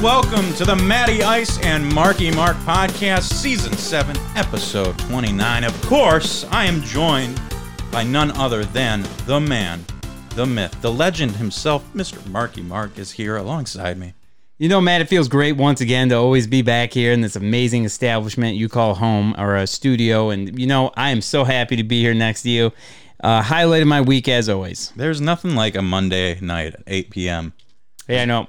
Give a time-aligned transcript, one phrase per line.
[0.00, 5.64] And welcome to the Matty Ice and Marky Mark podcast, season 7, episode 29.
[5.64, 7.40] Of course, I am joined
[7.90, 9.84] by none other than the man,
[10.30, 12.24] the myth, the legend himself, Mr.
[12.28, 14.14] Marky Mark, is here alongside me.
[14.58, 17.36] You know, Matt, it feels great once again to always be back here in this
[17.36, 20.30] amazing establishment you call home or a studio.
[20.30, 22.72] And, you know, I am so happy to be here next to you.
[23.22, 24.92] Uh, highlight of my week, as always.
[24.96, 27.52] There's nothing like a Monday night at 8 p.m.
[28.06, 28.48] Hey, I know.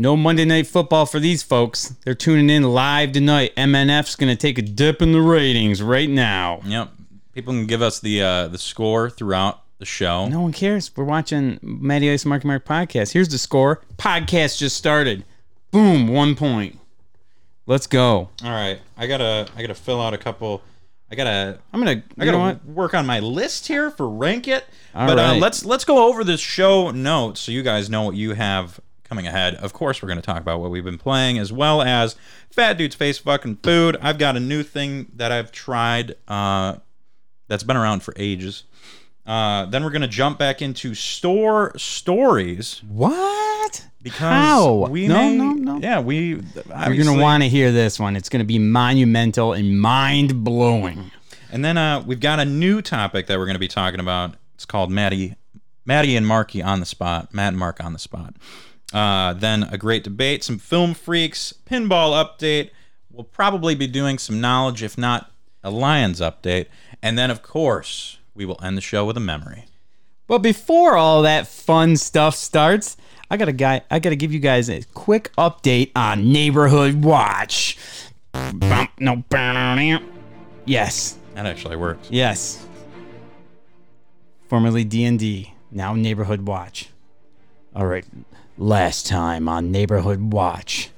[0.00, 1.94] No Monday night football for these folks.
[2.06, 3.54] They're tuning in live tonight.
[3.54, 6.62] MNF's going to take a dip in the ratings right now.
[6.64, 6.88] Yep.
[7.34, 10.26] People can give us the uh, the score throughout the show.
[10.26, 10.90] No one cares.
[10.96, 13.12] We're watching Matty Ice Mark Mark podcast.
[13.12, 13.82] Here's the score.
[13.98, 15.26] Podcast just started.
[15.70, 16.78] Boom, one point.
[17.66, 18.30] Let's go.
[18.42, 20.62] All right, I gotta I gotta fill out a couple.
[21.10, 22.02] I gotta I'm gonna.
[22.18, 24.64] I gotta work on my list here for rank it.
[24.94, 28.16] All but uh, let's let's go over this show notes so you guys know what
[28.16, 29.56] you have coming ahead.
[29.56, 32.14] Of course, we're going to talk about what we've been playing as well as
[32.48, 33.96] Fat Dude's Face Fucking Food.
[34.00, 36.76] I've got a new thing that I've tried uh,
[37.48, 38.62] that's been around for ages.
[39.26, 43.84] Uh, then we're going to jump back into store stories What?
[44.00, 44.86] because How?
[44.88, 45.78] we no, may- no, no.
[45.78, 48.16] yeah we You're gonna want to hear this one.
[48.16, 51.10] It's gonna be monumental and mind blowing.
[51.52, 54.36] And then uh, we've got a new topic that we're going to be talking about.
[54.54, 55.34] It's called Matty,
[55.84, 57.34] Matty and Marky on the spot.
[57.34, 58.34] Matt and Mark on the spot.
[58.92, 62.70] Uh, then a great debate, some film freaks, pinball update.
[63.12, 65.30] We'll probably be doing some knowledge, if not
[65.62, 66.66] a Lions update.
[67.02, 69.66] And then, of course, we will end the show with a memory.
[70.26, 72.96] But before all that fun stuff starts,
[73.30, 73.82] I got a guy.
[73.90, 77.76] I got to give you guys a quick update on Neighborhood Watch.
[78.32, 79.24] Bump, no,
[80.64, 82.08] yes, That actually works.
[82.10, 82.64] yes.
[84.48, 86.90] Formerly D and D, now Neighborhood Watch.
[87.74, 88.04] All right,
[88.60, 90.90] last time on Neighborhood Watch,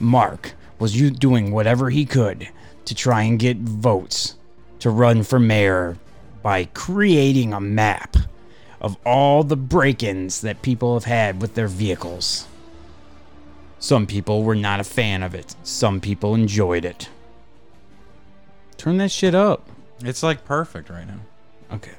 [0.00, 2.48] Mark was you doing whatever he could
[2.86, 4.36] to try and get votes
[4.78, 5.98] to run for mayor
[6.42, 8.16] by creating a map
[8.80, 12.46] of all the break-ins that people have had with their vehicles.
[13.78, 15.54] Some people were not a fan of it.
[15.62, 17.10] Some people enjoyed it.
[18.78, 19.68] Turn that shit up.
[20.00, 21.20] It's like perfect right now.
[21.72, 21.94] Okay.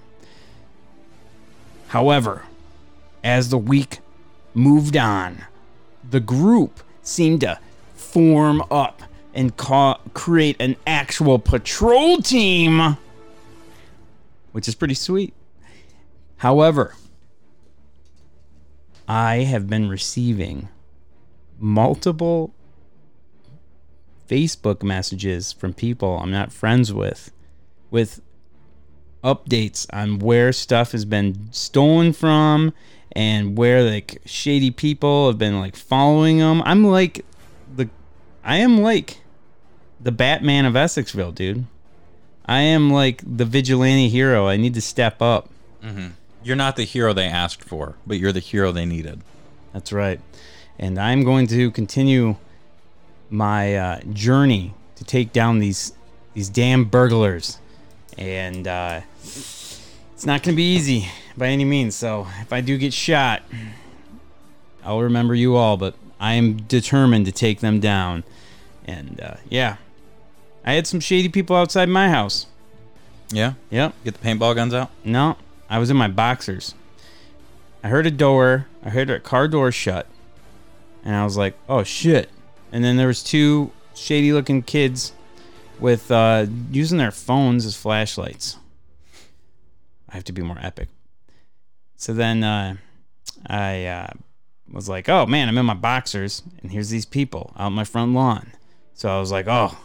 [1.89, 2.43] However,
[3.23, 3.99] as the week
[4.57, 5.45] moved on,
[6.09, 7.59] the group seemed to
[7.95, 9.03] form up
[9.33, 12.97] and ca- create an actual patrol team,
[14.51, 15.33] which is pretty sweet.
[16.37, 16.95] However,
[19.07, 20.69] I have been receiving
[21.59, 22.53] multiple
[24.27, 27.31] Facebook messages from people I'm not friends with
[27.89, 28.21] with
[29.23, 32.73] updates on where stuff has been stolen from
[33.17, 36.61] and where like shady people have been like following them.
[36.65, 37.25] I'm like
[37.75, 37.89] the
[38.43, 39.17] I am like
[39.99, 41.65] the Batman of Essexville, dude.
[42.45, 44.47] I am like the vigilante hero.
[44.47, 45.49] I need to step up.
[46.43, 49.21] You're not the hero they asked for, but you're the hero they needed.
[49.73, 50.21] That's right.
[50.77, 52.35] And I'm going to continue
[53.31, 55.91] my uh, journey to take down these
[56.35, 57.57] these damn burglars.
[58.15, 61.95] And uh, it's not going to be easy by any means.
[61.95, 63.43] So if I do get shot,
[64.83, 65.77] I'll remember you all.
[65.77, 68.23] But I am determined to take them down.
[68.85, 69.77] And uh, yeah,
[70.65, 72.47] I had some shady people outside my house.
[73.29, 73.53] Yeah?
[73.69, 73.93] Yep.
[74.05, 74.89] Get the paintball guns out?
[75.03, 75.37] No,
[75.69, 76.73] I was in my boxers.
[77.83, 78.67] I heard a door.
[78.83, 80.07] I heard a car door shut,
[81.03, 82.29] and I was like, "Oh shit!"
[82.71, 85.13] And then there was two shady-looking kids
[85.79, 88.57] with uh, using their phones as flashlights.
[90.09, 90.89] I have to be more epic.
[91.97, 92.77] So then uh,
[93.47, 94.07] I uh,
[94.71, 98.13] was like, "Oh man, I'm in my boxers, and here's these people out my front
[98.13, 98.53] lawn."
[98.93, 99.77] So I was like, "Oh,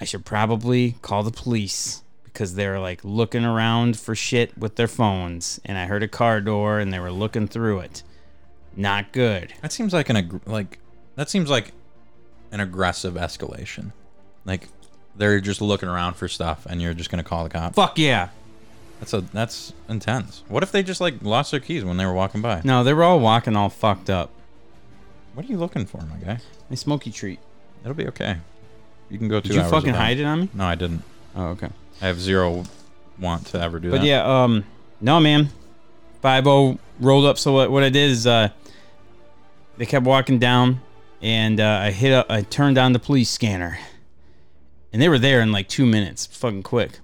[0.00, 4.76] I should probably call the police because they were like looking around for shit with
[4.76, 8.02] their phones, and I heard a car door and they were looking through it.
[8.76, 9.52] Not good.
[9.60, 10.78] That seems like an ag- like
[11.16, 11.72] that seems like
[12.52, 13.92] an aggressive escalation.
[14.44, 14.68] Like
[15.16, 17.74] they're just looking around for stuff, and you're just gonna call the cops.
[17.74, 18.28] Fuck yeah.
[19.00, 20.42] That's a that's intense.
[20.48, 22.62] What if they just like lost their keys when they were walking by?
[22.64, 24.30] No, they were all walking all fucked up.
[25.34, 26.40] What are you looking for, my guy?
[26.68, 27.38] My smoky treat.
[27.82, 28.38] It'll be okay.
[29.08, 30.48] You can go two Did you hours fucking hide it on me?
[30.52, 31.02] No, I didn't.
[31.36, 31.68] Oh, okay.
[32.02, 32.64] I have zero
[33.18, 34.00] want to ever do But that.
[34.00, 34.64] But yeah, um,
[35.00, 35.50] no, man.
[36.22, 37.38] 5 rolled up.
[37.38, 38.48] So what, what I did is, uh,
[39.76, 40.80] they kept walking down,
[41.22, 43.78] and uh, I hit up, I turned on the police scanner,
[44.92, 46.98] and they were there in like two minutes, fucking quick.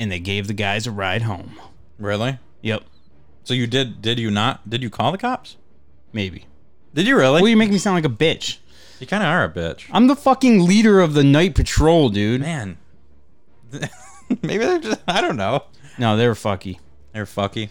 [0.00, 1.60] And they gave the guys a ride home.
[1.98, 2.38] Really?
[2.62, 2.82] Yep,
[3.44, 4.00] So you did?
[4.02, 4.68] Did you not?
[4.68, 5.56] Did you call the cops?
[6.12, 6.46] maybe.
[6.94, 7.40] Did you really?
[7.40, 8.58] Well, you make me sound like a bitch.
[8.98, 9.86] you kind of are a bitch.
[9.92, 12.40] I'm the fucking leader of the night patrol, dude.
[12.40, 12.78] Man.
[14.42, 15.00] Maybe they're just.
[15.06, 15.64] I don't know.
[15.98, 16.78] No, they were fucky.
[17.12, 17.68] They're fucky.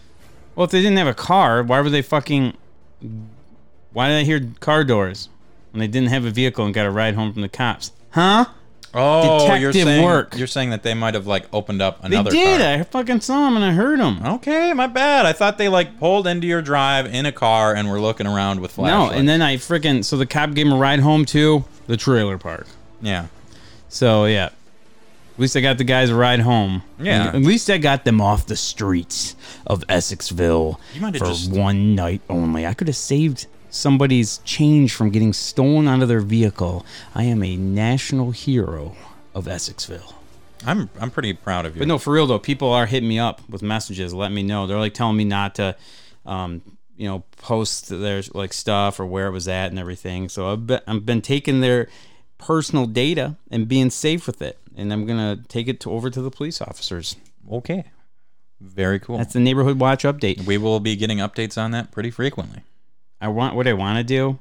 [0.54, 2.56] Well, if they didn't have a car, why were they fucking?
[3.92, 5.28] Why did I hear car doors
[5.72, 7.92] when they didn't have a vehicle and got a ride home from the cops?
[8.10, 8.46] Huh?
[8.92, 10.36] Oh, you're saying work.
[10.36, 12.30] you're saying that they might have like opened up They another.
[12.30, 12.60] did.
[12.60, 12.68] car.
[12.70, 14.20] I fucking saw them and I heard them.
[14.24, 15.26] Okay, my bad.
[15.26, 18.60] I thought they like pulled into your drive in a car and were looking around
[18.60, 19.12] with flashlights.
[19.12, 21.96] No, and then I freaking so the cop gave him a ride home to the
[21.96, 22.66] trailer park.
[23.00, 23.26] yeah,
[23.88, 24.52] So yeah, at
[25.38, 26.82] least I got the guys a ride home.
[26.98, 27.28] Yeah.
[27.28, 31.50] At least I got them off the streets of Essexville You might have for just-
[31.52, 32.66] one night only.
[32.66, 36.84] I could have saved somebody's change from getting stolen out of their vehicle.
[37.14, 38.96] I am a national hero
[39.34, 40.14] of Essexville.
[40.66, 41.80] I'm I'm pretty proud of you.
[41.80, 44.66] But no, for real though, people are hitting me up with messages, letting me know.
[44.66, 45.76] They're like telling me not to,
[46.26, 46.62] um,
[46.96, 50.28] you know, post their like stuff or where it was at and everything.
[50.28, 51.88] So I've been, I've been taking their
[52.36, 56.20] personal data and being safe with it, and I'm gonna take it to, over to
[56.20, 57.16] the police officers.
[57.50, 57.84] okay,
[58.60, 59.16] very cool.
[59.16, 60.44] That's the neighborhood watch update.
[60.44, 62.62] we will be getting updates on that pretty frequently.
[63.20, 64.38] I want what I want to do,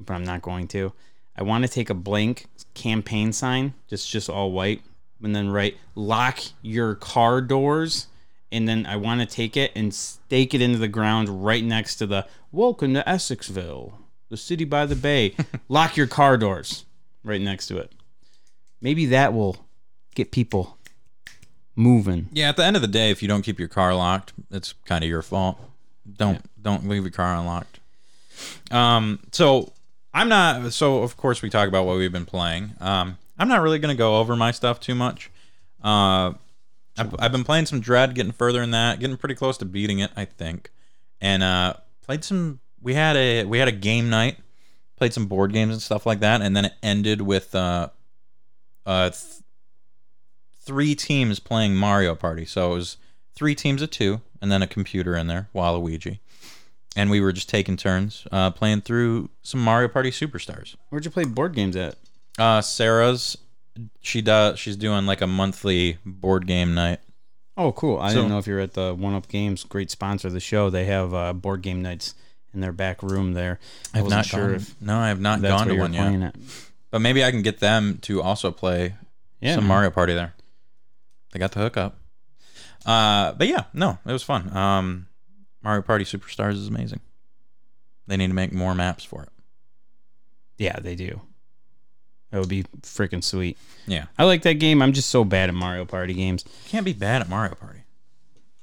[0.00, 0.92] but I'm not going to.
[1.36, 4.82] I want to take a blank campaign sign, just just all white,
[5.22, 8.06] and then write "lock your car doors,"
[8.50, 11.96] and then I want to take it and stake it into the ground right next
[11.96, 13.92] to the "Welcome to Essexville,
[14.30, 15.34] the city by the bay."
[15.68, 16.86] lock your car doors,
[17.24, 17.92] right next to it.
[18.80, 19.66] Maybe that will
[20.14, 20.78] get people
[21.76, 22.28] moving.
[22.32, 24.72] Yeah, at the end of the day, if you don't keep your car locked, it's
[24.84, 25.60] kind of your fault.
[26.10, 27.80] Don't don't leave your car unlocked.
[28.70, 29.72] Um, so
[30.12, 30.72] I'm not.
[30.72, 32.72] So of course we talk about what we've been playing.
[32.80, 35.30] Um, I'm not really gonna go over my stuff too much.
[35.82, 36.32] Uh,
[36.96, 39.98] I've, I've been playing some Dread, getting further in that, getting pretty close to beating
[39.98, 40.70] it, I think.
[41.20, 42.60] And uh, played some.
[42.80, 44.38] We had a we had a game night,
[44.96, 47.88] played some board games and stuff like that, and then it ended with uh,
[48.86, 49.42] uh, th-
[50.60, 52.44] three teams playing Mario Party.
[52.44, 52.96] So it was
[53.34, 56.20] three teams of two, and then a computer in there, Waluigi.
[56.96, 60.76] And we were just taking turns uh, playing through some Mario Party Superstars.
[60.90, 61.96] Where'd you play board games at?
[62.38, 63.36] Uh, Sarah's,
[64.00, 64.58] she does.
[64.60, 67.00] She's doing like a monthly board game night.
[67.56, 67.98] Oh, cool.
[67.98, 70.40] I So- didn't know if you're at the One Up Games, great sponsor of the
[70.40, 70.70] show.
[70.70, 72.14] They have uh, board game nights
[72.52, 73.58] in their back room there.
[73.92, 74.54] I I've wasn't not sure gone.
[74.54, 76.12] if no, I have not gone to one yet.
[76.12, 76.36] it.
[76.92, 78.94] But maybe I can get them to also play
[79.40, 79.68] Yeah, some man.
[79.68, 80.34] Mario Party there.
[81.32, 81.96] They got the hookup.
[82.86, 84.54] Uh, but yeah, no, it was fun.
[84.56, 85.06] Um,
[85.64, 87.00] Mario Party Superstars is amazing.
[88.06, 89.30] They need to make more maps for it.
[90.58, 91.22] Yeah, they do.
[92.30, 93.56] That would be freaking sweet.
[93.86, 94.82] Yeah, I like that game.
[94.82, 96.44] I'm just so bad at Mario Party games.
[96.64, 97.80] you can't be bad at Mario Party.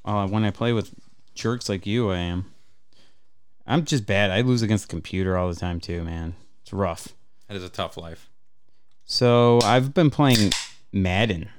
[0.06, 0.94] Uh, when I play with
[1.36, 2.46] jerks like you, I am.
[3.66, 4.30] I'm just bad.
[4.32, 6.36] I lose against the computer all the time too, man.
[6.64, 7.10] It's rough.
[7.48, 8.30] That is a tough life.
[9.06, 10.52] So I've been playing
[10.92, 11.50] Madden,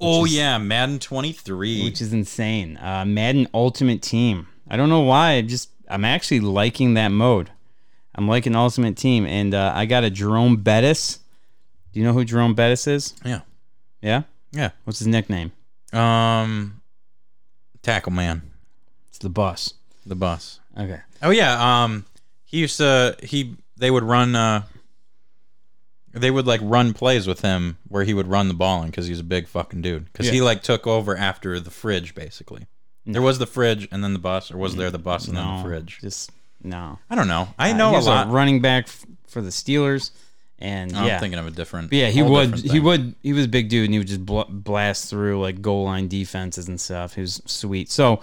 [0.00, 1.84] Oh is- yeah, Madden 23.
[1.84, 2.76] which is insane.
[2.78, 4.48] Uh, Madden Ultimate Team.
[4.70, 5.32] I don't know why.
[5.32, 7.50] I just I'm actually liking that mode.
[8.14, 11.20] I'm liking Ultimate Team, and uh, I got a Jerome Bettis.
[11.92, 13.14] Do you know who Jerome Bettis is?
[13.24, 13.40] yeah,
[14.02, 14.22] Yeah.
[14.52, 14.70] yeah.
[14.84, 15.52] What's his nickname?
[15.92, 16.80] Um,
[17.82, 18.42] Tackle Man,
[19.08, 19.74] It's the Bus.
[20.04, 20.60] the bus.
[20.76, 21.00] Okay.
[21.22, 21.82] Oh yeah.
[21.84, 22.04] Um,
[22.44, 24.62] he used to he they would run uh.
[26.12, 29.06] They would like run plays with him where he would run the ball in because
[29.06, 30.06] he's a big fucking dude.
[30.06, 32.66] Because he like took over after the fridge basically.
[33.12, 35.56] There was the fridge and then the bus, or was there the bus and then
[35.56, 35.98] the fridge?
[36.00, 36.30] Just
[36.62, 36.98] no.
[37.08, 37.48] I don't know.
[37.58, 38.30] I Uh, know he a lot.
[38.30, 40.10] running back f- for the Steelers,
[40.58, 41.88] and I'm yeah, thinking of a different.
[41.90, 42.56] But yeah, he would.
[42.58, 43.14] He would.
[43.22, 46.08] He was a big dude, and he would just bl- blast through like goal line
[46.08, 47.14] defenses and stuff.
[47.14, 47.90] He was sweet.
[47.90, 48.20] So,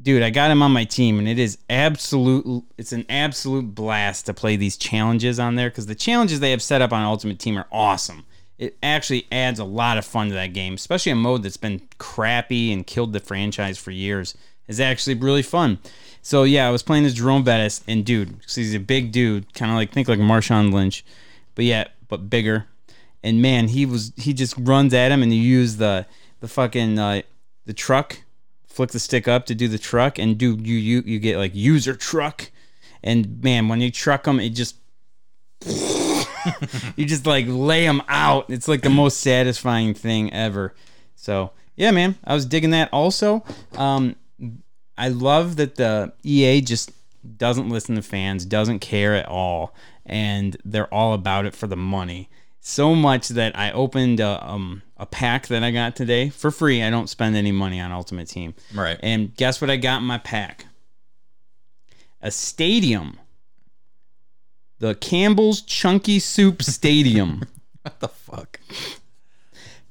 [0.00, 2.64] dude, I got him on my team, and it is absolute.
[2.78, 6.62] It's an absolute blast to play these challenges on there because the challenges they have
[6.62, 8.24] set up on Ultimate Team are awesome.
[8.58, 11.82] It actually adds a lot of fun to that game, especially a mode that's been
[11.98, 14.34] crappy and killed the franchise for years.
[14.66, 15.78] Is actually really fun.
[16.22, 19.70] So yeah, I was playing as Jerome Bettis, and dude, he's a big dude, kind
[19.70, 21.04] of like think like Marshawn Lynch,
[21.54, 22.66] but yeah, but bigger.
[23.22, 26.06] And man, he was he just runs at him, and you use the
[26.40, 27.22] the fucking uh,
[27.66, 28.22] the truck,
[28.66, 31.54] flick the stick up to do the truck, and do you you you get like
[31.54, 32.50] user truck,
[33.02, 34.76] And man, when you truck them, it just
[36.96, 38.50] you just like lay them out.
[38.50, 40.74] It's like the most satisfying thing ever.
[41.16, 42.88] So yeah, man, I was digging that.
[42.92, 43.44] Also,
[43.76, 44.16] um,
[44.96, 46.92] I love that the EA just
[47.36, 49.74] doesn't listen to fans, doesn't care at all,
[50.06, 52.28] and they're all about it for the money.
[52.60, 56.82] So much that I opened a, um, a pack that I got today for free.
[56.82, 58.54] I don't spend any money on Ultimate Team.
[58.74, 58.98] Right.
[59.02, 60.66] And guess what I got in my pack?
[62.22, 63.18] A stadium.
[64.84, 67.44] The Campbell's Chunky Soup Stadium.
[67.84, 68.60] What the fuck?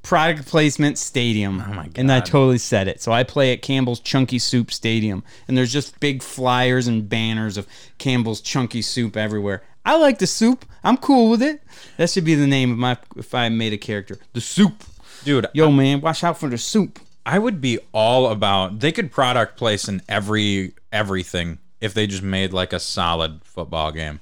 [0.04, 1.64] Product placement stadium.
[1.68, 1.98] Oh my god.
[1.98, 3.02] And I totally said it.
[3.02, 5.24] So I play at Campbell's Chunky Soup Stadium.
[5.48, 9.64] And there's just big flyers and banners of Campbell's Chunky Soup everywhere.
[9.84, 10.64] I like the soup.
[10.84, 11.64] I'm cool with it.
[11.98, 14.20] That should be the name of my if I made a character.
[14.34, 14.84] The soup.
[15.24, 17.00] Dude, Yo man, watch out for the soup.
[17.26, 22.24] I would be all about they could product place in every everything if they just
[22.24, 24.20] made like a solid football game.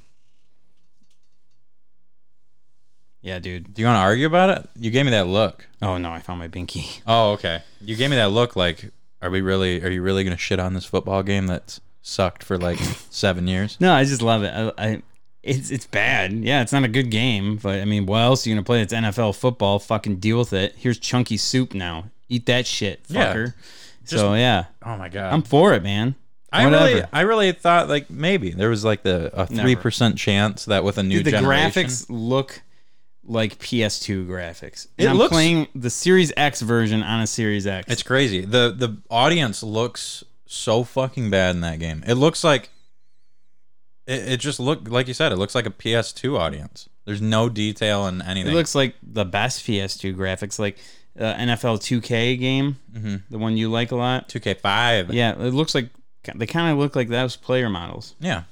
[3.22, 3.74] Yeah, dude.
[3.74, 4.70] Do you want to argue about it?
[4.76, 5.68] You gave me that look.
[5.82, 7.02] Oh no, I found my binky.
[7.08, 7.62] Oh, okay.
[7.82, 10.60] You gave me that look like are we really are you really going to shit
[10.60, 12.78] on this football game that's sucked for like
[13.10, 13.78] 7 years?
[13.80, 14.52] No, I just love it.
[14.54, 15.02] I, I
[15.44, 16.34] it's it's bad.
[16.34, 18.82] Yeah, it's not a good game, but I mean, what else are you gonna play?
[18.82, 19.80] It's NFL football.
[19.80, 20.76] Fucking deal with it.
[20.78, 22.06] Here's chunky soup now.
[22.30, 23.34] Eat that shit, Yeah.
[23.34, 23.54] fucker.
[24.06, 25.34] so yeah, Oh my god.
[25.34, 26.16] I'm for it, man.
[26.52, 26.86] I Whatever.
[26.86, 30.98] really I really thought like maybe there was like the a 3% chance that with
[30.98, 32.62] a new Dude, the generation graphics look
[33.24, 34.88] like PS2 graphics.
[34.98, 37.92] It I'm looks- playing the Series X version on a Series X.
[37.92, 38.42] It's crazy.
[38.42, 42.04] The the audience looks so fucking bad in that game.
[42.08, 42.70] It looks like
[44.08, 46.90] it, it just looked like you said, it looks like a PS2 audience.
[47.06, 48.52] There's no detail in anything.
[48.52, 50.78] it looks like the best PS2 graphics, like
[51.20, 53.16] uh, NFL 2K game, Mm-hmm.
[53.30, 54.30] the one you like a lot.
[54.30, 55.12] 2K5.
[55.14, 55.90] Yeah, it looks like
[56.36, 58.16] they kind of look like those player models.
[58.20, 58.44] Yeah.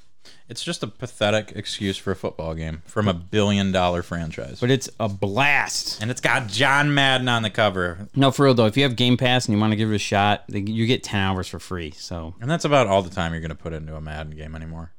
[0.48, 4.60] It's just a pathetic excuse for a football game from a billion dollar franchise.
[4.60, 6.02] But it's a blast.
[6.02, 8.08] and it's got John Madden on the cover.
[8.16, 9.94] No, for real though, if you have Game Pass and you want to give it
[9.94, 11.92] a shot, you get 10 hours for free.
[11.92, 14.54] So And that's about all the time you're going to put into a Madden game
[14.56, 14.92] anymore.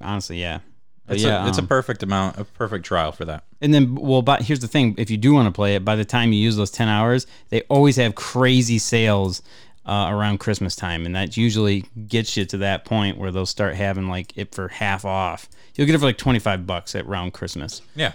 [0.00, 0.60] honestly, yeah.
[1.06, 3.44] But It's, yeah, a, it's a um, perfect amount, a perfect trial for that.
[3.60, 5.96] And then, well, but here's the thing: if you do want to play it, by
[5.96, 9.42] the time you use those ten hours, they always have crazy sales
[9.86, 13.74] uh, around Christmas time, and that usually gets you to that point where they'll start
[13.74, 15.48] having like it for half off.
[15.74, 17.82] You'll get it for like twenty five bucks at around Christmas.
[17.94, 18.12] Yeah.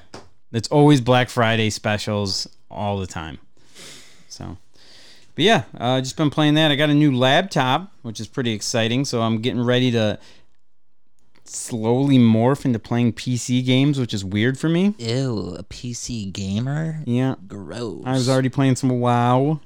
[0.51, 3.38] It's always Black Friday specials all the time.
[4.29, 4.57] So,
[5.35, 6.71] but yeah, uh, just been playing that.
[6.71, 9.05] I got a new laptop, which is pretty exciting.
[9.05, 10.17] So I'm getting ready to
[11.43, 14.95] slowly morph into playing PC games, which is weird for me.
[14.97, 17.03] Ew, a PC gamer?
[17.05, 18.03] Yeah, Gross.
[18.05, 19.59] I was already playing some WoW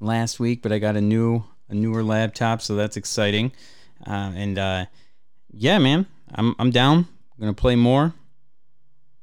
[0.00, 3.52] last week, but I got a new a newer laptop, so that's exciting.
[4.06, 4.86] Uh, and uh,
[5.52, 6.98] yeah, man, I'm I'm down.
[6.98, 8.12] I'm gonna play more,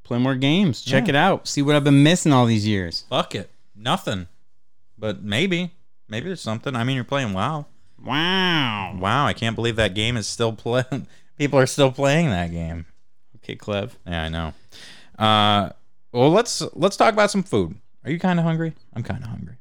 [0.04, 0.82] play more games.
[0.82, 1.10] Check Yeah.
[1.10, 1.48] it out.
[1.48, 3.06] See what I've been missing all these years.
[3.10, 3.50] Fuck it.
[3.76, 4.28] Nothing.
[4.98, 5.72] But maybe.
[6.10, 6.74] Maybe there's something.
[6.76, 7.66] I mean, you're playing WoW.
[8.04, 8.98] Wow.
[8.98, 11.08] Wow, I can't believe that game is still playing.
[11.38, 12.86] People are still playing that game.
[13.38, 13.92] Okay, Clev.
[14.08, 14.54] Yeah, I know.
[15.20, 15.70] Uh,
[16.14, 17.76] well, let's let's talk about some food.
[18.06, 18.74] Are you kind of hungry?
[18.96, 19.57] I'm kind of hungry,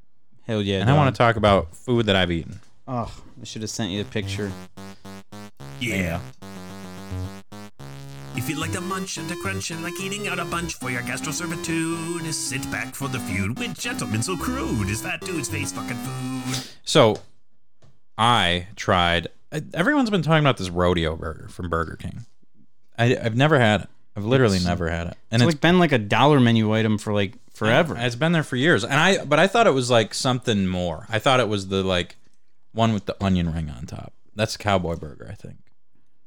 [0.47, 0.81] Hell yeah.
[0.81, 2.61] and I want to talk about food that I've eaten.
[2.87, 4.53] Oh, I should have sent you the picture.
[5.81, 6.21] Yeah.
[8.37, 10.91] If you like to munch and to crunch and like eating out a bunch for
[10.91, 15.49] your gastro servitude, sit back for the feud with gentlemen so crude as that dude's
[15.49, 16.65] face fucking food.
[16.85, 17.17] So,
[18.17, 19.29] I tried.
[19.75, 22.27] Everyone's been talking about this rodeo burger from Burger King.
[22.99, 23.89] I, I've never had it.
[24.17, 26.97] I've literally never had it, and It's it's, like been like a dollar menu item
[26.99, 27.97] for like forever.
[27.99, 31.07] It's been there for years, and I but I thought it was like something more.
[31.11, 32.17] I thought it was the like
[32.73, 34.13] one with the onion ring on top.
[34.35, 35.57] That's a cowboy burger, I think.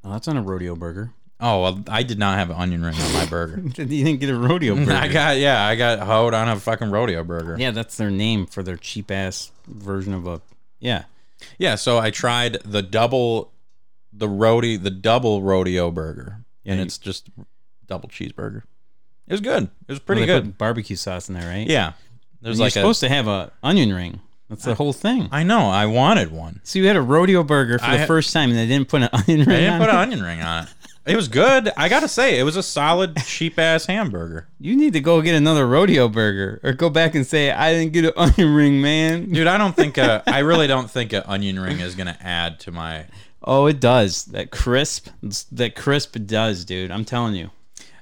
[0.04, 1.12] Oh, that's on a rodeo burger.
[1.40, 3.60] Oh well, I did not have an onion ring on my burger.
[3.64, 3.72] you
[4.04, 4.92] didn't get a rodeo burger.
[4.92, 7.56] I got yeah, I got hoed on a fucking rodeo burger.
[7.58, 10.40] yeah, that's their name for their cheap ass version of a.
[10.78, 11.04] Yeah.
[11.58, 13.50] Yeah, so I tried the double,
[14.12, 17.30] the rodeo, the double rodeo burger, and you- it's just
[17.90, 18.62] double cheeseburger.
[19.28, 19.64] It was good.
[19.64, 20.44] It was pretty Well, they good.
[20.52, 21.66] put barbecue sauce in there, right?
[21.68, 21.92] Yeah,
[22.40, 22.80] there's You're like a.
[22.80, 24.20] supposed to have a onion ring.
[24.48, 25.28] That's the whole thing.
[25.30, 25.68] I know.
[25.70, 26.60] I wanted one.
[26.64, 29.02] So you had a rodeo burger for I the first time, and they didn't put
[29.02, 29.92] an onion ring I didn't on put it?
[29.92, 30.70] an onion ring on it.
[31.06, 31.70] It was good.
[31.76, 34.48] I gotta say, it was a solid cheap ass hamburger.
[34.58, 37.92] You need to go get another rodeo burger, or go back and say, "I didn't
[37.92, 41.12] get an onion ring, man." Dude, I don't think uh, a, I really don't think
[41.12, 43.06] an onion ring is gonna add to my.
[43.42, 44.24] Oh, it does.
[44.26, 45.08] That crisp,
[45.52, 46.90] that crisp does, dude.
[46.90, 47.50] I'm telling you.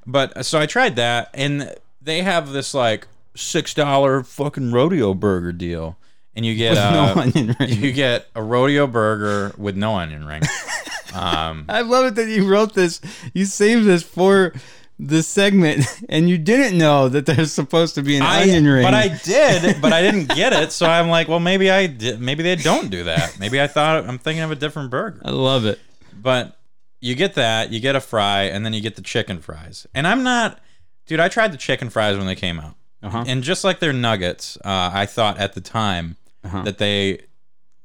[0.09, 5.53] But so I tried that, and they have this like six dollar fucking rodeo burger
[5.53, 5.99] deal,
[6.35, 7.69] and you get With uh, no onion ring.
[7.83, 10.43] you get a rodeo burger with no onion ring,
[11.15, 13.01] Um, I love it that you wrote this.
[13.33, 14.53] You saved this for
[14.99, 18.83] the segment, and you didn't know that there's supposed to be an I, onion ring.
[18.83, 20.73] but I did, but I didn't get it.
[20.73, 22.21] So I'm like, well, maybe I did.
[22.21, 23.39] Maybe they don't do that.
[23.39, 25.21] Maybe I thought I'm thinking of a different burger.
[25.25, 25.79] I love it.
[26.21, 26.58] But
[27.01, 29.87] you get that, you get a fry, and then you get the chicken fries.
[29.95, 30.61] And I'm not,
[31.07, 31.21] dude.
[31.21, 33.25] I tried the chicken fries when they came out, Uh-huh.
[33.27, 36.63] and just like their nuggets, uh, I thought at the time Uh-huh.
[36.63, 37.23] that they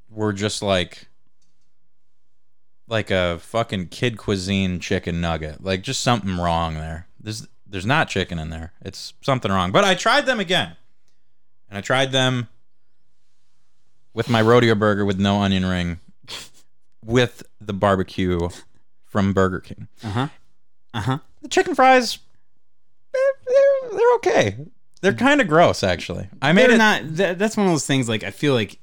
[0.10, 1.08] were just like
[2.88, 5.64] like a fucking kid cuisine chicken nugget.
[5.64, 7.08] Like just something wrong there.
[7.20, 8.74] There's there's not chicken in there.
[8.82, 9.72] It's something wrong.
[9.72, 10.76] But I tried them again.
[11.70, 12.50] And I tried them
[14.14, 16.00] with my rodeo burger with no onion ring
[17.04, 18.50] with the barbecue
[19.14, 19.88] from Burger King.
[20.04, 20.28] Uh huh.
[20.94, 21.18] Uh huh.
[21.42, 22.20] The chicken fries
[23.14, 24.58] they're, they're, they're okay.
[25.02, 26.28] They're kind of gross actually.
[26.42, 27.02] I made They're it not.
[27.16, 28.10] That, that's one of those things.
[28.10, 28.80] Like I feel like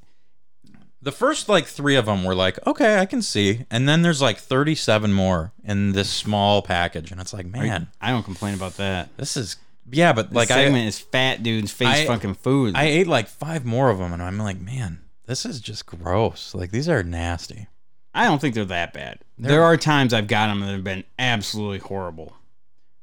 [1.03, 4.21] The first like three of them were like, okay, I can see, and then there's
[4.23, 8.77] like 37 more in this small package, and it's like, man, I don't complain about
[8.77, 9.09] that.
[9.17, 9.57] this is
[9.91, 12.77] yeah, but Like like segment is fat dudes face I- fucking food.
[12.77, 15.87] I, I ate like five more of them, and I'm like, man, this is just
[15.87, 16.55] gross.
[16.55, 17.67] Like these are nasty.
[18.15, 19.21] I don't think they're that bad.
[19.39, 22.37] They're- there are times I've got them that have been absolutely horrible.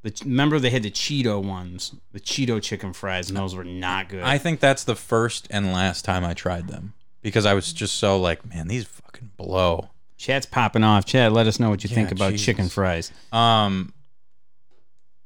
[0.04, 4.10] The, remember they had the Cheeto ones, the Cheeto chicken fries, and those were not
[4.10, 4.24] good.
[4.24, 7.96] I think that's the first and last time I tried them because I was just
[7.96, 9.90] so like, man, these fucking blow.
[10.18, 11.06] Chat's popping off.
[11.06, 12.46] Chad, let us know what you think about Jesus.
[12.46, 13.12] chicken fries.
[13.32, 13.94] Um,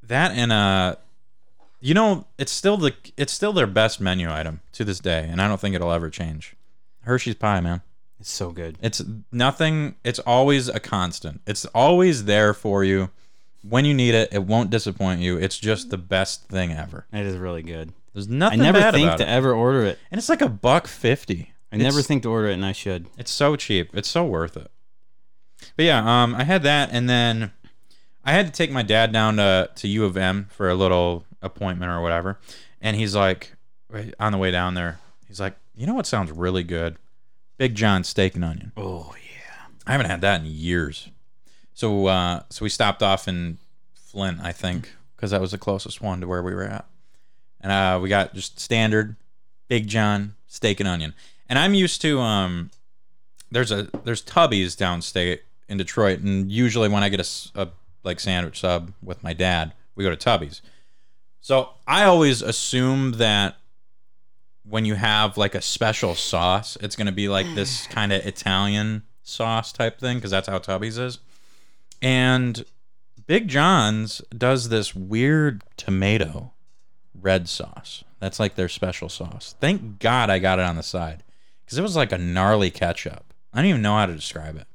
[0.03, 0.95] that and uh,
[1.79, 5.41] you know, it's still the it's still their best menu item to this day, and
[5.41, 6.55] I don't think it'll ever change.
[7.01, 7.81] Hershey's pie, man.
[8.21, 8.77] It's so good.
[8.81, 9.01] It's
[9.31, 9.95] nothing.
[10.03, 11.41] It's always a constant.
[11.47, 13.09] It's always there for you
[13.67, 14.29] when you need it.
[14.31, 15.37] It won't disappoint you.
[15.37, 17.07] It's just the best thing ever.
[17.11, 17.93] It is really good.
[18.13, 18.61] There's nothing.
[18.61, 19.27] I never think to it.
[19.27, 19.97] ever order it.
[20.11, 21.53] and it's like a buck fifty.
[21.71, 23.07] I never think to order it, and I should.
[23.17, 23.89] It's so cheap.
[23.93, 24.69] It's so worth it.
[25.75, 27.53] But yeah, um, I had that, and then
[28.23, 31.25] I had to take my dad down to to U of M for a little
[31.41, 32.39] appointment or whatever.
[32.81, 33.53] And he's like,
[34.19, 36.97] on the way down there, he's like, you know what sounds really good?
[37.61, 38.71] Big John steak and onion.
[38.75, 39.67] Oh yeah.
[39.85, 41.09] I haven't had that in years.
[41.75, 43.59] So uh, so we stopped off in
[43.93, 46.87] Flint, I think, because that was the closest one to where we were at.
[47.59, 49.15] And uh, we got just standard
[49.67, 51.13] Big John steak and onion.
[51.49, 52.71] And I'm used to um,
[53.51, 57.67] there's a there's Tubby's downstate in Detroit, and usually when I get a, a
[58.03, 60.63] like sandwich sub with my dad, we go to Tubby's.
[61.41, 63.57] So I always assume that
[64.63, 69.03] when you have like a special sauce, it's gonna be like this kind of Italian
[69.23, 71.19] sauce type thing because that's how Tubby's is.
[72.01, 72.65] And
[73.27, 76.51] Big John's does this weird tomato
[77.19, 78.03] red sauce.
[78.19, 79.55] That's like their special sauce.
[79.59, 81.23] Thank God I got it on the side
[81.63, 83.33] because it was like a gnarly ketchup.
[83.53, 84.67] I don't even know how to describe it.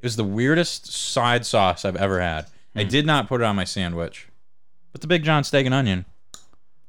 [0.00, 2.46] It was the weirdest side sauce I've ever had.
[2.74, 2.88] I hmm.
[2.88, 4.28] did not put it on my sandwich,
[4.92, 6.04] but the Big John steak and onion,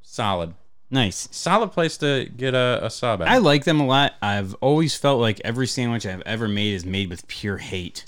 [0.02, 0.54] solid,
[0.90, 1.28] Nice.
[1.30, 3.28] solid place to get a, a sub at.
[3.28, 4.14] I like them a lot.
[4.20, 8.04] I've always felt like every sandwich I've ever made is made with pure hate.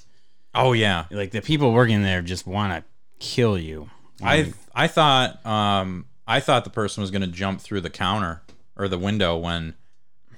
[0.55, 2.85] oh yeah, Like the people working there just want to
[3.19, 3.89] kill you.
[4.23, 8.43] I I thought um I thought the person was gonna jump through the counter
[8.77, 9.75] or the window when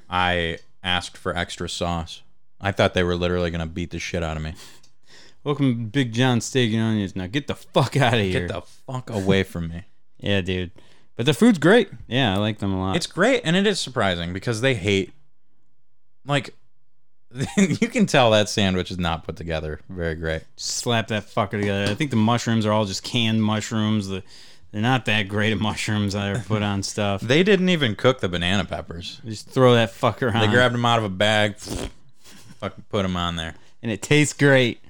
[0.08, 2.22] I asked for extra sauce.
[2.60, 4.54] I thought they were literally gonna beat the shit out of me.
[5.44, 7.14] Welcome to Big John Steak and Onions.
[7.16, 8.46] Now get the fuck out of here.
[8.46, 9.84] Get the fuck away from me.
[10.18, 10.70] yeah, dude.
[11.16, 11.88] But the food's great.
[12.08, 12.96] Yeah, I like them a lot.
[12.96, 15.12] It's great and it is surprising because they hate
[16.26, 16.54] like
[17.56, 20.42] you can tell that sandwich is not put together very great.
[20.56, 21.90] slap that fucker together.
[21.90, 24.06] I think the mushrooms are all just canned mushrooms.
[24.08, 24.22] The,
[24.70, 27.20] they're not that great at mushrooms I ever put on stuff.
[27.20, 29.20] They didn't even cook the banana peppers.
[29.24, 30.40] Just throw that fucker on.
[30.40, 31.56] They grabbed them out of a bag,
[32.60, 33.54] fucking put them on there.
[33.82, 34.80] and it tastes great.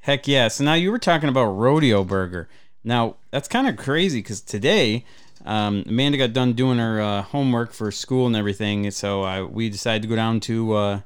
[0.00, 0.48] Heck yeah.
[0.48, 2.48] So now you were talking about rodeo burger.
[2.82, 5.04] Now that's kind of crazy because today
[5.44, 9.68] um, Amanda got done doing her uh, homework for school and everything, so I, we
[9.68, 11.00] decided to go down to uh,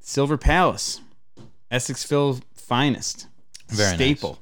[0.00, 1.00] Silver Palace,
[1.70, 3.26] Essexville finest
[3.68, 3.96] Very nice.
[3.96, 4.38] staple.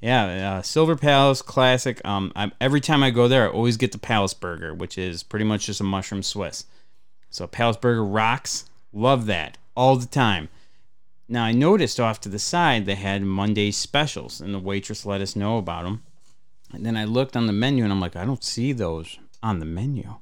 [0.00, 2.04] Yeah, uh, Silver Palace classic.
[2.04, 5.22] Um, I, every time I go there, I always get the Palace burger, which is
[5.22, 6.66] pretty much just a mushroom Swiss.
[7.30, 8.68] So Palace burger rocks.
[8.92, 10.48] Love that all the time.
[11.28, 15.20] Now I noticed off to the side they had Monday specials, and the waitress let
[15.20, 16.02] us know about them.
[16.72, 19.58] And then I looked on the menu, and I'm like, I don't see those on
[19.58, 20.14] the menu.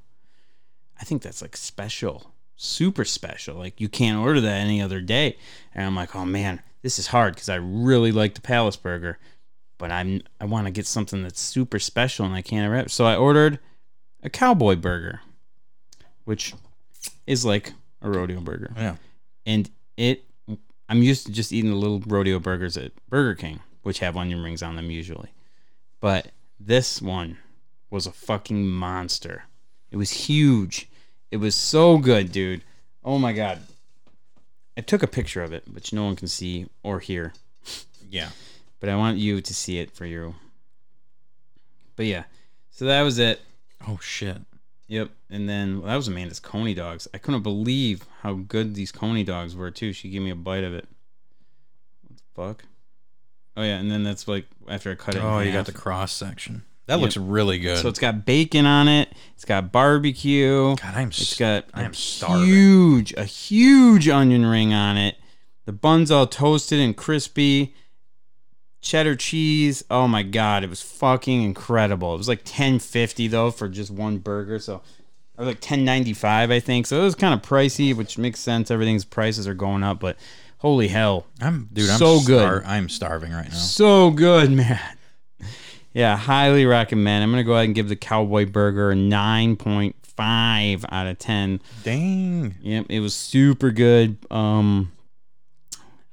[0.99, 3.55] I think that's like special, super special.
[3.55, 5.37] Like you can't order that any other day.
[5.73, 9.17] And I'm like, oh man, this is hard because I really like the Palace Burger,
[9.77, 12.65] but I'm I want to get something that's super special, and I can't.
[12.71, 12.87] Ever.
[12.89, 13.59] So I ordered
[14.21, 15.21] a Cowboy Burger,
[16.25, 16.53] which
[17.25, 18.95] is like a rodeo burger Yeah.
[19.45, 20.23] and it
[20.89, 24.43] I'm used to just eating the little rodeo burgers at Burger King, which have onion
[24.43, 25.29] rings on them usually.
[25.99, 26.31] But
[26.65, 27.37] this one
[27.89, 29.45] was a fucking monster.
[29.89, 30.89] It was huge.
[31.29, 32.63] It was so good, dude.
[33.03, 33.59] Oh my god.
[34.77, 37.33] I took a picture of it, which no one can see or hear.
[38.09, 38.29] Yeah.
[38.79, 40.35] But I want you to see it for you.
[41.95, 42.23] But yeah.
[42.69, 43.41] So that was it.
[43.87, 44.37] Oh shit.
[44.87, 45.09] Yep.
[45.29, 47.07] And then that was Amanda's Coney dogs.
[47.13, 49.93] I couldn't believe how good these Coney dogs were too.
[49.93, 50.87] She gave me a bite of it.
[52.07, 52.70] What the fuck?
[53.57, 55.19] Oh yeah, and then that's like after I cut it.
[55.21, 56.63] Oh, you got the cross section.
[56.87, 57.01] That Yep.
[57.01, 57.77] looks really good.
[57.77, 59.13] So it's got bacon on it.
[59.35, 60.75] It's got barbecue.
[60.75, 62.45] God, I'm It's got I am starving.
[62.47, 65.15] huge, a huge onion ring on it.
[65.65, 67.75] The bun's all toasted and crispy.
[68.81, 69.83] Cheddar cheese.
[69.91, 72.15] Oh my god, it was fucking incredible.
[72.15, 74.57] It was like ten fifty though for just one burger.
[74.57, 74.81] So
[75.37, 76.87] or like ten ninety five, I think.
[76.87, 78.71] So it was kind of pricey, which makes sense.
[78.71, 80.17] Everything's prices are going up, but
[80.61, 81.89] holy hell, I'm dude.
[81.89, 82.39] I'm so good.
[82.39, 83.55] star- I'm starving right now.
[83.57, 84.79] so good, man.
[85.93, 87.23] Yeah, highly recommend.
[87.23, 91.19] I'm gonna go ahead and give the Cowboy Burger a nine point five out of
[91.19, 91.59] ten.
[91.83, 92.55] Dang.
[92.61, 94.17] Yep, it was super good.
[94.31, 94.91] Um,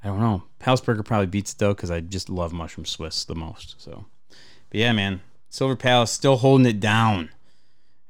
[0.02, 0.42] I don't know.
[0.60, 3.76] House Burger probably beats it though because I just love mushroom Swiss the most.
[3.80, 7.30] So, but yeah, man, Silver Palace still holding it down.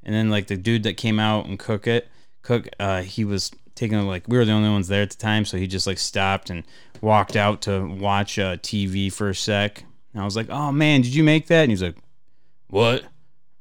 [0.03, 2.09] And then like the dude that came out and cook it,
[2.41, 5.45] cook, uh, he was taking like we were the only ones there at the time,
[5.45, 6.65] so he just like stopped and
[7.01, 9.85] walked out to watch uh, TV for a sec.
[10.13, 11.97] And I was like, "Oh man, did you make that?" And he's like,
[12.69, 13.05] "What?"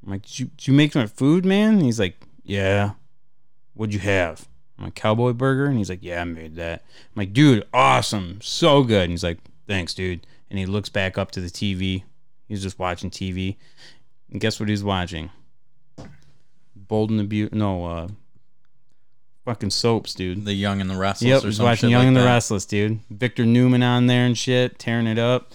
[0.04, 2.92] I'm like, "Did you, did you make my food, man?" And he's like, "Yeah."
[3.78, 4.48] What'd you have?
[4.78, 5.68] I'm like, cowboy burger?
[5.68, 6.82] And he's like, yeah, I made that.
[6.82, 8.40] I'm like, dude, awesome.
[8.42, 9.04] So good.
[9.04, 10.26] And he's like, thanks, dude.
[10.50, 12.04] And he looks back up to the TV.
[12.48, 13.58] He's just watching TV.
[14.32, 15.30] And guess what he's watching?
[16.76, 17.54] Bold and the Beaut.
[17.54, 18.08] No, uh,
[19.48, 20.44] fucking soaps, dude.
[20.44, 21.44] The Young and the Restless.
[21.44, 22.26] Yep, or watching Young like and the that.
[22.28, 23.00] Restless, dude.
[23.10, 25.54] Victor Newman on there and shit, tearing it up.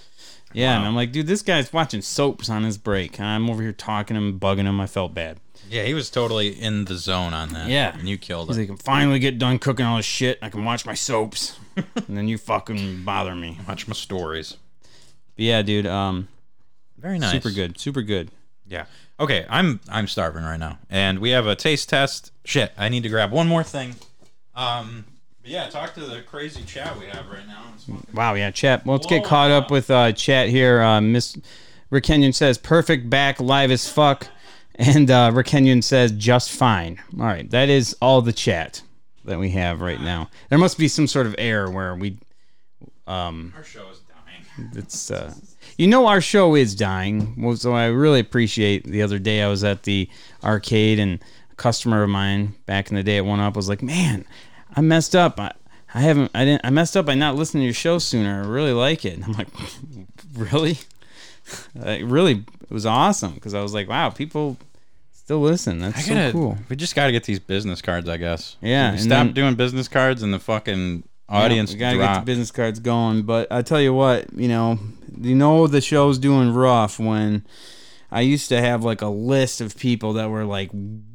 [0.55, 3.21] Yeah, and I'm like, dude, this guy's watching soaps on his break.
[3.21, 4.81] I'm over here talking to him, bugging him.
[4.81, 5.39] I felt bad.
[5.69, 7.69] Yeah, he was totally in the zone on that.
[7.69, 7.97] Yeah.
[7.99, 8.61] and you killed He's it.
[8.61, 10.39] like, can finally get done cooking all this shit.
[10.43, 13.59] I can watch my soaps, and then you fucking bother me.
[13.69, 14.57] Watch my stories.
[15.37, 16.29] But yeah, dude, um,
[16.99, 17.33] Very nice.
[17.33, 18.31] super good, super good.
[18.67, 18.87] Yeah.
[19.21, 22.33] Okay, I'm I'm starving right now, and we have a taste test.
[22.45, 23.95] Shit, I need to grab one more thing.
[24.55, 25.05] Um,
[25.43, 27.63] but yeah, talk to the crazy chat we have right now.
[28.15, 28.85] Wow, yeah, chat.
[28.85, 29.71] Well, let's get caught up.
[29.71, 30.81] with uh, chat here.
[30.83, 31.37] Uh, Miss
[31.91, 34.27] Rick Kenyon says perfect back, live as fuck,
[34.77, 37.01] and uh, Rick Kenyon says just fine.
[37.19, 38.83] All right, that is all the chat
[39.25, 40.31] that we have right now.
[40.49, 42.19] There must be some sort of error where we,
[43.07, 44.71] um, Our show is dying.
[44.75, 45.33] it's uh,
[45.77, 47.57] you know our show is dying.
[47.57, 48.85] So I really appreciate.
[48.85, 50.09] The other day I was at the
[50.43, 53.83] arcade and a customer of mine back in the day at One Up was like,
[53.83, 54.25] "Man,
[54.75, 55.39] I messed up.
[55.41, 55.53] I,
[55.95, 56.31] I haven't.
[56.35, 56.65] I didn't.
[56.65, 58.43] I messed up by not listening to your show sooner.
[58.43, 59.49] I really like it." And I'm like,
[60.37, 60.79] "Really?
[61.75, 62.45] Like, really?
[62.63, 64.57] It was awesome because I was like, wow, people
[65.13, 65.81] still listen.
[65.81, 68.57] That's I so gotta, cool." We just gotta get these business cards, I guess.
[68.63, 72.51] Yeah, stop doing business cards, and the fucking audience Yeah, we gotta get the business
[72.51, 73.23] cards going.
[73.23, 74.79] But I tell you what, you know,
[75.21, 77.45] you know the show's doing rough when
[78.11, 80.71] I used to have like a list of people that were like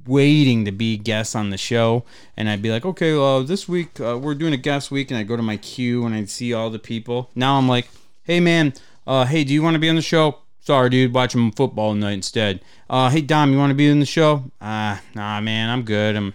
[0.08, 4.00] waiting to be guests on the show, and I'd be like, okay, well, this week
[4.00, 6.54] uh, we're doing a guest week, and I'd go to my queue and I'd see
[6.54, 7.30] all the people.
[7.36, 7.88] Now I'm like,
[8.24, 8.74] hey man,
[9.06, 10.40] uh, hey, do you want to be on the show?
[10.60, 12.62] Sorry, dude, watching football tonight instead.
[12.90, 14.52] Uh, hey Dom, you want to be in the show?
[14.60, 16.16] Ah, nah, man, I'm good.
[16.16, 16.34] I'm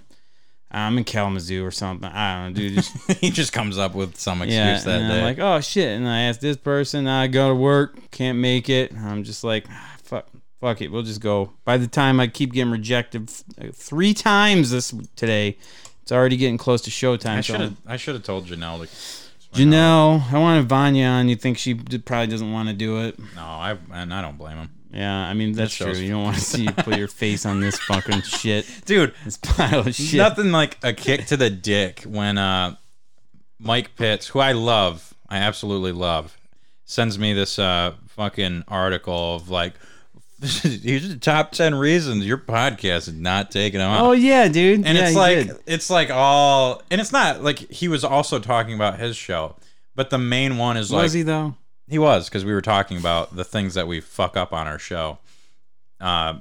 [0.72, 2.08] I'm in Kalamazoo or something.
[2.08, 2.74] I don't know, dude.
[2.74, 5.18] Just he just comes up with some excuse yeah, that day.
[5.18, 8.70] I'm like, oh shit, and I asked this person, I go to work, can't make
[8.70, 8.94] it.
[8.96, 10.28] I'm just like, ah, fuck,
[10.60, 11.52] fuck it, we'll just go.
[11.64, 13.28] By the time I keep getting rejected
[13.74, 15.58] three times this today,
[16.02, 17.36] it's already getting close to showtime.
[17.36, 19.21] I should have I should have told Janelle to.
[19.52, 21.28] Janelle, I wanted Vanya on.
[21.28, 23.18] You think she d- probably doesn't want to do it?
[23.36, 25.92] No, I and I don't blame him, Yeah, I mean that's true.
[25.92, 29.14] You don't want to see you put your face on this fucking shit, dude.
[29.24, 30.18] this pile of shit.
[30.18, 32.76] Nothing like a kick to the dick when uh,
[33.58, 36.36] Mike Pitts, who I love, I absolutely love,
[36.84, 39.74] sends me this uh, fucking article of like,
[40.42, 44.02] here's the top ten reasons your podcast is not taking off.
[44.02, 44.84] Oh yeah, dude.
[44.84, 45.56] and Yeah, it's like did.
[45.66, 49.56] it's like all, and it's not like he was also talking about his show,
[49.94, 51.54] but the main one is like was he though?
[51.88, 54.78] he was because we were talking about the things that we fuck up on our
[54.78, 55.18] show.
[56.00, 56.40] Uh,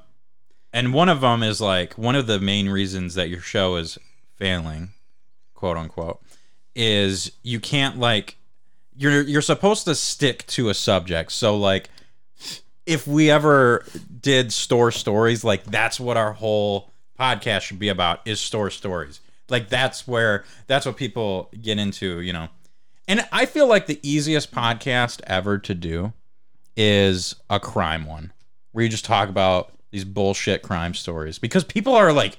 [0.74, 4.00] and one of them is like one of the main reasons that your show is
[4.36, 4.90] failing,
[5.54, 6.22] quote unquote,
[6.76, 8.38] is you can't like
[8.96, 11.32] you're you're supposed to stick to a subject.
[11.32, 11.90] So like
[12.86, 13.86] if we ever
[14.22, 19.20] did store stories, like that's what our whole podcast should be about is store stories.
[19.50, 22.48] Like that's where that's what people get into, you know.
[23.08, 26.14] And I feel like the easiest podcast ever to do
[26.78, 28.32] is a crime one
[28.72, 32.38] where you just talk about these bullshit crime stories because people are like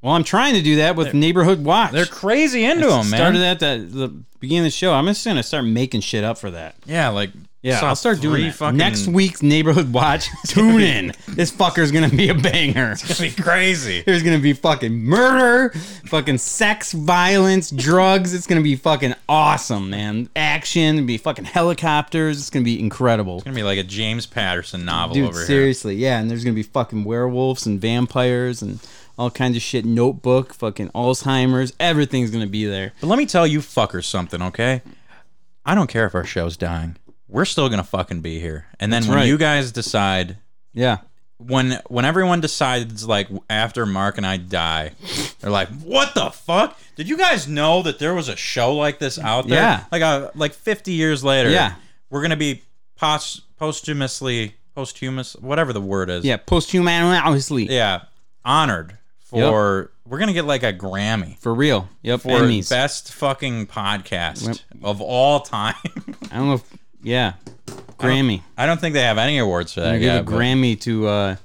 [0.00, 1.92] Well, I'm trying to do that with Neighborhood Watch.
[1.92, 3.18] they're crazy into them, man.
[3.18, 4.08] Started at the, the
[4.40, 4.94] beginning of the show.
[4.94, 6.76] I'm just gonna start making shit up for that.
[6.86, 7.30] yeah, like
[7.64, 8.54] Yeah, saw I'll start doing three that.
[8.56, 10.28] fucking- next week's Neighborhood Watch.
[10.46, 11.12] Tune in.
[11.28, 12.92] This fucker's gonna be a banger.
[12.92, 14.02] It's gonna be crazy.
[14.02, 15.70] There's gonna be fucking murder,
[16.04, 18.34] fucking sex, violence, drugs.
[18.34, 20.28] It's gonna be fucking awesome, man.
[20.36, 22.38] Action, it'll be fucking helicopters.
[22.38, 23.36] It's gonna be incredible.
[23.36, 25.46] It's gonna be like a James Patterson novel Dude, over here.
[25.46, 26.20] seriously, yeah.
[26.20, 28.78] And there's gonna be fucking werewolves and vampires and
[29.16, 29.86] all kinds of shit.
[29.86, 31.72] Notebook, fucking Alzheimer's.
[31.80, 32.92] Everything's gonna be there.
[33.00, 34.82] But let me tell you fuckers something, okay?
[35.64, 36.96] I don't care if our show's dying.
[37.34, 38.66] We're still gonna fucking be here.
[38.78, 39.26] And then That's when right.
[39.28, 40.36] you guys decide
[40.72, 40.98] Yeah.
[41.38, 44.92] when when everyone decides like after Mark and I die,
[45.40, 46.78] they're like, "What the fuck?
[46.96, 49.84] Did you guys know that there was a show like this out there?" Yeah.
[49.90, 51.50] like a like fifty years later.
[51.50, 51.74] Yeah.
[52.08, 52.62] we're gonna be
[52.96, 56.24] pos- posthumously posthumous, whatever the word is.
[56.24, 56.36] Yeah.
[56.36, 57.66] posthumously.
[57.68, 58.02] yeah,
[58.44, 59.90] honored for.
[60.06, 61.88] We're gonna get like a Grammy For real.
[62.02, 62.20] Yep.
[62.20, 62.68] for Emmys.
[62.68, 65.74] best fucking podcast of all time.
[66.30, 66.54] I don't know.
[66.54, 66.73] If,
[67.04, 67.34] yeah.
[67.98, 68.42] Grammy.
[68.58, 71.06] I don't think they have any awards for that I give a but- Grammy to
[71.06, 71.36] uh,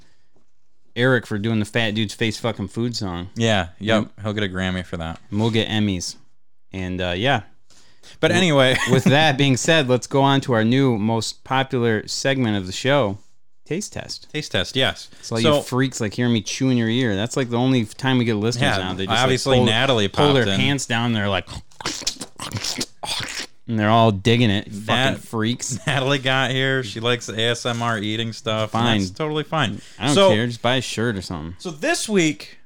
[0.95, 3.30] Eric for doing the Fat Dude's Face Fucking Food song.
[3.36, 5.19] Yeah, yep, he'll get a Grammy for that.
[5.30, 6.15] And we'll get Emmys.
[6.74, 7.43] And uh, yeah.
[8.19, 12.58] But anyway, With that being said, let's go on to our new most popular segment
[12.58, 13.19] of the show
[13.65, 14.28] Taste Test.
[14.34, 15.10] taste test, yes.
[15.22, 17.15] So, all you freaks like hearing me chewing your ear.
[17.15, 18.93] That's like the only time we get listeners Yeah, now.
[18.95, 20.58] They just obviously like, pull, Natalie pull their in.
[20.60, 21.13] pants down.
[21.13, 21.48] They're like,
[23.69, 24.67] and they're all digging it.
[24.69, 25.79] That- fucking freaks.
[25.88, 26.84] Natalie got here.
[26.84, 28.71] She likes ASMR eating stuff.
[28.71, 28.99] Fine.
[28.99, 29.79] that's totally fine.
[29.99, 30.47] I don't so, care.
[30.47, 31.55] Just buy a shirt or something.
[31.60, 32.58] So this week,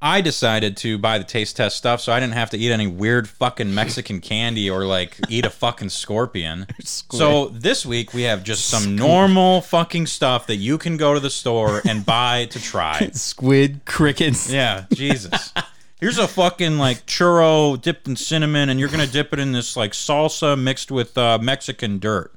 [0.00, 2.86] I decided to buy the taste test stuff, so I didn't have to eat any
[2.86, 6.66] weird fucking Mexican candy or like eat a fucking scorpion.
[7.10, 11.20] So this week we have just some normal fucking stuff that you can go to
[11.20, 13.10] the store and buy to try.
[13.12, 14.50] Squid, crickets.
[14.50, 15.52] Yeah, Jesus.
[15.98, 19.76] Here's a fucking like churro dipped in cinnamon, and you're gonna dip it in this
[19.76, 22.32] like salsa mixed with uh, Mexican dirt.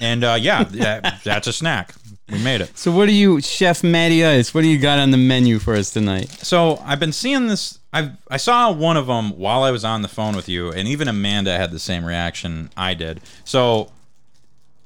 [0.00, 1.94] And uh, yeah, that, that's a snack.
[2.30, 2.76] We made it.
[2.76, 4.54] So what do you, Chef Matty Ice?
[4.54, 6.30] What do you got on the menu for us tonight?
[6.30, 7.78] So I've been seeing this.
[7.92, 10.86] I I saw one of them while I was on the phone with you, and
[10.86, 13.20] even Amanda had the same reaction I did.
[13.44, 13.90] So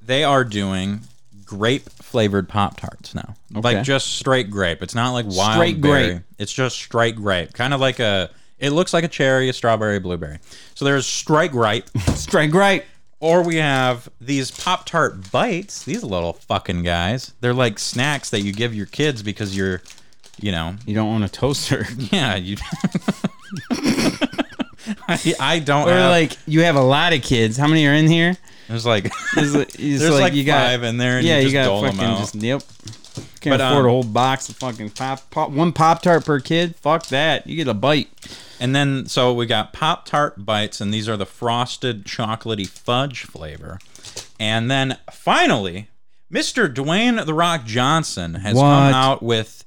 [0.05, 1.03] they are doing
[1.44, 3.75] grape flavored Pop Tarts now, Okay.
[3.75, 4.83] like just straight grape.
[4.83, 6.07] It's not like wild Straight berry.
[6.12, 6.22] grape.
[6.38, 8.31] It's just straight grape, kind of like a.
[8.61, 10.38] It looks like a cherry, a strawberry, a blueberry.
[10.77, 12.85] So there's straight grape, straight grape.
[13.18, 15.85] or we have these Pop Tart bites.
[15.85, 17.33] These little fucking guys.
[17.40, 19.83] They're like snacks that you give your kids because you're,
[20.40, 21.87] you know, You don't want a toaster.
[22.12, 22.57] yeah, you.
[25.09, 25.88] I, I don't.
[25.88, 27.57] or have, like you have a lot of kids.
[27.57, 28.37] How many are in here?
[28.68, 31.51] there's like There's, like- there's like, you got, five in there, and yeah, you you,
[31.51, 32.18] just got dole them fucking out.
[32.18, 32.62] just yep.
[33.40, 36.40] Can't But, afford um, a whole box of fucking pop, pop one pop tart per
[36.40, 36.77] kid.
[36.77, 37.47] Fuck that.
[37.47, 38.09] You get a bite.
[38.61, 43.25] and then so we got Pop Tart bites, and these are the frosted chocolatey fudge
[43.25, 43.79] flavor.
[44.38, 45.88] And then finally,
[46.33, 46.73] Mr.
[46.73, 48.62] Dwayne the Rock Johnson has What?
[48.62, 49.64] come out with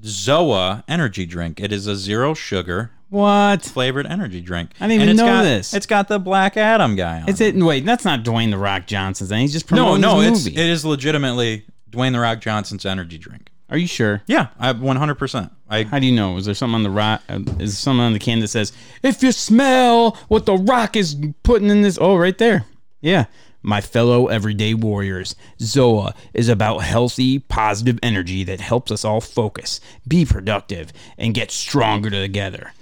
[0.00, 1.60] Zoa energy drink.
[1.60, 3.62] It is a zero sugar What?
[3.62, 4.70] flavored energy drink.
[4.80, 5.74] I didn't even it's know got- this.
[5.74, 7.28] It's got the Black Adam guy on.
[7.28, 7.54] Is it?
[7.54, 9.28] Wait, that's not Dwayne the Rock Johnson's.
[9.28, 10.56] Then he's just No, promoting no, his it's movie.
[10.62, 13.50] it is legitimately Dwayne the Rock Johnson's energy drink.
[13.68, 14.22] Are you sure?
[14.26, 15.50] Yeah, I 100%.
[15.68, 16.36] I How do you know?
[16.38, 17.22] Is there something on the rock?
[17.28, 18.72] Uh, is there something on the can that says,
[19.02, 21.98] "If you smell what the Rock is putting in this"?
[22.00, 22.64] Oh, right there.
[23.02, 23.26] Yeah.
[23.62, 29.80] My fellow everyday warriors, Zoa is about healthy, positive energy that helps us all focus,
[30.08, 32.72] be productive, and get stronger together.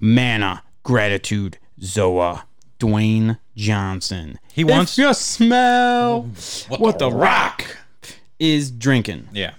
[0.00, 2.42] Mana, gratitude, Zoa.
[2.80, 4.38] Dwayne Johnson.
[4.52, 6.22] He wants- If you smell
[6.68, 7.76] what, the rock
[8.38, 9.28] is drinking.
[9.32, 9.54] yeah.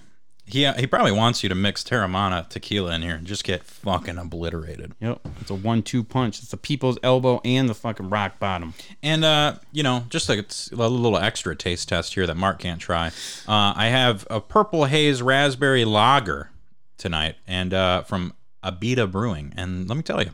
[0.48, 3.64] He uh, he probably wants you to mix Teremana tequila in here and just get
[3.64, 4.94] fucking obliterated.
[5.00, 6.38] Yep, it's a one-two punch.
[6.38, 8.76] It's the people's elbow and the fucking rock bottom.
[9.02, 12.80] And uh, you know, just a, a little extra taste test here that Mark can't
[12.80, 13.08] try.
[13.48, 16.52] Uh, I have a purple haze raspberry lager
[17.00, 18.34] tonight, and uh, from
[18.66, 19.54] Abita Brewing.
[19.56, 20.32] And let me tell you,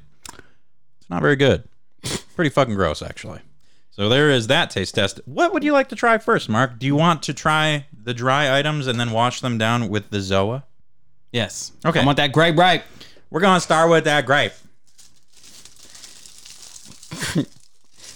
[1.00, 1.68] it's not very good.
[2.36, 3.42] Pretty fucking gross, actually.
[3.92, 5.20] So there is that taste test.
[5.26, 6.80] What would you like to try first, Mark?
[6.80, 10.18] Do you want to try the dry items and then wash them down with the
[10.20, 10.64] Zoa?
[11.32, 11.74] Yes.
[11.86, 12.00] Okay.
[12.00, 12.84] I want that grape right.
[13.30, 14.54] We're gonna start with that grape.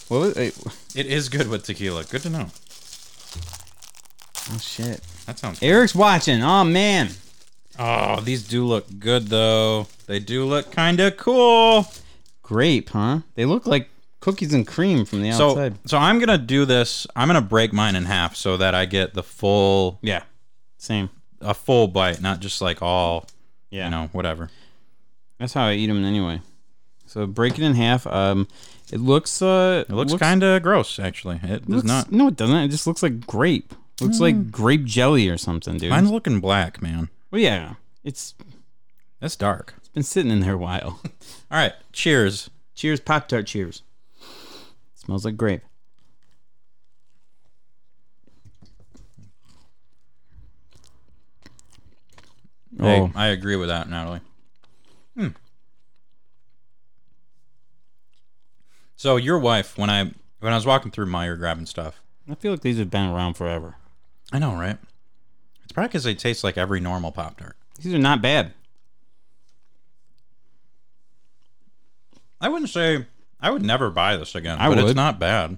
[0.07, 0.55] What was it?
[0.95, 2.03] It is good with tequila.
[2.03, 2.47] Good to know.
[4.51, 5.01] Oh shit.
[5.25, 5.63] That sounds.
[5.63, 6.43] Eric's watching.
[6.43, 7.09] Oh man.
[7.77, 9.87] Oh, these do look good though.
[10.07, 11.85] They do look kind of cool.
[12.43, 13.19] Grape, huh?
[13.35, 15.75] They look like cookies and cream from the So, outside.
[15.85, 17.05] so I'm gonna do this.
[17.15, 20.23] I'm gonna break mine in half so that I get the full, yeah,
[20.77, 21.09] same.
[21.41, 23.27] a full bite, not just like all,
[23.71, 24.49] Yeah, you know, whatever.
[25.39, 26.41] that's how I eat them anyway.
[27.07, 28.05] So break it in half.
[28.07, 28.47] Um,
[28.91, 31.39] it looks uh, It looks, kind of gross, actually.
[31.43, 32.11] It does not.
[32.11, 32.55] No, it doesn't.
[32.57, 33.73] It just looks like grape.
[34.01, 35.89] Looks like grape jelly or something, dude.
[35.89, 37.09] Mine's looking black, man.
[37.35, 38.33] Well, yeah, it's
[39.19, 39.73] That's dark.
[39.75, 41.01] it's been sitting in there a while.
[41.51, 42.49] All right, cheers.
[42.75, 43.45] cheers, Pop Tart.
[43.45, 43.81] Cheers.
[44.93, 45.61] smells like grape.
[52.79, 54.21] Hey, Oh, I agree with that, Natalie.
[55.17, 55.27] Hmm.
[58.95, 60.03] So your wife, when I
[60.39, 63.33] when I was walking through Meijer grabbing stuff, I feel like these have been around
[63.33, 63.75] forever.
[64.31, 64.77] I know, right?
[65.65, 67.57] It's probably because they taste like every normal Pop Tart.
[67.81, 68.53] These are not bad.
[72.39, 73.05] I wouldn't say
[73.41, 75.57] I would never buy this again, I but it's not bad.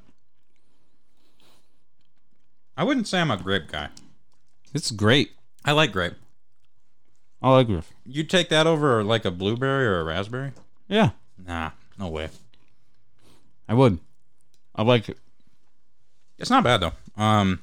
[2.75, 3.89] I wouldn't say I'm a grape guy.
[4.73, 5.31] It's great.
[5.65, 6.13] I like grape.
[7.41, 7.83] I like it.
[8.05, 10.53] You take that over like a blueberry or a raspberry?
[10.87, 11.11] Yeah,
[11.45, 12.29] Nah, no way.
[13.69, 13.99] I would.
[14.75, 15.17] I like it.
[16.37, 16.93] It's not bad though.
[17.21, 17.61] Um,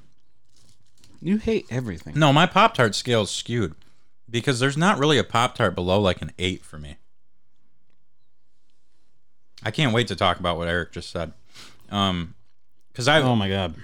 [1.25, 2.13] You hate everything.
[2.19, 3.75] no, my Pop Tart scale is skewed
[4.31, 6.97] because there's not really a Pop Tart below like an eight for me.
[9.63, 11.33] I can't wait to talk about what Eric just said.
[11.91, 12.35] Um,
[12.93, 13.75] because I, Oh my god,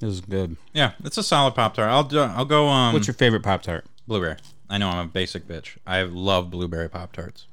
[0.00, 0.56] this is good.
[0.72, 1.88] yeah, it's a solid Pop Tart.
[1.90, 3.84] I'll do, I'll go um What's your favorite Pop Tart?
[4.06, 4.36] blueberry.
[4.68, 5.76] I know I'm a basic bitch.
[5.86, 7.46] I love blueberry Pop Tarts.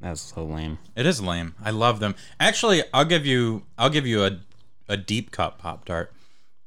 [0.00, 0.78] That's so lame.
[0.94, 1.54] It is lame.
[1.64, 2.14] I love them.
[2.38, 4.38] Actually, I'll give you I'll give you a
[4.88, 6.12] a deep cut pop tart.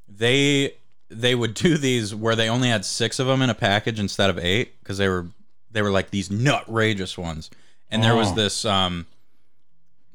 [0.10, 0.74] They
[1.10, 4.30] they would do these where they only had 6 of them in a package instead
[4.30, 5.28] of 8 cuz they were
[5.72, 7.50] they were like these nutrageous ones.
[7.92, 8.36] And there was Oh.
[8.36, 9.06] this um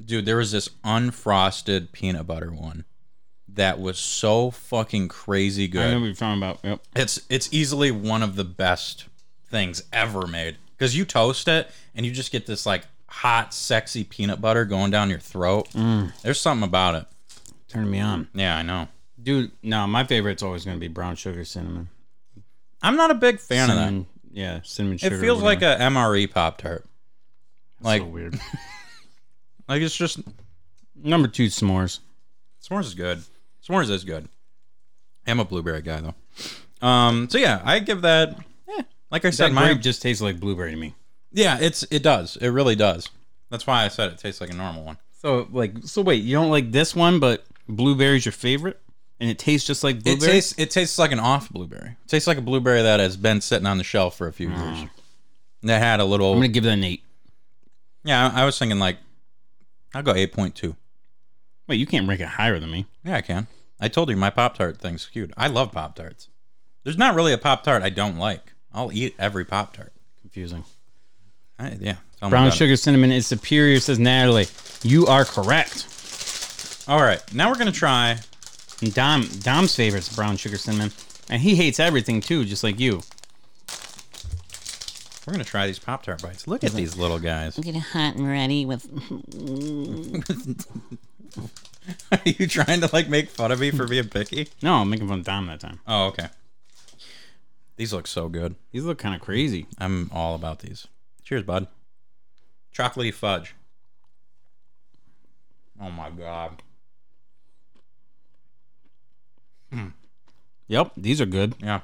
[0.04, 2.84] dude, there was this unfrosted peanut butter one
[3.48, 5.86] that was so fucking crazy good.
[5.86, 6.58] I know what you're talking about.
[6.64, 6.80] Yep.
[6.96, 9.06] it's it's easily one of the best
[9.48, 14.02] things ever made because you toast it and you just get this like hot sexy
[14.02, 15.68] peanut butter going down your throat
[16.22, 17.06] there's something about it
[17.68, 18.88] Turn me on, yeah i know
[19.24, 19.50] dude.
[19.62, 21.88] No, my favorite's always gonna be brown sugar cinnamon.
[22.82, 25.16] i'm not a big fan of cinnamon, yeah, cinnamon sugar.
[25.16, 26.84] it feels like a mre pop tart
[27.80, 28.38] like so weird.
[29.68, 30.20] like it's just
[30.96, 31.98] Number two, s'mores.
[32.62, 33.22] s'mores is good
[33.66, 34.28] s'mores is good
[35.26, 36.14] i'm a blueberry guy though
[36.86, 40.38] um so yeah i give that eh, like i said That my just tastes like
[40.40, 40.94] blueberry to me.
[41.32, 43.08] yeah it's it does it really does
[43.50, 46.34] that's why i said it tastes like a normal one So like, so wait, you
[46.36, 48.78] don't like this one, but blueberry's your favorite,
[49.20, 50.30] and it tastes just like blueberry.
[50.30, 51.90] It tastes it tastes like an off blueberry.
[52.04, 54.48] It tastes like a blueberry that has been sitting on the shelf for a few
[54.48, 54.78] mm.
[54.78, 54.90] years.
[55.62, 57.02] That had a little I'm gonna give that an eight.
[58.04, 58.98] Yeah, I, I was thinking like
[59.94, 60.76] I'll go eight point two.
[61.66, 62.86] Wait, you can't rank it higher than me.
[63.04, 63.46] Yeah, I can.
[63.80, 65.32] I told you my Pop Tart thing's skewed.
[65.36, 66.28] I love Pop Tarts.
[66.82, 68.52] There's not really a Pop Tart I don't like.
[68.72, 69.92] I'll eat every Pop Tart.
[70.20, 70.64] Confusing.
[71.58, 71.96] Yeah.
[72.18, 72.56] tell Brown about it.
[72.56, 74.46] sugar cinnamon is superior, says Natalie.
[74.82, 75.86] You are correct.
[76.86, 78.18] All right, now we're gonna try.
[78.80, 80.92] And Dom Dom's favorite's brown sugar cinnamon,
[81.30, 83.02] and he hates everything too, just like you.
[85.26, 86.46] We're gonna try these Pop Tart bites.
[86.46, 87.56] Look at these little guys.
[87.58, 88.84] Get hot and ready with.
[92.12, 94.48] Are you trying to like make fun of me for being picky?
[94.62, 95.80] No, I'm making fun of Dom that time.
[95.86, 96.28] Oh, okay.
[97.76, 98.54] These look so good.
[98.72, 99.66] These look kind of crazy.
[99.78, 100.86] I'm all about these.
[101.24, 101.68] Cheers, bud.
[102.74, 103.54] Chocolatey fudge.
[105.80, 106.62] Oh my god.
[110.68, 111.54] Yep, these are good.
[111.60, 111.80] Yeah.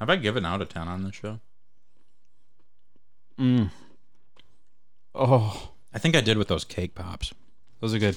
[0.00, 1.40] Have I given out a 10 on this show?
[3.38, 3.70] Mm.
[5.14, 7.32] Oh, I think I did with those cake pops.
[7.80, 8.16] those are good.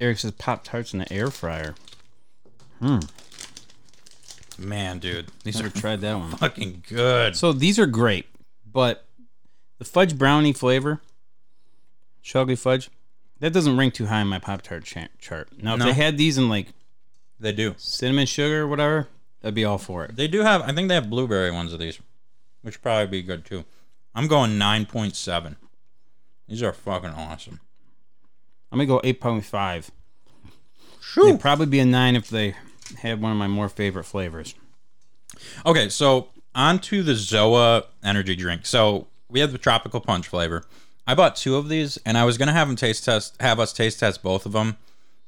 [0.00, 1.74] Eric says Pop Tarts in the air fryer.
[2.80, 3.00] Hmm.
[4.58, 5.26] Man, dude.
[5.44, 6.30] These Never are tried that one.
[6.32, 7.36] fucking good.
[7.36, 8.26] So these are great,
[8.70, 9.04] but
[9.78, 11.00] the fudge brownie flavor,
[12.22, 12.90] chocolate fudge,
[13.40, 15.48] that doesn't rank too high in my Pop Tart cha- chart.
[15.62, 15.86] Now, if No.
[15.86, 16.68] they had these in like
[17.40, 17.74] They do.
[17.78, 19.08] cinnamon sugar or whatever,
[19.44, 20.16] I'd be all for it.
[20.16, 21.98] They do have, I think they have blueberry ones of these,
[22.62, 23.64] which would probably be good too.
[24.14, 25.56] I'm going 9.7.
[26.48, 27.60] These are fucking awesome.
[28.72, 29.90] I'm gonna go eight point five.
[31.16, 32.54] They'd probably be a nine if they
[32.98, 34.54] had one of my more favorite flavors.
[35.64, 38.66] Okay, so on to the Zoa energy drink.
[38.66, 40.64] So we have the tropical punch flavor.
[41.08, 43.72] I bought two of these, and I was gonna have them taste test, have us
[43.72, 44.76] taste test both of them.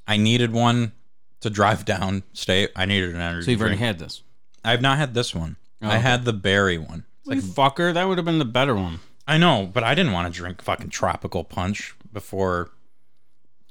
[0.07, 0.93] I needed one
[1.41, 2.71] to drive down state.
[2.77, 3.45] I needed an energy drink.
[3.45, 4.23] So you've already had this.
[4.63, 5.57] I have not had this one.
[5.81, 6.01] I okay.
[6.01, 7.05] had the berry one.
[7.25, 9.01] Like fucker, that would have been the better one.
[9.27, 12.71] I know, but I didn't want to drink fucking tropical punch before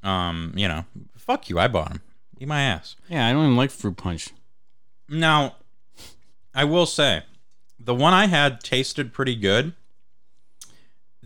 [0.01, 0.85] Um, you know,
[1.15, 1.59] fuck you.
[1.59, 2.01] I bought them.
[2.39, 2.95] Eat my ass.
[3.07, 4.29] Yeah, I don't even like fruit punch.
[5.09, 5.57] Now,
[6.55, 7.23] I will say,
[7.79, 9.73] the one I had tasted pretty good.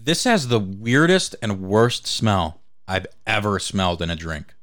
[0.06, 4.54] This has the weirdest and worst smell I've ever smelled in a drink.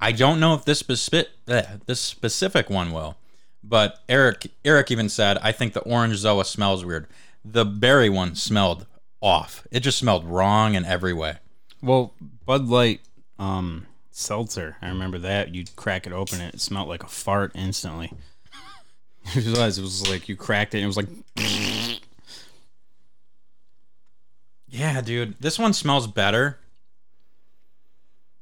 [0.00, 3.18] I don't know if this specific this specific one will,
[3.62, 7.06] but Eric Eric even said I think the orange Zoa smells weird.
[7.44, 8.86] The berry one smelled
[9.20, 9.66] off.
[9.70, 11.36] It just smelled wrong in every way.
[11.82, 12.14] Well,
[12.46, 13.00] Bud Light
[13.38, 14.78] um, seltzer.
[14.80, 15.54] I remember that.
[15.54, 18.12] You'd crack it open, and it smelled like a fart instantly.
[19.34, 21.08] It was like you cracked it, and it was like.
[24.74, 25.36] Yeah, dude.
[25.38, 26.58] This one smells better.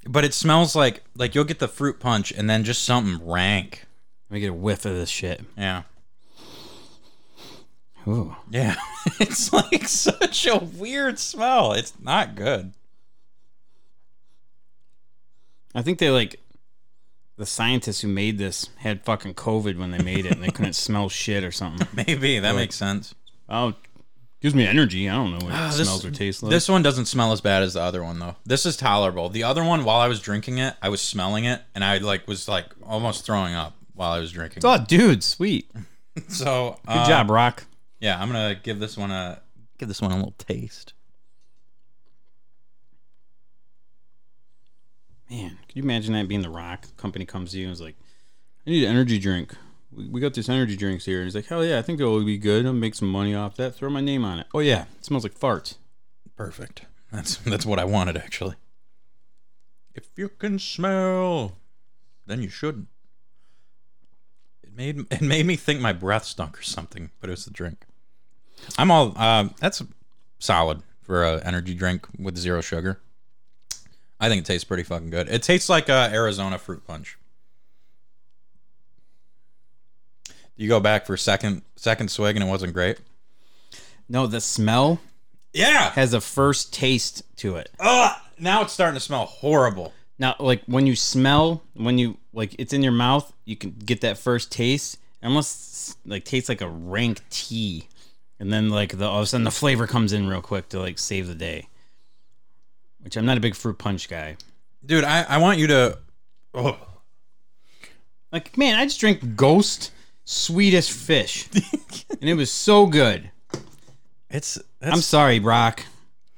[0.09, 3.85] But it smells like like you'll get the fruit punch and then just something rank.
[4.29, 5.43] Let me get a whiff of this shit.
[5.59, 5.83] Yeah.
[8.09, 8.35] Ooh.
[8.51, 8.77] Yeah.
[9.21, 11.73] it's like such a weird smell.
[11.73, 12.73] It's not good.
[15.75, 16.41] I think they like
[17.37, 20.73] the scientists who made this had fucking COVID when they made it, and they couldn't
[20.75, 21.87] smell shit or something.
[22.07, 23.15] Maybe that makes sense.
[23.49, 23.75] Oh,
[24.43, 25.09] gives me energy.
[25.09, 26.51] I don't know what it Ah, this- smells or tastes like.
[26.51, 28.37] This one doesn't smell as bad as the other one though.
[28.45, 29.29] This is tolerable.
[29.31, 32.27] The other one while I was drinking it, I was smelling it and I like
[32.29, 34.63] was like almost throwing up while I was drinking.
[34.65, 35.71] oh, dude, sweet.
[36.29, 37.65] So, Good uh, job, Rock.
[37.99, 39.41] Yeah, I'm going to give this one a
[39.79, 40.93] give this one a little taste.
[45.31, 46.83] Man, could you imagine that being the Rock?
[46.83, 47.97] The company comes to you and is like,
[48.67, 49.55] "I need an energy drink.
[49.95, 52.39] We, got this energy drinks here." And he's like, "Hell yeah, I think it'll be
[52.39, 52.67] good.
[52.67, 53.75] I'll make some money off that.
[53.75, 55.77] Throw my name on it." Oh yeah, it smells like farts.
[56.37, 56.87] Perfect.
[57.13, 58.55] That's that's what I wanted actually.
[59.95, 61.59] If you can smell,
[62.27, 62.89] then you shouldn't.
[64.63, 67.51] It made it made me think my breath stunk or something, but it was the
[67.51, 67.85] drink.
[68.79, 69.83] I'm all uh, that's
[70.39, 73.01] solid for a energy drink with zero sugar.
[74.19, 75.29] I think it tastes pretty fucking good.
[75.29, 77.19] It tastes like Arizona fruit punch.
[80.63, 82.99] You go back for second second swig and it wasn't great.
[84.09, 85.01] No, the smell
[85.53, 85.91] Yeah.
[85.91, 87.69] has a first taste to it.
[87.81, 89.93] Ugh, now it's starting to smell horrible.
[90.21, 94.03] Now, like when you smell, when you like it's in your mouth, you can get
[94.03, 94.99] that first taste.
[95.21, 97.89] It almost like tastes like a rank tea,
[98.39, 100.79] and then like the all of a sudden the flavor comes in real quick to
[100.79, 101.67] like save the day.
[103.01, 104.37] Which I'm not a big fruit punch guy.
[104.87, 105.99] Dude, I, I want you to.
[106.55, 106.79] Oh,
[108.31, 109.91] Like man, I just drank Ghost
[110.25, 111.49] Swedish Fish,
[112.21, 113.31] and it was so good.
[114.31, 114.59] it's.
[114.81, 115.85] I'm sorry, Brock.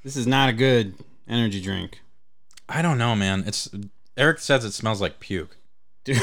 [0.03, 0.95] This is not a good
[1.28, 2.01] energy drink.
[2.68, 3.45] I don't know, man.
[3.47, 3.68] It's.
[4.16, 5.57] Eric says it smells like puke.
[6.05, 6.20] Dude,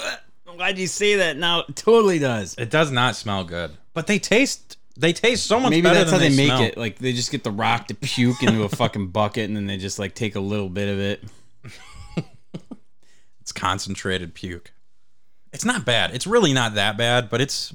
[0.56, 1.36] why'd you say that?
[1.36, 2.54] Now it totally does.
[2.58, 4.76] It does not smell good, but they taste.
[4.96, 6.62] They taste so much Maybe better that's how than they, make smell.
[6.62, 6.76] it.
[6.76, 9.76] Like they just get the rock to puke into a fucking bucket, and then they
[9.76, 11.24] just like take a little bit of it.
[13.40, 14.72] It's concentrated puke.
[15.52, 16.14] It's not bad.
[16.14, 17.74] It's really not that bad, but it's.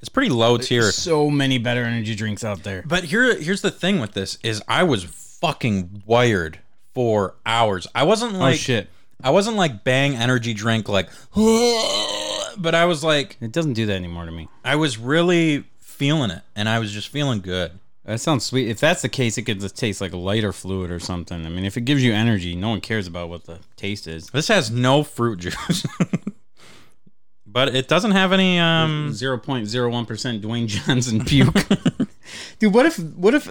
[0.00, 0.92] It's pretty low tier.
[0.92, 2.84] So many better energy drinks out there.
[2.86, 6.60] But here, here's the thing with this: is I was fucking wired
[6.92, 7.86] for hours.
[7.94, 8.90] I wasn't oh, like oh shit!
[9.22, 13.94] I wasn't like bang energy drink like, but I was like It doesn't do that
[13.94, 14.48] anymore to me.
[14.64, 17.72] I was really feeling it, and I was just feeling good.
[18.04, 18.68] That sounds sweet.
[18.68, 21.44] If that's the case, it could just taste like a lighter fluid or something.
[21.44, 24.28] I mean, if it gives you energy, no one cares about what the taste is.
[24.28, 25.86] This has no fruit juice,
[27.56, 28.58] but it doesn't have any.
[28.58, 31.54] Um, Zero point zero one percent Dwayne Johnson puke.
[32.58, 33.50] Dude, what if what if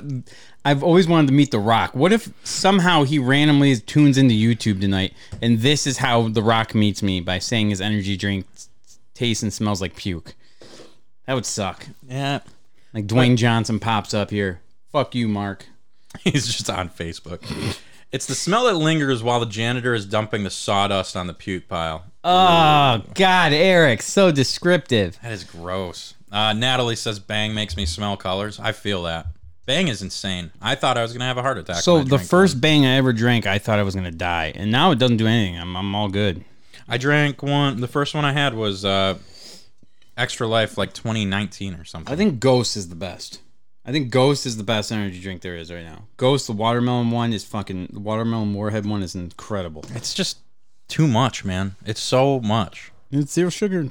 [0.63, 1.95] I've always wanted to meet The Rock?
[1.95, 6.75] What if somehow he randomly tunes into YouTube tonight and this is how The Rock
[6.75, 8.45] meets me by saying his energy drink
[9.15, 10.35] tastes and smells like puke?
[11.25, 11.87] That would suck.
[12.07, 12.41] yeah,
[12.93, 14.61] Like Dwayne Johnson pops up here.
[14.91, 15.65] Fuck you, Mark.
[16.19, 17.41] he's just on Facebook.
[18.11, 21.67] It's the smell that lingers while the janitor is dumping the sawdust on the puke
[21.67, 22.05] pile.
[22.27, 25.19] Oh God, Eric, so descriptive.
[25.21, 26.15] That is gross.
[26.31, 28.59] Uh, Natalie says Bang makes me smell colors.
[28.59, 29.27] I feel that.
[29.67, 30.51] Bang is insane.
[30.59, 31.77] I thought I was gonna have a heart attack.
[31.77, 34.09] So when I the drank first bang I ever drank, I thought I was gonna
[34.09, 35.59] die, and now it doesn't do anything.
[35.59, 36.43] I'm I'm all good.
[36.87, 37.79] I drank one.
[37.79, 39.19] The first one I had was uh,
[40.17, 42.11] Extra Life, like 2019 or something.
[42.11, 43.39] I think Ghost is the best.
[43.85, 46.07] I think Ghost is the best energy drink there is right now.
[46.17, 47.89] Ghost, the watermelon one is fucking.
[47.93, 49.85] The watermelon Warhead one is incredible.
[49.93, 50.39] it's just
[50.87, 51.75] too much, man.
[51.85, 52.91] It's so much.
[53.11, 53.89] It's zero sugar.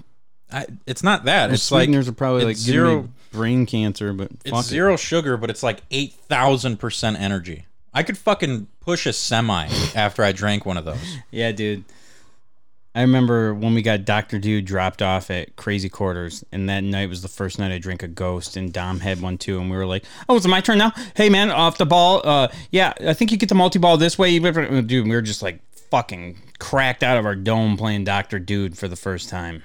[0.53, 1.49] I, it's not that.
[1.49, 3.09] The It's like sweeteners are probably like zero.
[3.32, 4.62] brain cancer, but It's it.
[4.64, 7.66] zero sugar, but it's like eight thousand percent energy.
[7.92, 10.99] I could fucking push a semi after I drank one of those.
[11.30, 11.84] Yeah, dude.
[12.97, 17.09] I remember when we got Doctor Dude dropped off at Crazy Quarters, and that night
[17.09, 19.76] was the first night I drank a Ghost, and Dom had one too, and we
[19.76, 22.20] were like, "Oh, it's my turn now." Hey, man, off the ball.
[22.24, 24.38] Uh, yeah, I think you get the multi ball this way.
[24.38, 25.59] Dude, we were just like
[25.90, 29.62] fucking cracked out of our dome playing Doctor Dude for the first time.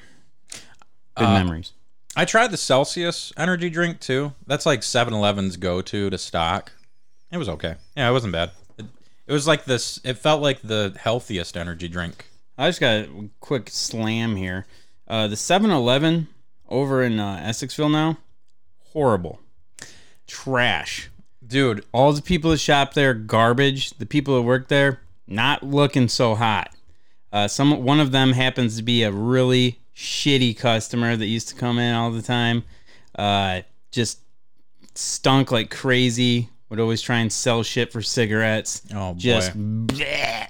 [1.16, 1.72] Good memories.
[2.14, 4.34] I tried the Celsius energy drink too.
[4.48, 6.74] That's like 7-Eleven's go-to to stock.
[7.32, 7.76] It was okay.
[7.96, 8.52] Yeah, it wasn't bad.
[8.78, 8.86] It,
[9.28, 10.02] it was like this.
[10.04, 12.26] It felt like the healthiest energy drink.
[12.58, 14.66] I just got a quick slam here.
[15.08, 16.28] Uh, the 7-Eleven
[16.68, 18.18] over in uh, Essexville now,
[18.92, 19.40] horrible,
[20.28, 21.10] trash.
[21.48, 23.92] Dude, All the people that shop there, garbage.
[23.92, 26.76] The people that work there, not looking so hot.
[27.32, 31.56] Uh, some one of them happens to be a really shitty customer that used to
[31.56, 32.64] come in all the time.
[33.16, 33.62] Uh,
[33.92, 34.20] just
[34.96, 36.50] stunk like crazy.
[36.70, 38.84] Would always try and sell shit for cigarettes.
[38.94, 39.20] Oh, boy.
[39.20, 40.48] just bleh.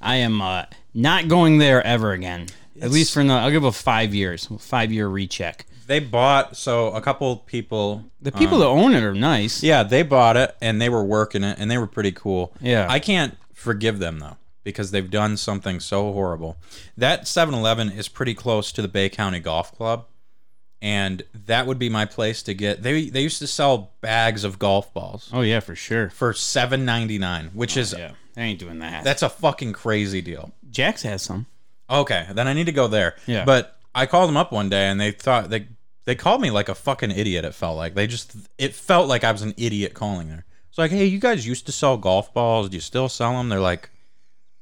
[0.00, 2.46] I am uh, not going there ever again.
[2.80, 5.66] At least for the, I'll give it five years, five year recheck.
[5.88, 9.64] they bought so a couple people The people that own it are nice.
[9.64, 12.54] Yeah, they bought it and they were working it and they were pretty cool.
[12.60, 12.86] Yeah.
[12.88, 14.36] I can't forgive them though
[14.68, 16.58] because they've done something so horrible.
[16.96, 20.04] That 7-Eleven is pretty close to the Bay County Golf Club
[20.80, 24.58] and that would be my place to get they they used to sell bags of
[24.58, 26.10] golf balls Oh yeah, for sure.
[26.10, 29.04] for 7.99, which oh, is Yeah, they ain't doing that.
[29.04, 30.52] that's a fucking crazy deal.
[30.70, 31.46] Jax has some.
[31.90, 33.16] Okay, then I need to go there.
[33.26, 33.44] Yeah.
[33.44, 35.68] But I called them up one day and they thought they
[36.04, 37.44] they called me like a fucking idiot.
[37.44, 40.44] It felt like they just it felt like I was an idiot calling there.
[40.68, 42.68] It's like, hey, you guys used to sell golf balls.
[42.68, 43.48] Do you still sell them?
[43.48, 43.90] They're like,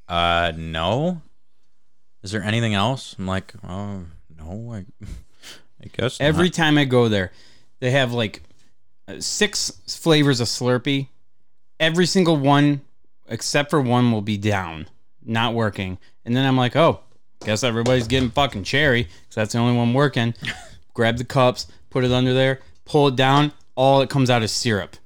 [0.09, 1.23] uh, no.
[2.23, 3.15] Is there anything else?
[3.19, 4.05] I'm like, oh
[4.37, 4.85] no, I,
[5.83, 7.33] I guess not." Every time I go there,
[7.81, 8.43] they have like
[9.09, 11.09] uh, six flavors of Slurpee.
[11.79, 12.81] Every single one,
[13.29, 14.89] except for one, will be down,
[15.25, 15.99] not working.
[16.25, 17.01] And then I'm like, oh,
[17.45, 20.35] guess everybody's getting fucking cherry because that's the only one working.
[20.95, 23.53] Grab the cups, put it under there, pull it down.
[23.75, 24.97] All it comes out is syrup.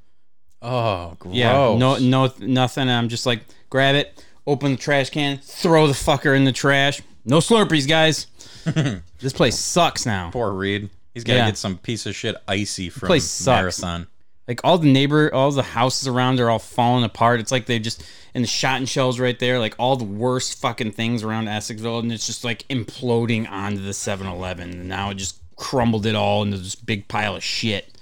[0.62, 1.34] Oh, gross.
[1.34, 2.88] Yeah, no, no, nothing.
[2.88, 7.00] I'm just like, grab it, open the trash can, throw the fucker in the trash.
[7.24, 8.26] No Slurpees, guys.
[9.20, 10.30] this place sucks now.
[10.32, 10.90] Poor Reed.
[11.14, 11.46] He's got to Yeah.
[11.46, 13.80] get some piece of shit icy from place sucks.
[13.82, 14.06] Marathon.
[14.48, 17.38] Like all the neighbor, all the houses around are all falling apart.
[17.40, 18.02] It's like they just
[18.34, 22.00] and the shot and shells right there, like all the worst fucking things around Essexville,
[22.00, 24.70] and it's just like imploding onto the 7-Eleven.
[24.70, 27.96] And now it just crumbled it all into this big pile of shit.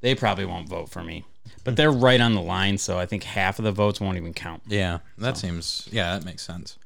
[0.00, 1.24] They probably won't vote for me,
[1.64, 4.32] but they're right on the line, so I think half of the votes won't even
[4.34, 4.62] count.
[4.68, 5.88] Yeah, that seems.
[5.90, 6.78] Yeah, that makes sense.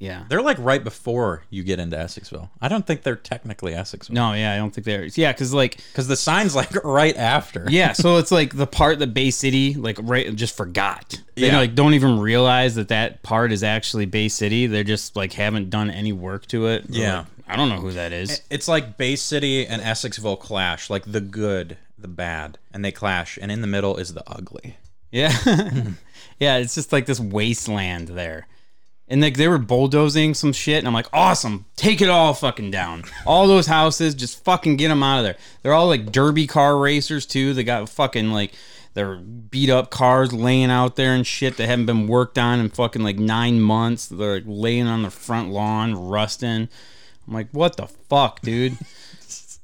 [0.00, 0.24] Yeah.
[0.28, 2.50] They're like right before you get into Essexville.
[2.60, 4.10] I don't think they're technically Essexville.
[4.12, 5.06] No, yeah, I don't think they're.
[5.06, 7.66] Yeah, because like Because the sign's like right after.
[7.68, 11.20] Yeah, so it's like the part that Bay City like right just forgot.
[11.34, 11.58] They Yeah.
[11.58, 14.68] like don't even realize that that part is actually Bay City.
[14.68, 16.84] They're just like haven't done any work to it.
[16.88, 17.18] Yeah.
[17.18, 18.42] like, I don't know who that is.
[18.50, 23.38] It's like Bay City and Essexville clash, like the good, the bad, and they clash,
[23.40, 24.76] and in the middle is the ugly.
[25.10, 25.34] Yeah,
[26.38, 28.46] yeah, it's just like this wasteland there.
[29.10, 32.70] And like they were bulldozing some shit, and I'm like, awesome, take it all fucking
[32.70, 33.04] down.
[33.26, 35.36] All those houses, just fucking get them out of there.
[35.62, 37.54] They're all like derby car racers too.
[37.54, 38.52] They got fucking like
[38.92, 42.68] their beat up cars laying out there and shit that haven't been worked on in
[42.68, 44.06] fucking like nine months.
[44.06, 46.68] They're like laying on the front lawn, rusting.
[47.28, 48.78] I'm like, what the fuck, dude?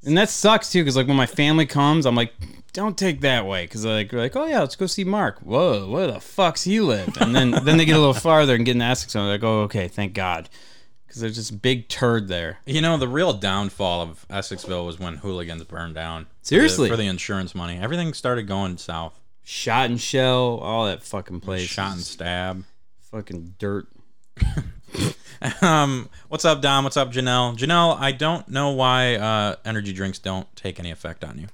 [0.04, 2.32] and that sucks too, because like when my family comes, I'm like,
[2.72, 5.40] don't take that way, because like, they're like, oh yeah, let's go see Mark.
[5.40, 7.16] Whoa, where the fuck's he live?
[7.20, 9.44] And then then they get a little farther and get in Essex, and they're like,
[9.44, 10.50] oh okay, thank God,
[11.06, 12.58] because there's this big turd there.
[12.66, 16.26] You know, the real downfall of Essexville was when hooligans burned down.
[16.42, 16.88] Seriously?
[16.88, 17.78] For the, for the insurance money.
[17.80, 19.18] Everything started going south.
[19.42, 21.68] Shot and shell, all that fucking place.
[21.68, 22.64] Shot and stab.
[23.10, 23.88] fucking dirt.
[25.60, 26.84] Um, what's up, Dom?
[26.84, 27.56] What's up, Janelle?
[27.56, 31.46] Janelle, I don't know why uh, energy drinks don't take any effect on you.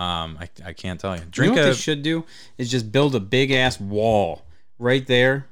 [0.00, 1.22] Um, I, I can't tell you.
[1.22, 2.24] You Drink know what a they should do
[2.58, 4.42] is just build a big ass wall
[4.78, 5.46] right there,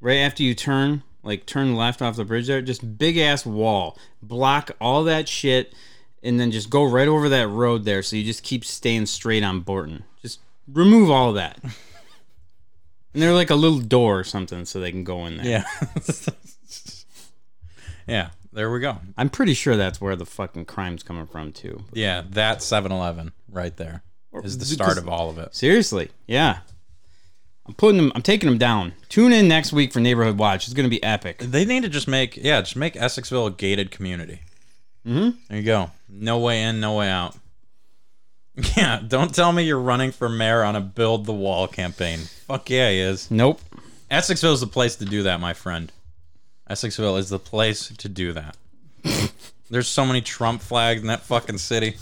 [0.00, 2.62] right after you turn, like turn left off the bridge there.
[2.62, 5.72] Just big ass wall, block all that shit,
[6.22, 8.02] and then just go right over that road there.
[8.02, 10.04] So you just keep staying straight on Borton.
[10.22, 11.60] Just remove all of that.
[13.12, 15.46] And they're like a little door or something, so they can go in there.
[15.46, 15.64] yeah.
[18.06, 18.98] yeah, there we go.
[19.16, 21.84] I'm pretty sure that's where the fucking crime's coming from too.
[21.92, 24.02] Yeah, that 7-Eleven right there
[24.42, 25.54] is the start of all of it.
[25.54, 26.58] Seriously, yeah.
[27.66, 28.12] I'm putting them.
[28.14, 28.92] I'm taking them down.
[29.08, 30.66] Tune in next week for Neighborhood Watch.
[30.66, 31.38] It's gonna be epic.
[31.38, 34.40] They need to just make yeah, just make Essexville a gated community.
[35.06, 35.38] Mm-hmm.
[35.48, 35.90] There you go.
[36.08, 37.36] No way in, no way out.
[38.76, 42.20] Yeah, don't tell me you're running for mayor on a build the wall campaign.
[42.46, 43.28] Fuck yeah, he is.
[43.28, 43.60] Nope.
[44.12, 45.90] Essexville's the place to do that, my friend.
[46.70, 48.56] Essexville is the place to do that.
[49.70, 51.96] There's so many Trump flags in that fucking city.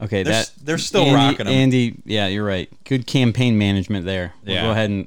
[0.00, 1.54] Okay, They're, that they're still Andy, rocking them.
[1.54, 2.70] Andy, yeah, you're right.
[2.84, 4.34] Good campaign management there.
[4.44, 4.62] We'll Yeah.
[4.62, 5.06] go ahead and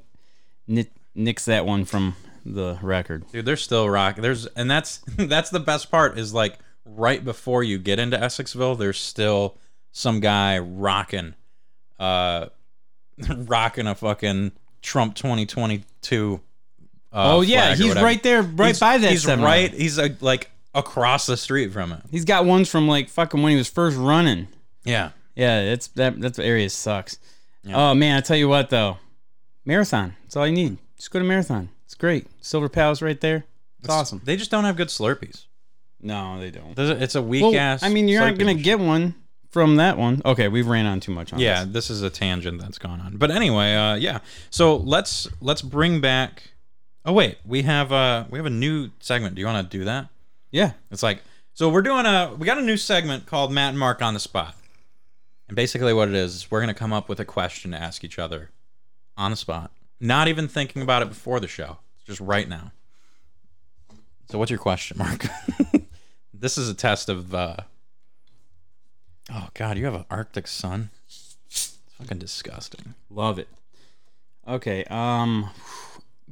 [0.67, 2.15] nit, nix that one from
[2.45, 3.25] the record.
[3.31, 4.23] Dude, they're still rocking.
[4.23, 8.77] There's and that's that's the best part is like right before you get into Essexville,
[8.79, 9.57] there's still
[9.91, 11.35] some guy rocking,
[11.99, 12.47] uh,
[13.29, 16.41] rocking a fucking Trump 2022.
[17.11, 18.05] Uh, oh yeah, he's whatever.
[18.05, 19.09] right there, right He's- by that.
[19.11, 19.45] He's 7-Eleven.
[19.45, 19.71] right.
[19.73, 22.01] He's uh, like across the street from it.
[22.11, 24.47] He's got ones from like fucking when he was first running.
[24.83, 25.11] Yeah.
[25.35, 27.17] Yeah, it's that that area sucks.
[27.73, 28.97] Oh man, I tell you what though,
[29.65, 30.15] marathon.
[30.23, 30.77] That's all you need.
[30.97, 31.69] Just go to marathon.
[31.85, 32.27] It's great.
[32.41, 33.45] Silver Palace right there.
[33.79, 34.21] It's, awesome.
[34.23, 35.45] They just don't have good Slurpees.
[36.01, 36.77] No, they don't.
[36.77, 37.81] It's a weak Well, ass.
[37.83, 39.15] I mean, you're not gonna get one
[39.49, 40.21] from that one.
[40.25, 41.73] Okay, we've ran on too much on yeah this.
[41.73, 44.19] this is a tangent that's gone on but anyway uh yeah
[44.51, 46.43] so let's let's bring back
[47.05, 49.85] oh wait we have uh we have a new segment do you want to do
[49.85, 50.07] that
[50.51, 50.73] Yeah.
[50.91, 51.21] it's like
[51.53, 54.19] so we're doing a we got a new segment called matt and mark on the
[54.19, 54.55] spot
[55.47, 58.03] and basically what it is is we're gonna come up with a question to ask
[58.03, 58.49] each other
[59.17, 62.71] on the spot not even thinking about it before the show it's just right now
[64.29, 65.25] so what's your question mark
[66.33, 67.55] this is a test of uh
[69.33, 73.47] oh god you have an arctic sun it's fucking disgusting Love it.
[74.47, 74.83] Okay.
[74.85, 75.49] Um,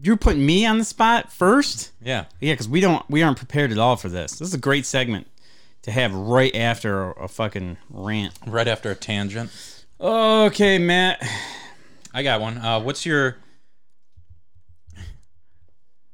[0.02, 1.92] you're putting me on the spot first.
[2.02, 4.34] yeah Yeah, because we don't we aren't prepared at all for this.
[4.34, 5.28] This is a great segment
[5.84, 8.34] to have right after a, a fucking rant.
[8.46, 9.52] right after a tangent
[10.00, 11.28] Okay, Matt.
[12.14, 12.60] I got one.
[12.60, 13.38] Uh, what's your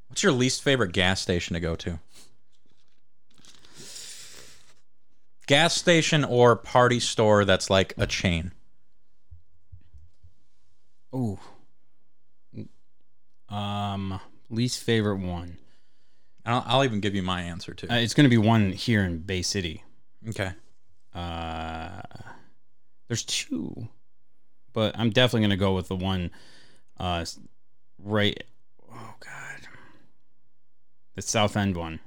[0.08, 2.00] What's your least favorite gas station to go to?
[5.48, 8.52] Gas station or party store that's like a chain.
[11.16, 11.40] Ooh.
[13.54, 15.58] Um, least favorite one.
[16.46, 17.88] I'll, I'll even give you my answer too.
[17.90, 19.84] Uh, it's gonna be one here in Bay City.
[20.30, 20.52] okay.
[21.14, 22.02] Uh,
[23.08, 23.88] there's two,
[24.74, 26.32] but I'm definitely gonna go with the one,
[27.00, 27.24] uh,
[28.00, 28.44] right.
[28.92, 29.68] Oh God,
[31.16, 32.00] the South End one.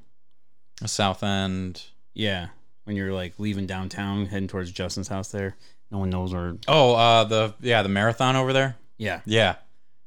[0.80, 1.84] The South End.
[2.14, 2.48] Yeah,
[2.84, 5.28] when you're like leaving downtown, heading towards Justin's house.
[5.30, 5.56] There,
[5.92, 6.56] no one knows where.
[6.66, 8.76] Oh, uh, the yeah, the marathon over there.
[8.98, 9.56] Yeah, Yeah,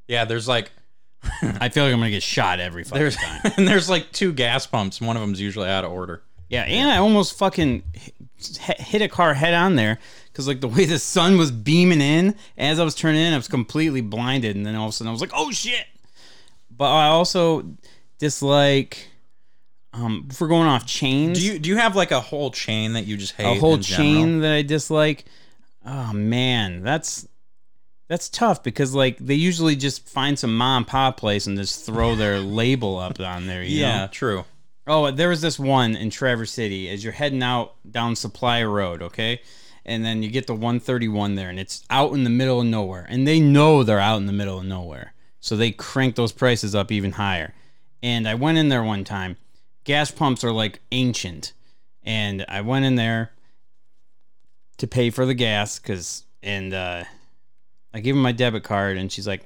[0.06, 0.26] yeah.
[0.26, 0.70] There's like
[1.42, 3.40] I feel like I'm gonna get shot every fucking there's time.
[3.56, 5.00] and there's like two gas pumps.
[5.00, 6.22] One of them's usually out of order.
[6.48, 7.82] Yeah, and I almost fucking
[8.58, 9.98] hit, a car head on there
[10.32, 13.36] because like the way the sun was beaming in as I was turning in, I
[13.36, 15.86] was completely blinded, and then all of a sudden I was like, "Oh shit!"
[16.76, 17.64] But I also
[18.18, 19.06] dislike.
[19.92, 22.92] Um, if we're going off chains, Do you do you have like a whole chain
[22.92, 23.56] that you just hate?
[23.56, 24.08] a whole in general?
[24.08, 25.24] chain that I dislike.
[25.84, 27.26] Oh man, that's
[28.10, 31.86] that's tough because like they usually just find some mom and pop place and just
[31.86, 33.62] throw their label up on there.
[33.62, 34.08] You Yeah, know?
[34.08, 34.44] true.
[34.84, 39.00] Oh, there was this one in Traverse City as you're heading out down Supply Road,
[39.00, 39.40] okay?
[39.84, 43.06] And then you get the 131 there, and it's out in the middle of nowhere.
[43.08, 45.14] And they know they're out in the middle of nowhere.
[45.38, 47.54] So they crank those prices up even higher.
[48.02, 49.36] And I went in there one time.
[49.84, 51.52] Gas pumps are like ancient.
[52.02, 53.30] And I went in there
[54.78, 57.04] to pay for the gas, because, and uh,
[57.92, 59.44] I give him my debit card, and she's like,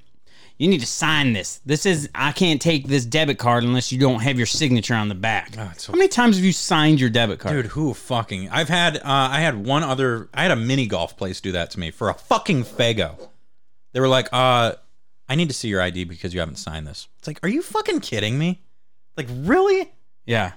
[0.59, 1.61] you need to sign this.
[1.67, 5.09] This is I can't take this debit card unless you don't have your signature on
[5.09, 5.53] the back.
[5.79, 7.55] So- How many times have you signed your debit card?
[7.57, 8.51] Dude, who fucking?
[8.51, 10.29] I've had uh, I had one other.
[10.33, 13.29] I had a mini golf place do that to me for a fucking Faygo.
[13.93, 14.75] They were like, "Uh,
[15.29, 17.61] I need to see your ID because you haven't signed this." It's like, are you
[17.63, 18.61] fucking kidding me?
[19.17, 19.91] Like, really?
[20.25, 20.53] Yeah.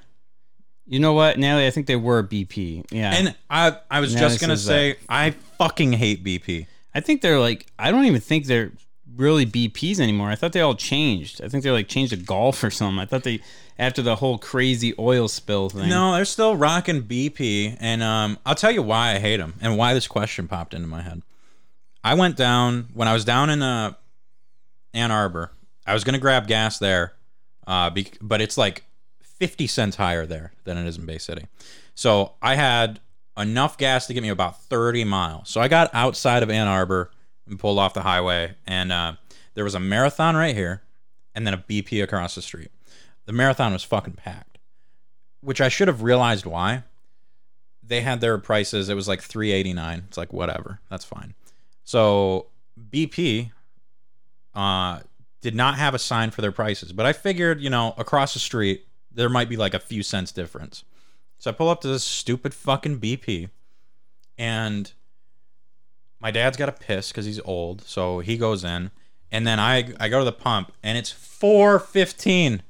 [0.86, 1.66] You know what, Natalie?
[1.68, 2.86] I think they were BP.
[2.92, 3.14] Yeah.
[3.16, 6.68] And I I was just gonna say, I fucking hate BP.
[6.98, 8.72] I think they're like I don't even think they're
[9.16, 10.30] really BPs anymore.
[10.30, 11.42] I thought they all changed.
[11.44, 13.00] I think they're like changed to Gulf or something.
[13.00, 13.40] I thought they
[13.78, 15.90] after the whole crazy oil spill thing.
[15.90, 19.78] No, they're still rocking BP, and um, I'll tell you why I hate them and
[19.78, 21.22] why this question popped into my head.
[22.04, 23.94] I went down when I was down in uh,
[24.94, 25.52] Ann Arbor.
[25.86, 27.14] I was gonna grab gas there,
[27.68, 28.84] uh, be- but it's like
[29.22, 31.46] fifty cents higher there than it is in Bay City.
[31.96, 33.00] So I had
[33.38, 35.50] enough gas to get me about thirty miles.
[35.50, 37.12] So I got outside of Ann Arbor
[37.48, 39.14] and pulled off the highway, and uh,
[39.54, 40.84] there was a marathon right here,
[41.36, 42.72] and then a BP across the street.
[43.26, 44.58] The marathon was fucking packed
[45.42, 46.84] which I should have realized why.
[47.82, 48.90] They had their prices.
[48.90, 50.04] It was like three eighty nine.
[50.08, 50.82] It's like whatever.
[50.90, 51.36] That's fine.
[51.84, 52.48] So
[52.92, 53.52] BP
[54.54, 55.00] uh,
[55.42, 58.40] did not have a sign for their prices, but I figured you know across the
[58.40, 60.84] street there might be like a few cents difference.
[61.40, 63.50] So I pull up to this stupid fucking BP,
[64.38, 64.92] and
[66.20, 68.92] my dad's got a piss because he's old, so he goes in,
[69.32, 72.64] and then I I go to the pump, and it's four fifteen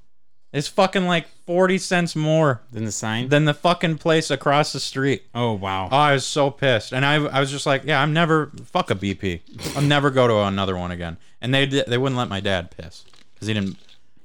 [0.54, 3.30] It's fucking like 40 cents more Then the sign.
[3.30, 5.24] than the fucking place across the street.
[5.36, 5.88] oh wow.
[5.92, 8.92] Oh, I was so pissed, and I, I was just like, yeah, I'm never fuck
[8.92, 9.42] a BP.
[9.78, 11.18] I'll never go to another one again.
[11.42, 13.78] And they di- they wouldn't let my dad piss because he didn't.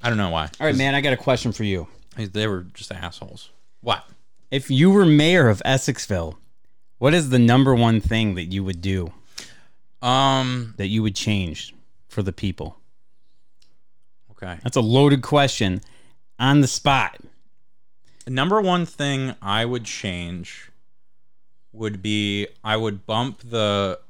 [0.02, 0.44] I don't know why.
[0.58, 0.94] All right, man.
[0.96, 1.86] I got a question for you.
[2.16, 3.50] They were just assholes.
[3.82, 4.04] What?
[4.52, 6.36] If you were mayor of Essexville,
[6.98, 9.12] what is the number one thing that you would do
[10.02, 10.74] Um.
[10.76, 11.74] that you would change
[12.08, 12.78] for the people?
[14.32, 14.58] Okay.
[14.62, 15.80] That's a loaded question
[16.38, 17.18] on the spot.
[18.26, 20.70] Number one thing I would change
[21.72, 24.00] would be I would bump the.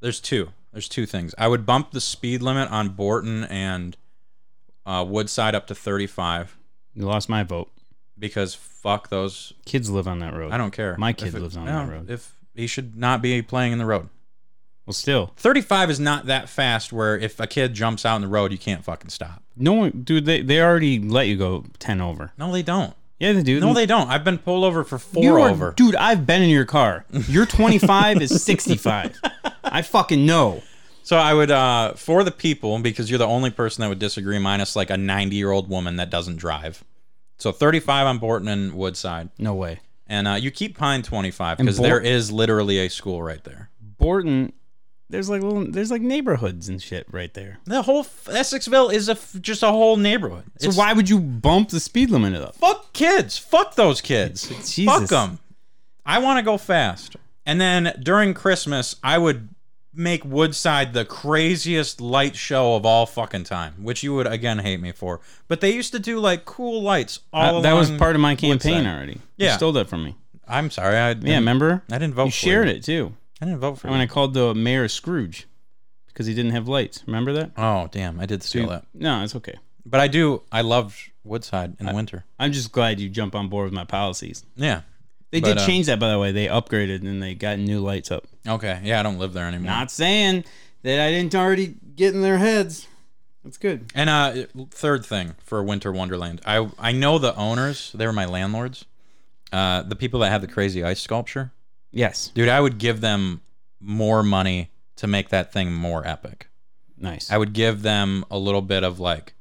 [0.00, 0.50] There's two.
[0.72, 1.34] There's two things.
[1.36, 3.96] I would bump the speed limit on Borton and
[4.86, 6.56] uh, Woodside up to 35
[6.94, 7.70] You lost my vote.
[8.18, 9.52] Because fuck those.
[9.64, 10.52] Kids live on that road.
[10.52, 10.96] I don't care.
[10.98, 12.10] My If kid it- lives on no, that road.
[12.10, 14.08] If he should not be playing in the road.
[14.86, 18.28] Well, still, 35 is not that fast where if a kid jumps out in the
[18.28, 19.42] road, you can't fucking stop.
[19.56, 20.26] no one, dude.
[20.26, 22.32] They they already let you go ten over.
[22.36, 22.94] No, they don't.
[23.18, 23.60] Yeah, they do.
[23.60, 24.10] No, they don't.
[24.10, 25.72] I've been pulled over for four you are, over.
[25.74, 25.94] dude.
[25.96, 27.06] I've been in your car.
[27.28, 29.18] Your twenty five is sixty five.
[29.64, 30.62] I fucking know.
[31.02, 34.38] So I would, uh, for the people, because you're the only person that would disagree,
[34.38, 36.82] minus like a 90 year old woman that doesn't drive.
[37.38, 39.30] So 35 on Borton and Woodside.
[39.38, 39.80] No way.
[40.06, 43.70] And uh, you keep Pine 25 because there is literally a school right there.
[43.80, 44.52] Borton,
[45.08, 47.58] there's like little, there's like neighborhoods and shit right there.
[47.64, 50.44] The whole f- Essexville is a f- just a whole neighborhood.
[50.58, 52.54] So It's- why would you bump the speed limit up?
[52.56, 53.38] Fuck kids.
[53.38, 54.48] Fuck those kids.
[54.74, 54.84] Jesus.
[54.84, 55.38] Fuck them.
[56.04, 57.16] I want to go fast.
[57.46, 59.53] And then during Christmas, I would
[59.96, 64.80] make Woodside the craziest light show of all fucking time, which you would again hate
[64.80, 65.20] me for.
[65.48, 68.34] But they used to do like cool lights all Uh, that was part of my
[68.34, 68.86] campaign Woodside.
[68.86, 69.20] already.
[69.36, 69.50] Yeah.
[69.52, 70.16] you stole that from me.
[70.46, 70.96] I'm sorry.
[70.96, 71.82] I didn't, Yeah, remember?
[71.90, 72.74] I didn't vote for You for shared you.
[72.74, 73.12] it too.
[73.40, 74.02] I didn't vote for When you.
[74.04, 75.46] I called the mayor Scrooge
[76.08, 77.02] because he didn't have lights.
[77.06, 77.50] Remember that?
[77.56, 78.20] oh, damn.
[78.20, 78.84] I did steal that.
[78.94, 79.58] No, it's okay.
[79.86, 80.42] But I do.
[80.52, 82.24] I loved Woodside in the winter.
[82.38, 84.44] I'm just glad you jump on board with my policies.
[84.56, 84.82] Yeah.
[85.34, 86.30] They But, did uh, change that, by the way.
[86.30, 88.24] They upgraded and they got new lights up.
[88.46, 88.80] Okay.
[88.84, 89.66] Yeah, I don't live there anymore.
[89.66, 90.44] Not saying
[90.82, 92.86] that I didn't already get in their heads.
[93.42, 93.90] That's good.
[93.96, 97.90] And uh, third thing for Winter Wonderland, I I know the owners.
[97.92, 98.84] They were my landlords.
[99.52, 101.50] Uh, the people that have the crazy ice sculpture,
[101.90, 102.28] Yes.
[102.28, 102.48] dude.
[102.48, 103.40] I would give them
[103.80, 106.46] more money to make that thing more epic.
[106.96, 107.28] Nice.
[107.28, 109.34] I would give them a little bit of like,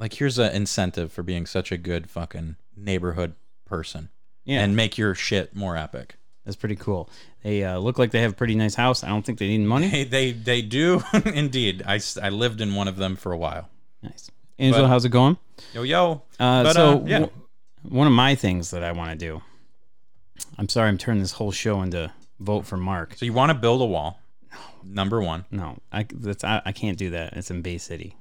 [0.00, 3.34] like here's an incentive for being such a good fucking neighborhood
[3.64, 4.08] person,
[4.48, 4.62] yeah.
[4.62, 6.16] and make your shit more epic.
[6.44, 7.08] that's pretty cool.
[7.44, 9.04] They uh, look like they have a pretty nice house.
[9.04, 9.88] I don't think they need money.
[9.88, 11.82] They they, they do indeed.
[11.86, 13.68] I, I lived in one of them for a while.
[14.02, 14.30] Nice.
[14.58, 14.82] Angel.
[14.82, 15.36] But- how's it going?
[15.74, 16.22] Yo yo.
[16.40, 17.18] Uh, But, so uh, yeah.
[17.20, 17.30] w-
[17.88, 19.42] one of my things that I want to do.
[20.56, 23.14] I'm sorry, I'm turning this whole show into vote for Mark.
[23.16, 24.20] So you want to build a wall?
[24.84, 25.44] Number one.
[25.50, 27.34] No, I that's I, I can't do that.
[27.34, 28.16] It's in Bay City.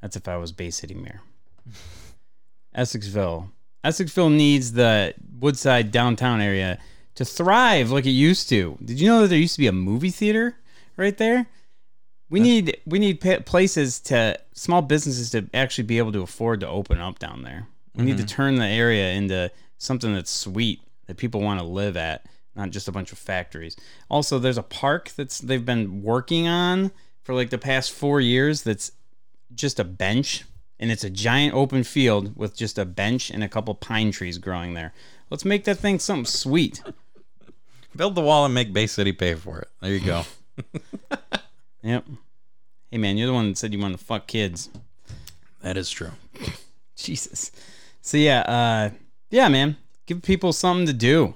[0.00, 1.20] That's if I was Bay City mayor.
[2.76, 3.48] Essexville.
[3.84, 6.78] Essexville needs the Woodside downtown area
[7.14, 8.78] to thrive like it used to.
[8.84, 10.56] Did you know that there used to be a movie theater
[10.96, 11.46] right there?
[12.30, 16.68] We need we need places to small businesses to actually be able to afford to
[16.68, 17.66] open up down there.
[17.94, 18.34] We need to mm-hmm.
[18.34, 22.24] turn the area into something that's sweet that people want to live at,
[22.56, 23.76] not just a bunch of factories.
[24.08, 26.90] Also, there's a park that's they've been working on
[27.22, 28.92] for like the past 4 years that's
[29.54, 30.44] just a bench
[30.82, 34.36] and it's a giant open field with just a bench and a couple pine trees
[34.36, 34.92] growing there.
[35.30, 36.82] Let's make that thing something sweet.
[37.94, 39.68] Build the wall and make Bay City pay for it.
[39.80, 40.24] There you go.
[41.84, 42.04] Yep.
[42.92, 44.70] Hey man, you're the one that said you want to fuck kids.
[45.62, 46.12] that is true.
[46.94, 47.50] Jesus.
[48.02, 48.90] So yeah, uh
[49.30, 49.76] yeah, man.
[50.06, 51.34] Give people something to do.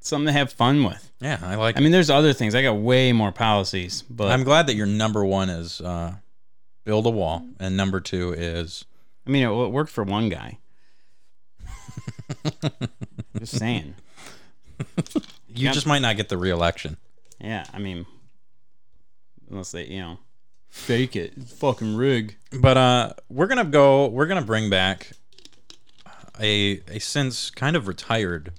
[0.00, 1.12] Something to have fun with.
[1.20, 1.76] Yeah, I like.
[1.76, 2.56] I mean, there's other things.
[2.56, 6.14] I got way more policies, but I'm glad that your number one is uh,
[6.86, 8.86] build a wall, and number two is
[9.26, 10.56] I mean, it, it worked for one guy.
[13.38, 13.94] Just saying.
[15.48, 15.74] you Yep.
[15.74, 16.96] just might not get the reelection.
[17.40, 18.04] Yeah, I mean,
[19.50, 20.18] unless they, you know,
[20.68, 22.36] fake it, fucking rig.
[22.60, 24.06] But uh, we're gonna go.
[24.08, 25.12] We're gonna bring back
[26.40, 28.52] a a since kind of retired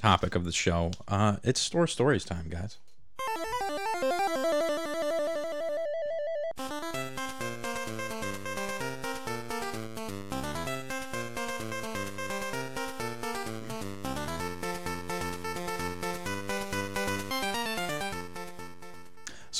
[0.00, 0.90] topic of the show.
[1.06, 2.78] Uh, it's store stories time, guys.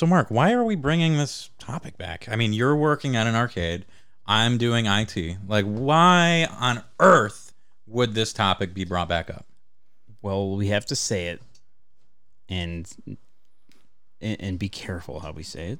[0.03, 2.27] So, Mark, why are we bringing this topic back?
[2.27, 3.85] I mean, you're working at an arcade.
[4.25, 5.37] I'm doing IT.
[5.47, 7.53] Like, why on earth
[7.87, 9.45] would this topic be brought back up?
[10.21, 11.41] Well, we have to say it,
[12.49, 13.17] and
[14.19, 15.79] and, be careful how we say it.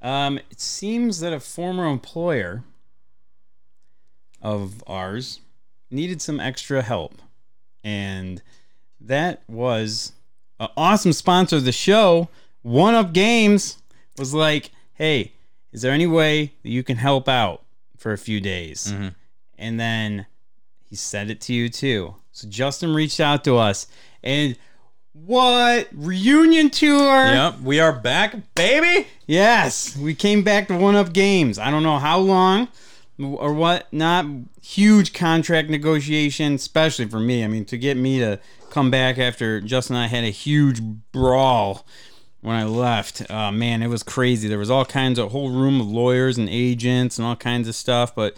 [0.00, 2.62] Um, it seems that a former employer
[4.40, 5.40] of ours
[5.90, 7.20] needed some extra help.
[7.82, 8.40] And
[9.00, 10.12] that was
[10.60, 12.28] an awesome sponsor of the show.
[12.62, 13.78] One Up Games
[14.18, 15.32] was like, hey,
[15.72, 17.62] is there any way that you can help out
[17.96, 18.92] for a few days?
[18.92, 19.08] Mm-hmm.
[19.58, 20.26] And then
[20.84, 22.14] he said it to you too.
[22.32, 23.86] So Justin reached out to us
[24.22, 24.56] and
[25.12, 27.26] what reunion tour?
[27.26, 29.06] Yep, we are back, baby.
[29.26, 31.58] Yes, we came back to One Up Games.
[31.58, 32.68] I don't know how long
[33.18, 33.92] or what.
[33.92, 34.24] Not
[34.62, 37.44] huge contract negotiation, especially for me.
[37.44, 38.40] I mean, to get me to
[38.70, 41.84] come back after Justin and I had a huge brawl
[42.42, 43.28] when I left.
[43.30, 44.48] Uh, man, it was crazy.
[44.48, 47.74] There was all kinds of whole room of lawyers and agents and all kinds of
[47.74, 48.14] stuff.
[48.14, 48.36] But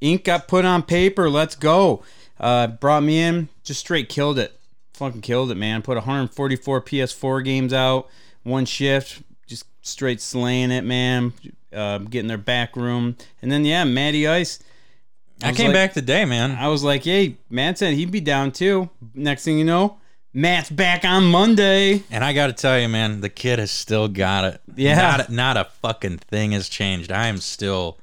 [0.00, 1.28] ink got put on paper.
[1.28, 2.04] Let's go.
[2.38, 4.58] Uh, brought me in, just straight killed it.
[4.92, 5.82] Fucking killed it, man.
[5.82, 8.08] Put 144 PS4 games out,
[8.44, 11.32] one shift, just straight slaying it, man.
[11.72, 14.58] Uh, getting their back room, and then yeah, Matty Ice.
[15.42, 16.52] I, was came like- back today, man.
[16.52, 18.88] I was like, hey, Matt said he'd be down too.
[19.14, 19.98] Next thing you know,
[20.36, 22.02] Matt's back on Monday.
[22.10, 24.60] And I got to tell you, man, the kid has still got it.
[24.76, 25.16] Yeah.
[25.16, 27.10] Not, not a fucking thing has changed.
[27.10, 27.96] I am still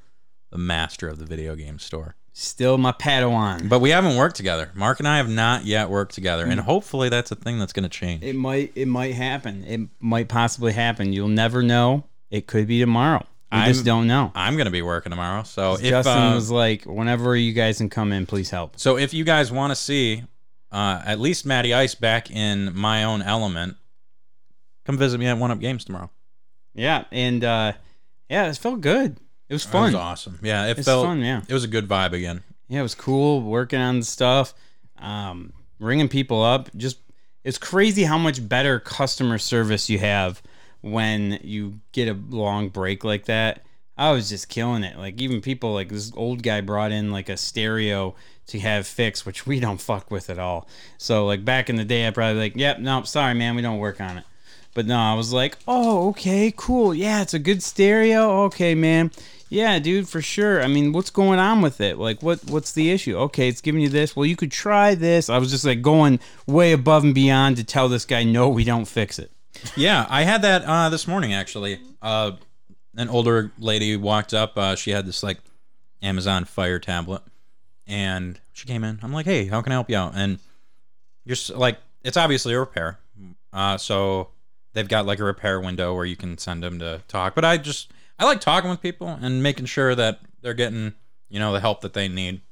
[0.50, 2.16] the master of the video game store.
[2.32, 3.68] Still my Padawan.
[3.68, 4.72] But we haven't worked together.
[4.74, 6.44] Mark and I have not yet worked together.
[6.44, 8.24] And hopefully that's a thing that's going to change.
[8.24, 9.62] It might it might happen.
[9.64, 11.12] It might possibly happen.
[11.12, 12.02] You'll never know.
[12.32, 13.24] It could be tomorrow.
[13.52, 14.32] I just don't know.
[14.34, 15.44] I'm going to be working tomorrow.
[15.44, 18.80] So if, Justin uh, was like, whenever you guys can come in, please help.
[18.80, 20.24] so if you guys want to see
[20.74, 23.76] uh, at least Matty Ice back in my own element,
[24.84, 26.10] come visit me at One Up Games tomorrow.
[26.74, 27.72] Yeah, and uh
[28.28, 29.16] yeah, it felt good.
[29.48, 29.84] It was fun.
[29.84, 30.40] It was awesome.
[30.42, 31.42] Yeah, it felt fun, yeah.
[31.46, 32.42] It was a good vibe again.
[32.68, 34.52] Yeah, it was cool working on stuff,
[34.98, 36.74] um, ringing people up.
[36.76, 36.98] Just
[37.44, 40.42] it's crazy how much better customer service you have
[40.80, 43.63] when you get a long break like that.
[43.96, 44.98] I was just killing it.
[44.98, 48.14] Like even people like this old guy brought in like a stereo
[48.48, 50.68] to have fixed, which we don't fuck with at all.
[50.98, 53.78] So like back in the day, I probably like, yep, no, sorry, man, we don't
[53.78, 54.24] work on it.
[54.74, 56.92] But no, I was like, oh, okay, cool.
[56.92, 58.42] Yeah, it's a good stereo.
[58.44, 59.12] Okay, man.
[59.48, 60.60] Yeah, dude, for sure.
[60.60, 61.96] I mean, what's going on with it?
[61.96, 63.16] Like, what what's the issue?
[63.16, 64.16] Okay, it's giving you this.
[64.16, 65.30] Well, you could try this.
[65.30, 66.18] I was just like going
[66.48, 69.30] way above and beyond to tell this guy, no, we don't fix it.
[69.76, 71.78] Yeah, I had that uh, this morning actually.
[72.02, 72.32] Uh,
[72.96, 74.56] an older lady walked up.
[74.56, 75.38] Uh, she had this like
[76.02, 77.22] Amazon Fire tablet,
[77.86, 78.98] and she came in.
[79.02, 80.38] I'm like, "Hey, how can I help you out?" And
[81.24, 82.98] you're like, it's obviously a repair.
[83.52, 84.28] Uh, so
[84.72, 87.34] they've got like a repair window where you can send them to talk.
[87.34, 90.94] But I just I like talking with people and making sure that they're getting
[91.28, 92.42] you know the help that they need.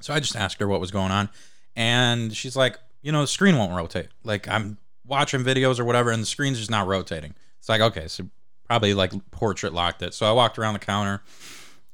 [0.00, 1.30] So I just asked her what was going on,
[1.74, 4.08] and she's like, you know, the screen won't rotate.
[4.22, 7.34] Like I'm watching videos or whatever, and the screen's just not rotating.
[7.58, 8.26] It's like okay, so
[8.66, 10.14] probably like portrait locked it.
[10.14, 11.22] So I walked around the counter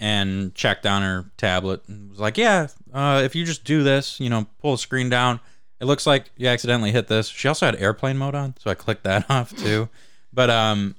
[0.01, 4.19] and checked on her tablet and was like, yeah, uh, if you just do this,
[4.19, 5.41] you know, pull the screen down.
[5.79, 7.29] It looks like you accidentally hit this.
[7.29, 9.89] She also had airplane mode on, so I clicked that off too.
[10.33, 10.97] But um,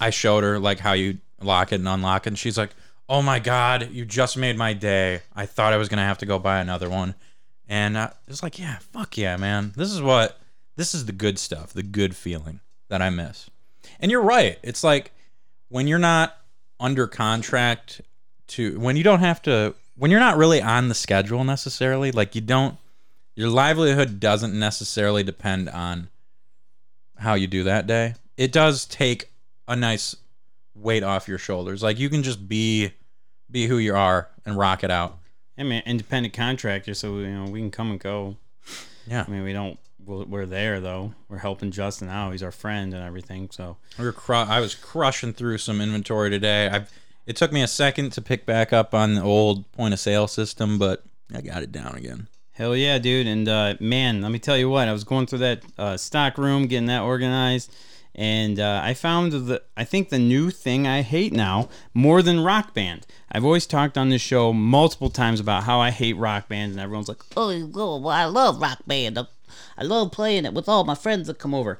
[0.00, 2.70] I showed her like how you lock it and unlock it, and she's like,
[3.08, 5.22] "Oh my god, you just made my day.
[5.34, 7.14] I thought I was gonna have to go buy another one."
[7.68, 9.72] And uh, it was like, "Yeah, fuck yeah, man.
[9.76, 10.40] This is what
[10.74, 13.48] this is the good stuff, the good feeling that I miss."
[14.00, 14.58] And you're right.
[14.62, 15.12] It's like
[15.68, 16.36] when you're not
[16.78, 18.00] under contract
[18.48, 22.34] to when you don't have to when you're not really on the schedule necessarily, like
[22.34, 22.76] you don't
[23.34, 26.08] your livelihood doesn't necessarily depend on
[27.18, 28.14] how you do that day.
[28.36, 29.30] It does take
[29.68, 30.16] a nice
[30.74, 31.82] weight off your shoulders.
[31.82, 32.92] Like you can just be
[33.50, 35.18] be who you are and rock it out.
[35.58, 38.36] I mean, independent contractor, so you know we can come and go.
[39.06, 39.24] Yeah.
[39.26, 39.78] I mean, we don't.
[40.06, 41.14] We're there though.
[41.28, 42.32] We're helping Justin out.
[42.32, 43.48] He's our friend and everything.
[43.50, 46.68] So We were cru- I was crushing through some inventory today.
[46.68, 46.86] I
[47.26, 50.28] it took me a second to pick back up on the old point of sale
[50.28, 51.02] system, but
[51.34, 52.28] I got it down again.
[52.52, 53.26] Hell yeah, dude.
[53.26, 56.38] And uh, man, let me tell you what, I was going through that uh, stock
[56.38, 57.74] room, getting that organized,
[58.14, 62.40] and uh, I found the I think the new thing I hate now more than
[62.40, 63.06] rock band.
[63.30, 66.80] I've always talked on this show multiple times about how I hate rock band, and
[66.80, 69.18] everyone's like, Oh, oh, well, I love Rock Band.
[69.76, 71.78] I- I love playing it with all my friends that come over.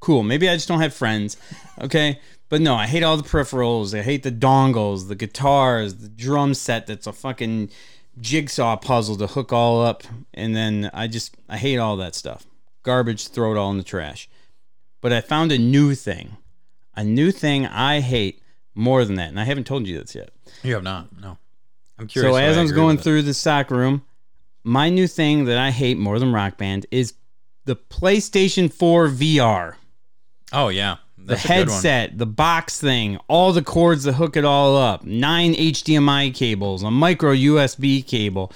[0.00, 0.22] cool.
[0.22, 1.36] Maybe I just don't have friends.
[1.80, 2.20] Okay.
[2.48, 3.98] But no, I hate all the peripherals.
[3.98, 7.70] I hate the dongles, the guitars, the drum set that's a fucking
[8.20, 10.04] jigsaw puzzle to hook all up.
[10.32, 12.46] And then I just, I hate all that stuff.
[12.84, 14.28] Garbage, throw it all in the trash.
[15.00, 16.36] But I found a new thing.
[16.94, 18.40] A new thing I hate
[18.74, 19.30] more than that.
[19.30, 20.30] And I haven't told you this yet.
[20.62, 21.08] You have not.
[21.20, 21.38] No.
[21.98, 22.32] I'm curious.
[22.32, 23.04] So as I was going with it.
[23.04, 24.02] through the stock room,
[24.66, 27.14] my new thing that I hate more than Rock Band is
[27.66, 29.74] the PlayStation 4 VR.
[30.52, 30.96] Oh yeah.
[31.16, 31.56] the That's one.
[31.58, 36.82] headset, the box thing, all the cords that hook it all up, nine HDMI cables,
[36.82, 38.52] a micro USB cable.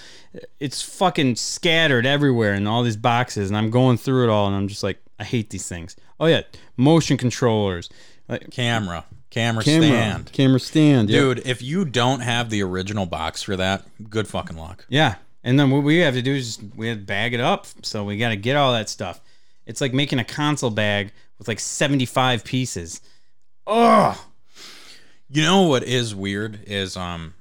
[0.59, 4.57] It's fucking scattered everywhere in all these boxes, and I'm going through it all, and
[4.57, 5.97] I'm just like, I hate these things.
[6.19, 6.43] Oh yeah,
[6.77, 7.89] motion controllers,
[8.29, 10.33] like Camera, camera, camera stand.
[10.33, 11.09] camera stand.
[11.09, 14.87] Dude, if you don't have the original box for that, good fucking luck.
[14.89, 15.17] Yeah.
[15.43, 17.67] And then what we have to do is just, we have to bag it up.
[17.83, 19.21] So we got to get all that stuff.
[19.67, 23.01] It's like making a console bag with like 75 pieces.
[23.67, 24.17] Ugh.
[25.29, 27.35] You know what is weird is um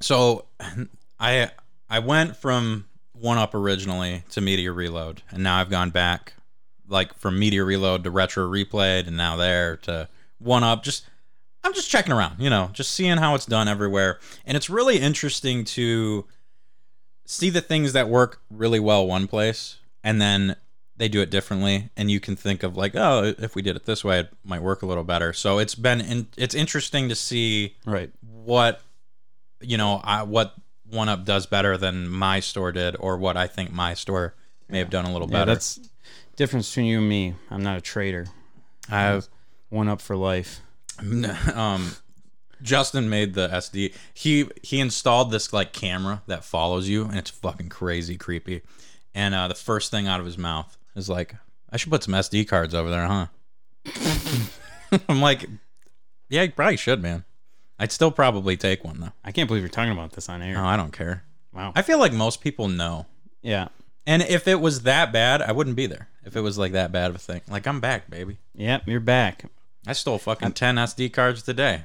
[0.00, 0.46] so
[1.20, 1.50] I
[1.90, 6.34] I went from one up originally to Media Reload and now I've gone back
[6.88, 11.04] like from Media Reload to Retro Replayed and now there to one up just
[11.62, 14.20] I'm just checking around, you know, just seeing how it's done everywhere.
[14.46, 16.24] And it's really interesting to
[17.30, 20.56] see the things that work really well one place and then
[20.96, 23.84] they do it differently and you can think of like oh if we did it
[23.84, 27.14] this way it might work a little better so it's been in, it's interesting to
[27.14, 28.10] see Right.
[28.22, 28.80] what
[29.60, 30.54] you know I, what
[30.90, 34.34] one up does better than my store did or what i think my store
[34.70, 35.78] may have done a little Yeah, better that's
[36.36, 37.34] difference between you and me.
[37.50, 38.26] I'm not a trader.
[38.90, 39.28] i've
[39.70, 40.60] One up for life.
[41.54, 41.92] um
[42.62, 47.30] justin made the sd he he installed this like camera that follows you and it's
[47.30, 48.62] fucking crazy creepy.
[49.14, 51.34] And uh the first thing out of his mouth is like
[51.70, 53.26] i should put some sd cards over there huh?
[55.08, 55.46] I'm like
[56.28, 57.24] yeah you probably should man.
[57.78, 59.12] I'd still probably take one though.
[59.24, 60.54] I can't believe you're talking about this on air.
[60.54, 61.24] no i don't care.
[61.52, 61.72] Wow.
[61.74, 63.06] i feel like most people know.
[63.42, 63.68] Yeah.
[64.06, 66.08] and if it was that bad i wouldn't be there.
[66.24, 67.40] If it was like that bad of a thing.
[67.48, 68.38] Like i'm back baby.
[68.54, 69.44] Yep, you're back.
[69.86, 71.82] i stole fucking 10 sd cards today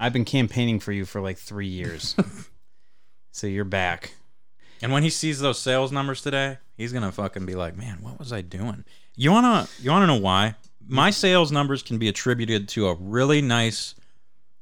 [0.00, 2.14] I've been campaigning for you for like three years.
[3.32, 4.14] so you're back.
[4.80, 8.18] And when he sees those sales numbers today, he's gonna fucking be like, "Man, what
[8.18, 8.84] was I doing?"
[9.16, 10.54] You wanna you wanna know why?
[10.86, 13.94] My sales numbers can be attributed to a really nice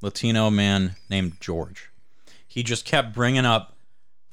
[0.01, 1.91] Latino man named George.
[2.49, 3.77] He just kept bringing up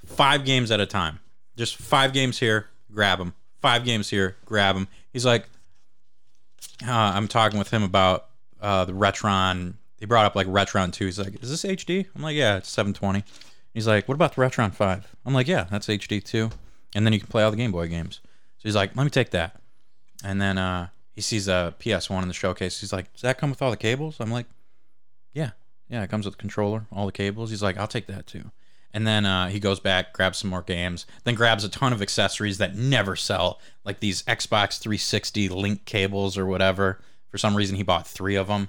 [0.06, 1.20] five games at a time,
[1.58, 3.34] just five games here, grab them.
[3.62, 4.88] Five games here, grab them.
[5.14, 5.47] He's like,
[6.86, 8.26] uh, I'm talking with him about
[8.62, 9.76] uh, the Retron.
[10.04, 11.06] He brought up like Retron 2.
[11.06, 12.08] He's like, Is this HD?
[12.14, 13.24] I'm like, Yeah, it's 720.
[13.74, 15.16] He's like, What about the Retron 5?
[15.26, 16.49] I'm like, Yeah, that's HD too.
[16.93, 18.20] And then you can play all the Game Boy games.
[18.26, 19.62] So he's like, Let me take that.
[20.22, 22.82] And then uh, he sees a PS1 in the showcase.
[22.82, 24.18] He's like, Does that come with all the cables?
[24.20, 24.45] I'm like,
[25.32, 25.51] Yeah.
[25.88, 27.49] Yeah, it comes with the controller, all the cables.
[27.49, 28.51] He's like, I'll take that too.
[28.93, 32.01] And then uh, he goes back, grabs some more games, then grabs a ton of
[32.01, 36.99] accessories that never sell, like these Xbox 360 link cables or whatever.
[37.30, 38.68] For some reason, he bought three of them.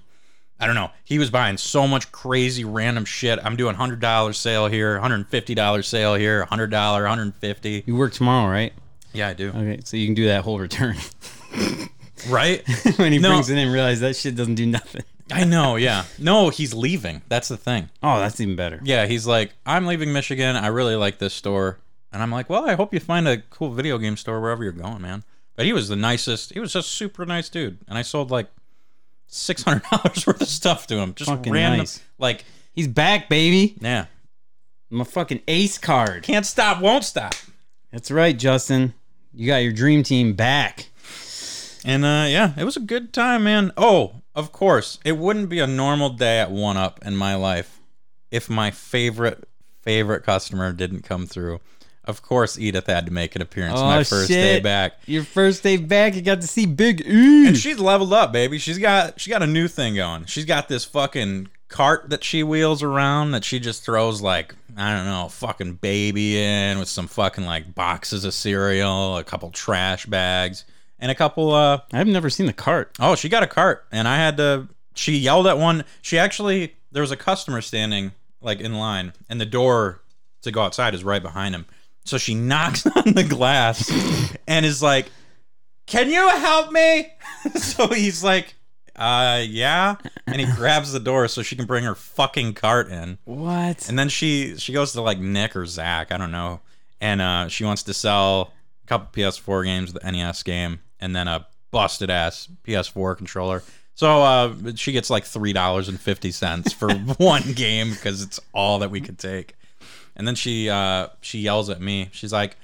[0.61, 0.90] I don't know.
[1.05, 3.38] He was buying so much crazy random shit.
[3.42, 7.82] I'm doing hundred dollars sale here, hundred fifty dollars sale here, hundred dollar, hundred fifty.
[7.86, 8.72] You work tomorrow, right?
[9.12, 9.48] Yeah, I do.
[9.50, 10.96] Okay, so you can do that whole return.
[12.28, 12.66] Right?
[12.96, 13.30] when he No.
[13.30, 15.02] brings it in, realize that shit doesn't do nothing.
[15.30, 15.76] I know.
[15.76, 16.05] Yeah.
[16.18, 17.20] No, he's leaving.
[17.28, 17.90] That's the thing.
[18.02, 18.80] Oh, that's even better.
[18.82, 20.57] Yeah, he's like, I'm leaving Michigan.
[20.57, 21.80] I really like this store.
[22.12, 24.72] And I'm like, well, I hope you find a cool video game store wherever you're
[24.72, 25.24] going, man.
[25.57, 26.52] But he was the nicest.
[26.55, 27.78] He was just super nice dude.
[27.88, 28.48] And I sold like
[29.26, 31.14] six hundred dollars worth of stuff to him.
[31.14, 32.02] Just Fucking random, nice.
[32.18, 33.76] like, He's back, baby.
[33.80, 34.06] yeah,
[34.90, 36.22] I'm a fucking ace card.
[36.24, 37.34] can't stop, won't stop.
[37.92, 38.94] That's right, Justin.
[39.32, 40.88] You got your dream team back.
[41.84, 43.72] And uh, yeah, it was a good time, man.
[43.76, 47.80] Oh, of course, it wouldn't be a normal day at One Up in my life
[48.30, 49.46] if my favorite
[49.82, 51.60] favorite customer didn't come through.
[52.07, 54.42] Of course, Edith had to make an appearance my Oh, first shit.
[54.42, 54.94] day back.
[55.07, 57.48] Your first day back, you got to see Big E.
[57.48, 58.59] and she's leveled up, baby.
[58.59, 60.26] She's got she got a new thing going.
[60.26, 64.94] She's got this fucking cart that she wheels around that she just throws like I
[64.94, 70.05] don't know, fucking baby in with some fucking like boxes of cereal, a couple trash
[70.07, 70.64] bags,
[70.98, 72.90] and a couple uh I've never seen the cart.
[73.00, 75.84] oh, she got a cart and I had to she yelled at one.
[76.02, 80.02] She actually there was a customer standing like in line and the door
[80.42, 81.64] to go outside is right behind him.
[82.05, 83.90] So she knocks on the glass
[84.46, 85.11] and is like,
[85.86, 87.09] "Can you help me?"
[87.57, 88.55] so he's like,
[88.94, 89.96] "Uh, yeah."
[90.26, 93.18] And he grabs the door so she can bring her fucking cart in.
[93.24, 93.88] What?
[93.88, 96.61] And then she she goes to like Nick or Zach, I don't know,
[97.00, 98.52] and uh, she wants to sell
[98.84, 103.62] a couple PS4 games, the NES game, and then a busted ass PS4 controller.
[103.94, 108.40] So uh, she gets like three dollars and fifty cents for one game because it's
[108.52, 109.55] all that we could take.
[110.16, 112.08] And then she uh, she yells at me.
[112.12, 112.56] She's like,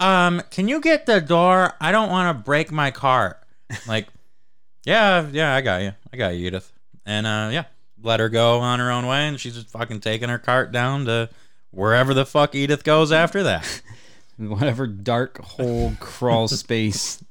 [0.00, 1.74] "Um, can you get the door?
[1.80, 3.42] I don't want to break my cart."
[3.86, 4.08] Like,
[4.84, 5.92] yeah, yeah, I got you.
[6.12, 6.72] I got you, Edith.
[7.04, 7.64] And uh, yeah,
[8.02, 11.04] let her go on her own way, and she's just fucking taking her cart down
[11.06, 11.28] to
[11.70, 13.82] wherever the fuck Edith goes after that.
[14.38, 17.22] Whatever dark hole crawl space.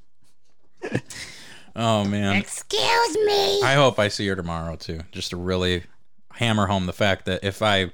[1.76, 2.38] Oh man.
[2.38, 3.62] Excuse me.
[3.62, 5.84] I hope I see her tomorrow too, just to really
[6.32, 7.92] hammer home the fact that if I,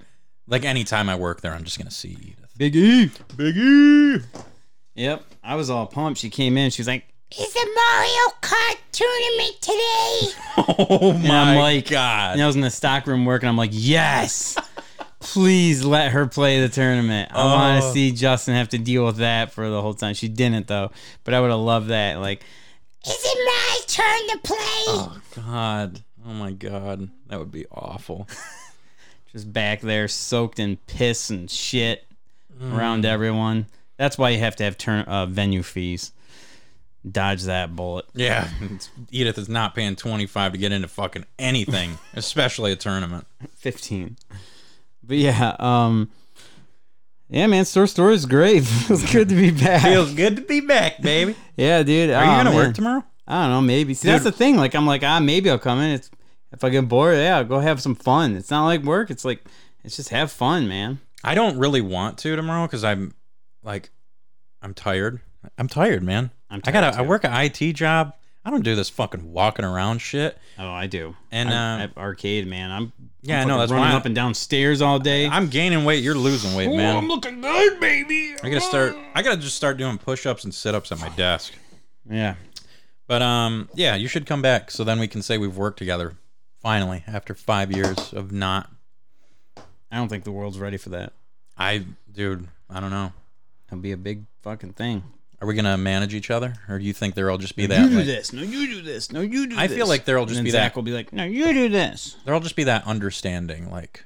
[0.52, 2.54] like, anytime I work there, I'm just gonna see Edith.
[2.58, 3.10] Big E.
[3.36, 4.18] Big E.
[4.94, 5.24] Yep.
[5.44, 6.20] I was all pumped.
[6.20, 6.70] She came in.
[6.70, 7.06] She was like,
[7.40, 10.38] Is the Mario Kart tournament today?
[11.02, 12.34] Oh and my I'm like, god.
[12.34, 13.48] And I was in the stock room working.
[13.50, 14.58] I'm like, yes,
[15.20, 17.32] please let her play the tournament.
[17.34, 17.94] I want to Oh.
[17.94, 20.14] see Justin have to deal with that for the whole time.
[20.14, 20.92] She didn't though,
[21.24, 22.20] but I would have loved that.
[22.20, 22.44] Like,
[23.08, 24.58] Is it my turn to play?
[24.88, 26.02] Oh god.
[26.28, 27.10] Oh my god.
[27.28, 28.28] That would be awful.
[29.32, 32.06] just back there soaked in piss and shit
[32.62, 32.78] Mm.
[32.78, 33.66] around everyone.
[33.98, 36.12] That's why you have to have turn uh, venue fees.
[37.10, 38.06] Dodge that bullet.
[38.14, 38.48] Yeah.
[39.10, 43.26] Edith is not paying 25 to get into fucking anything, especially a tournament.
[43.56, 44.18] 15.
[45.04, 46.12] But yeah, um
[47.30, 48.64] yeah, man, store store is great.
[48.66, 49.82] Feels good to be back.
[49.82, 51.36] Feels good to be back, baby.
[51.56, 52.12] yeah, dude.
[52.12, 53.04] Are you gonna work tomorrow?
[53.28, 53.94] I don't know, maybe.
[53.96, 54.58] See, that's the thing.
[54.58, 55.92] Like, I'm like, ah, maybe I'll come in.
[55.92, 56.12] It's
[56.52, 58.36] if I get bored, yeah, go have some fun.
[58.36, 59.10] It's not like work.
[59.10, 59.44] It's like
[59.84, 61.00] it's just have fun, man.
[61.24, 63.14] I don't really want to tomorrow because I'm
[63.64, 63.90] like,
[64.62, 65.20] I'm tired.
[65.58, 66.32] I'm tired, man.
[66.50, 66.92] I'm I gotta.
[66.92, 68.14] tired, I work an IT job.
[68.44, 70.36] I don't do this fucking walking around shit.
[70.58, 71.16] Oh, I do.
[71.32, 72.72] And, I, uh, arcade, man.
[72.72, 72.92] I'm
[73.22, 75.28] Yeah, I I'm know, that's running why I- up and down stairs all day.
[75.28, 76.04] I'm gaining weight.
[76.04, 76.96] You're losing weight, man.
[76.98, 78.34] I'm looking good, baby.
[78.44, 78.96] I gotta start.
[79.14, 81.54] I gotta just start doing push-ups and sit-ups at my desk.
[82.10, 82.34] yeah,
[83.08, 86.16] But um, yeah, you should come back so then we can say we've worked together
[86.62, 88.70] finally after five years of not.
[89.92, 91.14] I don't think the world's ready for that.
[91.58, 93.12] I, dude, I don't know.
[93.68, 95.04] It'll be a big fucking thing.
[95.42, 97.90] Are we gonna manage each other, or do you think there'll just be that?
[97.90, 98.32] You like- this.
[98.32, 99.12] No, you do this.
[99.12, 100.76] No, you do I feel like there'll And just then be Zach that.
[100.76, 102.16] will be like, no, you do this.
[102.26, 104.06] There'll just be that understanding, like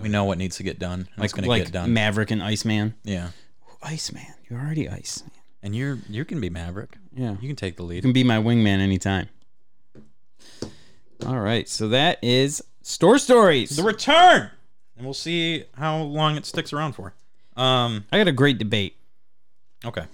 [0.00, 1.00] we know what needs to get done.
[1.00, 1.92] And it's Like, gonna like get done.
[1.92, 2.94] Maverick and Iceman.
[3.02, 3.30] yeah,
[3.82, 4.24] Iceman.
[4.48, 5.32] You're already Iceman.
[5.64, 6.96] and you're you can be Maverick.
[7.12, 7.32] Yeah.
[7.40, 7.96] You can take the lead.
[7.96, 9.28] You can be my wingman anytime.
[11.26, 13.76] All right, so that is store stories.
[13.76, 14.50] The return,
[14.96, 17.14] and we'll see how long it sticks around for.
[17.56, 18.04] Um.
[18.12, 18.96] I got a great debate.
[19.84, 20.04] Okay.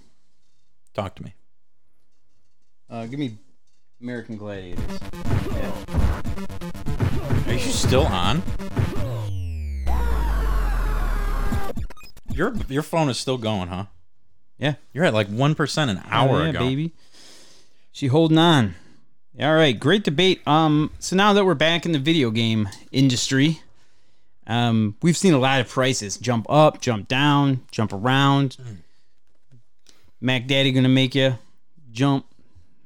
[0.95, 1.35] Talk to me.
[2.89, 3.37] Uh, give me
[4.01, 4.85] American Gladiators.
[7.47, 8.43] Are you still on?
[12.33, 13.87] Your your phone is still going, huh?
[14.59, 16.59] Yeah, You're at like one percent an hour Oh, yeah, ago.
[16.61, 16.93] baby.
[17.93, 18.75] She holding on.
[19.39, 20.41] All right, great debate.
[20.49, 23.61] Um, so now that we're back in the video game industry,
[24.47, 28.57] um, we've seen a lot of prices jump up, jump down, jump around.
[30.23, 31.37] Mac Daddy gonna make you
[31.93, 32.25] jump.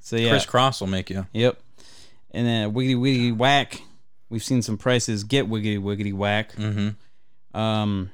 [0.00, 1.24] So yeah, Chris Cross will make you.
[1.32, 1.60] Yep.
[2.32, 3.82] And then wiggity wiggity whack.
[4.28, 6.56] We've seen some prices get wiggity wiggity whack.
[6.56, 7.56] Mm-hmm.
[7.56, 8.10] Um,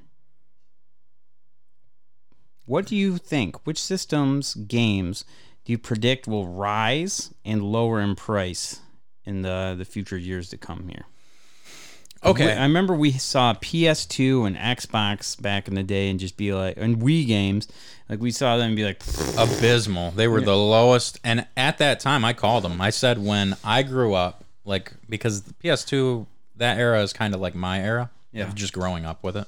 [2.67, 3.67] what do you think?
[3.67, 5.25] Which systems games
[5.67, 8.81] do you predict will rise and lower in price
[9.25, 11.05] in the the future years to come here?
[12.25, 12.55] Okay.
[12.57, 16.77] I remember we saw PS2 and Xbox back in the day and just be like,
[16.77, 17.69] and Wii games,
[18.09, 19.03] like we saw them be like,
[19.39, 20.13] abysmal.
[20.13, 22.81] They were the lowest, and at that time, I called them.
[22.81, 27.41] I said when I grew up, like because the PS2 that era is kind of
[27.41, 28.51] like my era Yeah.
[28.55, 29.47] just growing up with it.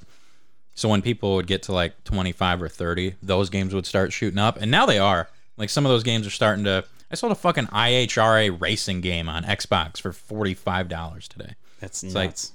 [0.75, 4.39] So when people would get to like 25 or 30, those games would start shooting
[4.39, 5.29] up, and now they are.
[5.59, 6.84] Like some of those games are starting to.
[7.11, 11.54] I sold a fucking IHRA racing game on Xbox for $45 today.
[11.80, 12.52] that's like- nuts.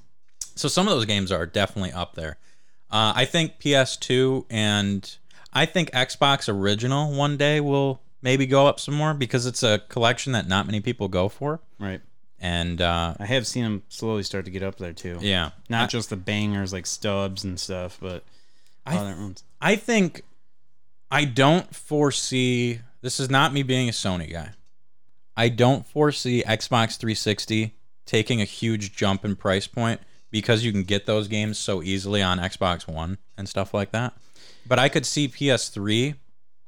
[0.56, 2.38] So some of those games are definitely up there.
[2.92, 5.18] Uh, I think PS2 and
[5.52, 9.80] I think Xbox original one day will maybe go up some more because it's a
[9.90, 11.60] collection that not many people go for.
[11.80, 12.02] right.
[12.40, 15.18] And uh, I have seen them slowly start to get up there too.
[15.22, 18.24] yeah, Not I, just the bangers like Stubbs and stuff, but
[18.86, 19.44] I- other ones.
[19.62, 20.22] I think
[21.10, 22.82] I don't foresee.
[23.04, 24.52] This is not me being a Sony guy.
[25.36, 27.76] I don't foresee Xbox 360
[28.06, 30.00] taking a huge jump in price point
[30.32, 34.14] because you can get those games so easily on Xbox One and stuff like that.
[34.66, 36.16] But I could see PS3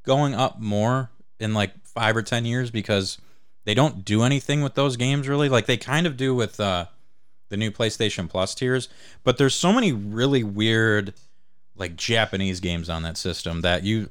[0.04, 1.10] going up more
[1.40, 3.18] in like five or ten years because
[3.64, 5.48] they don't do anything with those games really.
[5.48, 6.88] Like they kind of do with uh,
[7.48, 8.90] the new PlayStation Plus tiers,
[9.24, 11.14] but there's so many really weird
[11.78, 14.10] like Japanese games on that system that you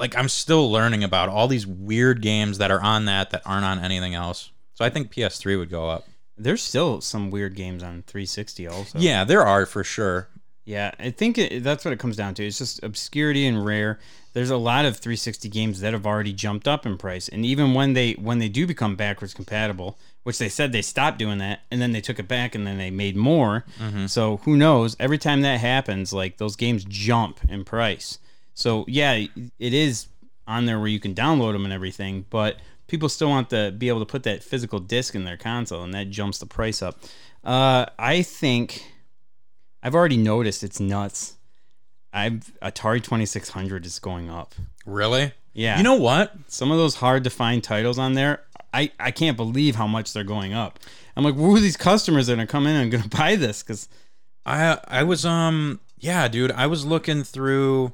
[0.00, 3.66] like I'm still learning about all these weird games that are on that that aren't
[3.66, 4.50] on anything else.
[4.74, 6.08] So I think PS3 would go up.
[6.36, 8.98] There's still some weird games on 360 also.
[8.98, 10.28] Yeah, there are for sure.
[10.64, 12.46] Yeah, I think it, that's what it comes down to.
[12.46, 13.98] It's just obscurity and rare.
[14.32, 17.74] There's a lot of 360 games that have already jumped up in price, and even
[17.74, 21.60] when they when they do become backwards compatible, which they said they stopped doing that,
[21.70, 23.64] and then they took it back, and then they made more.
[23.78, 24.06] Mm-hmm.
[24.06, 24.96] So who knows?
[25.00, 28.18] Every time that happens, like those games jump in price.
[28.60, 29.14] So yeah,
[29.58, 30.06] it is
[30.46, 32.56] on there where you can download them and everything, but
[32.88, 35.94] people still want to be able to put that physical disc in their console, and
[35.94, 36.98] that jumps the price up.
[37.42, 38.84] Uh, I think
[39.82, 41.36] I've already noticed it's nuts.
[42.12, 44.54] I've Atari Twenty Six Hundred is going up.
[44.84, 45.32] Really?
[45.54, 45.78] Yeah.
[45.78, 46.34] You know what?
[46.48, 48.42] Some of those hard to find titles on there,
[48.74, 50.78] I I can't believe how much they're going up.
[51.16, 53.62] I'm like, who are these customers that are come in and gonna buy this?
[53.62, 53.88] Because
[54.44, 56.52] I I was um yeah, dude.
[56.52, 57.92] I was looking through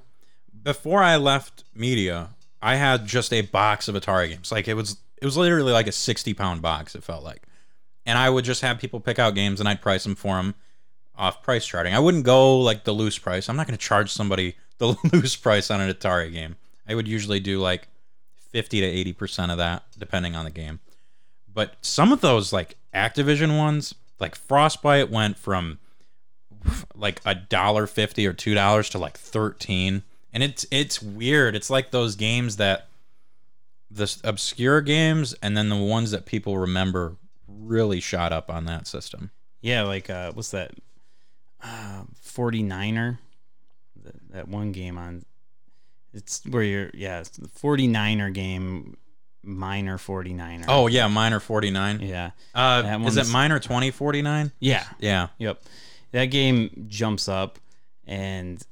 [0.67, 2.31] before I left media.
[2.61, 4.51] I had just a box of Atari games.
[4.51, 6.97] Like it was it was literally like a sixty pound box.
[6.97, 7.43] It felt like,
[8.05, 10.57] and I would just have people pick out games and I'd price them for them
[11.17, 11.93] off PriceCharting.
[11.93, 13.49] I wouldn't go like the loose price.
[13.49, 16.57] I'm not going to charge somebody the loose price on an Atari game.
[16.89, 17.87] I would usually do like
[18.51, 20.81] fifty to eighty percent of that, depending on the game.
[21.53, 25.79] But some of those like Activision ones, like Frostbite, went from
[26.97, 31.55] like a dollar fifty or two dollars to like thirteen, and it's it's weird.
[31.57, 32.89] It's like those games that
[33.91, 37.17] the obscure games, and then the ones that people remember
[37.49, 39.31] really shot up on that system.
[39.61, 40.73] yeah, like uh, what's that?
[41.63, 43.19] Uh, 49er,
[44.05, 45.25] that, that one game on.
[46.13, 48.97] It's where you're yeah, it's the 49er game,
[49.43, 50.65] Miner 49er.
[50.69, 52.01] Oh yeah, Miner forty nine.
[52.01, 54.53] yeah, Uh, is it one's- Miner twenty forty nine?
[54.61, 55.29] yeah, Yeah.
[55.39, 55.63] Yep.
[56.13, 57.59] That game jumps up
[58.07, 58.63] and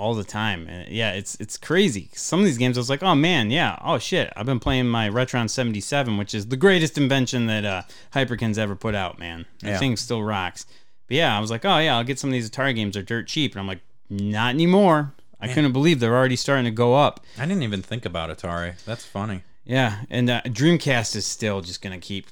[0.00, 0.66] all the time.
[0.68, 2.08] And yeah, it's it's crazy.
[2.14, 3.78] Some of these games I was like, "Oh man, yeah.
[3.84, 4.32] Oh shit.
[4.36, 7.82] I've been playing my Retron 77, which is the greatest invention that uh
[8.14, 9.46] Hyperkin's ever put out, man.
[9.60, 9.78] That Yeah.
[9.78, 10.66] thing still rocks."
[11.06, 12.94] But yeah, I was like, "Oh yeah, I'll get some of these Atari games.
[12.94, 15.12] They're dirt cheap." And I'm like, "Not anymore."
[15.42, 17.24] I couldn't believe they're already starting to go up.
[17.38, 18.74] I didn't even think about Atari.
[18.84, 19.42] That's funny.
[19.64, 22.26] Yeah, and uh, Dreamcast is still just gonna keep.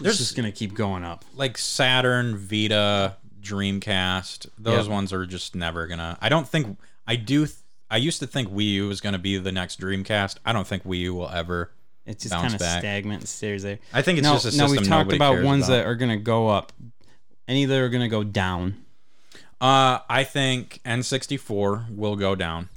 [0.00, 1.24] They're just gonna keep going up.
[1.34, 4.92] like Saturn, Vita, Dreamcast, those Yep.
[4.92, 6.18] ones are just never gonna.
[6.20, 7.46] I don't think I do.
[7.46, 7.56] Th-
[7.90, 10.36] I used to think Wii U was gonna be the next Dreamcast.
[10.46, 11.70] I don't think Wii U will ever.
[12.06, 13.78] It's just kind of stagnant and stays there.
[13.92, 14.74] I think it's no, just a system.
[14.74, 15.76] no, we talked about ones about.
[15.76, 16.72] that are to go up.
[17.46, 18.84] Any that are to go down.
[19.60, 22.68] Uh, I think N64 will go down.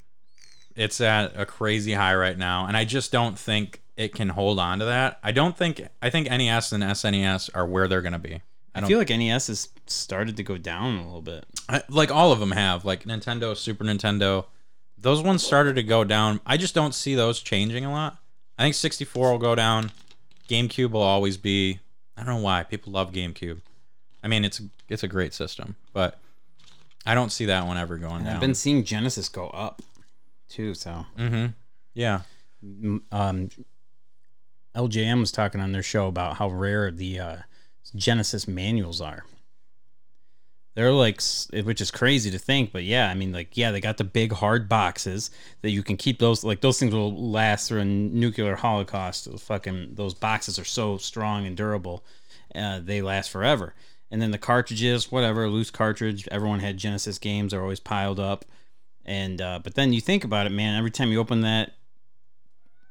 [0.76, 4.60] It's at a crazy high right now, and I just don't think it can hold
[4.60, 5.20] on to that.
[5.24, 5.88] I don't think.
[6.02, 8.42] I think NES and SNES are where they're gonna be.
[8.76, 11.46] I I, feel like NES has started to go down a little bit.
[11.70, 14.46] I, like all of them have like Nintendo, Super Nintendo.
[14.98, 16.42] Those ones started to go down.
[16.46, 18.18] I just don't see those changing a lot.
[18.58, 19.92] I think 64 will go down.
[20.50, 21.80] GameCube will always be.
[22.18, 23.62] I don't know why people love GameCube.
[24.24, 26.20] I mean, it's it's a great system, but
[27.06, 28.36] I don't see that one ever going And down.
[28.36, 29.82] I've been seeing Genesis go up
[30.50, 30.74] too.
[30.74, 31.48] So mm-hmm.
[31.94, 32.22] Yeah.
[33.12, 33.50] um,
[34.76, 37.38] LJM was talking on their show about how rare the uh,
[37.92, 39.26] Genesis manuals are.
[40.76, 41.22] They're like,
[41.64, 44.34] which is crazy to think, but yeah, I mean, like, yeah, they got the big
[44.34, 45.32] hard boxes
[45.62, 46.44] that you can keep those.
[46.44, 49.30] Like, those things will last through a nuclear holocaust.
[49.40, 52.04] Fucking those boxes are so strong and durable,
[52.54, 53.74] uh, they last forever.
[54.12, 56.28] And then the cartridges, whatever, loose cartridge.
[56.30, 58.44] Everyone had Genesis games; they're always piled up.
[59.06, 60.78] And uh, but then you think about it, man.
[60.78, 61.72] Every time you open that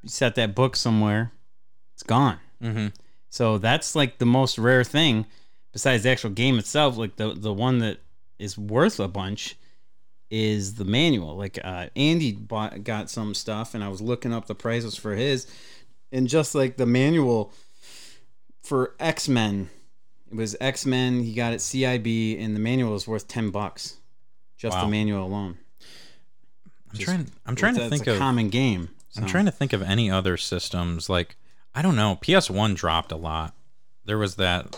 [0.03, 1.33] you set that book somewhere,
[1.93, 2.39] it's gone.
[2.63, 2.89] Mm-hmm.
[3.35, 5.27] So that's like the most rare thing,
[5.73, 6.97] besides the actual game itself.
[6.97, 7.99] Like the the one that
[8.39, 9.57] is worth a bunch
[10.31, 11.37] is the manual.
[11.37, 15.17] Like uh, Andy bought got some stuff, and I was looking up the prices for
[15.17, 15.49] his,
[16.13, 17.53] and just like the manual
[18.63, 19.69] for X Men,
[20.31, 21.25] it was X Men.
[21.25, 23.97] He got it CIB, and the manual was worth ten bucks,
[24.57, 25.59] just the manual alone.
[26.93, 27.31] I'm trying.
[27.47, 28.19] I'm trying to think a of.
[28.19, 28.91] common game.
[29.17, 31.11] I'm trying to think of any other systems.
[31.11, 31.35] Like
[31.75, 32.19] I don't know.
[32.23, 33.55] PS1 dropped a lot.
[34.05, 34.77] There was that.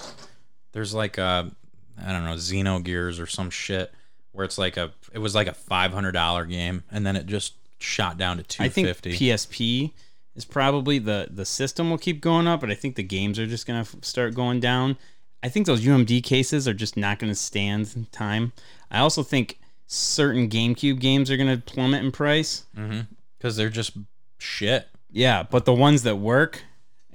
[0.73, 1.51] There's like a.
[1.99, 3.93] I don't know Xenogears or some shit
[4.33, 4.93] where it's like a.
[5.13, 8.43] It was like a five hundred dollar game, and then it just shot down to
[8.43, 9.11] two fifty.
[9.11, 9.21] I think.
[9.21, 9.93] PSP
[10.35, 13.47] is probably the the system will keep going up, but I think the games are
[13.47, 14.97] just gonna f- start going down.
[15.43, 18.53] I think those UMD cases are just not gonna stand time.
[18.91, 22.65] I also think certain GameCube games are gonna plummet in price.
[22.77, 23.01] Mm-hmm.
[23.39, 23.93] because they're just
[24.39, 24.89] shit.
[25.11, 26.63] Yeah, but the ones that work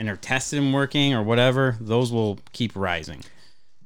[0.02, 3.22] and are tested and working or whatever, those will keep rising.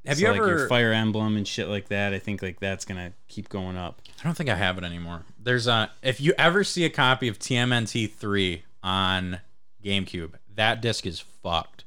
[0.06, 0.48] Have So, you like ever?
[0.48, 2.14] your Fire Emblem and shit like that?
[2.14, 4.02] I think like that's gonna keep going up.
[4.22, 5.24] I don't think I have it anymore.
[5.38, 9.42] There's a if you ever see a copy of TMNT three on
[9.84, 11.84] GameCube, that disc is fucked.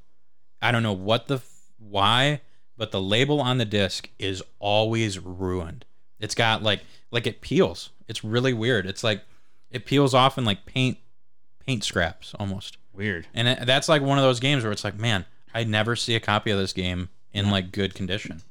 [0.61, 1.49] I don't know what the f-
[1.79, 2.43] why,
[2.77, 5.87] but the label on the disc is always ruined.
[6.21, 6.81] It's got like
[7.11, 7.89] like it peels.
[8.09, 8.85] It's really weird.
[8.85, 9.23] It's like
[9.71, 10.99] it peels off in like paint
[11.65, 12.77] paint scraps almost.
[12.99, 13.29] Weird.
[13.33, 16.17] And it, that's like one of those games where it's like, man, I never see
[16.17, 18.43] a copy of this game in like good condition.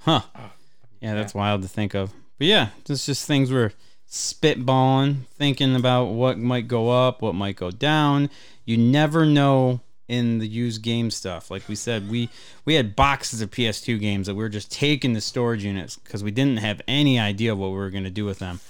[0.00, 0.22] Huh.
[0.34, 0.52] Ah.
[1.00, 2.12] Yeah, that's wild to think of.
[2.38, 3.72] But yeah, it's just things we're
[4.08, 8.30] spitballing, thinking about what might go up, what might go down.
[8.64, 11.50] You never know in the used game stuff.
[11.50, 12.28] Like we said, we
[12.64, 16.22] we had boxes of PS2 games that we were just taking to storage units because
[16.22, 18.60] we didn't have any idea what we were going to do with them.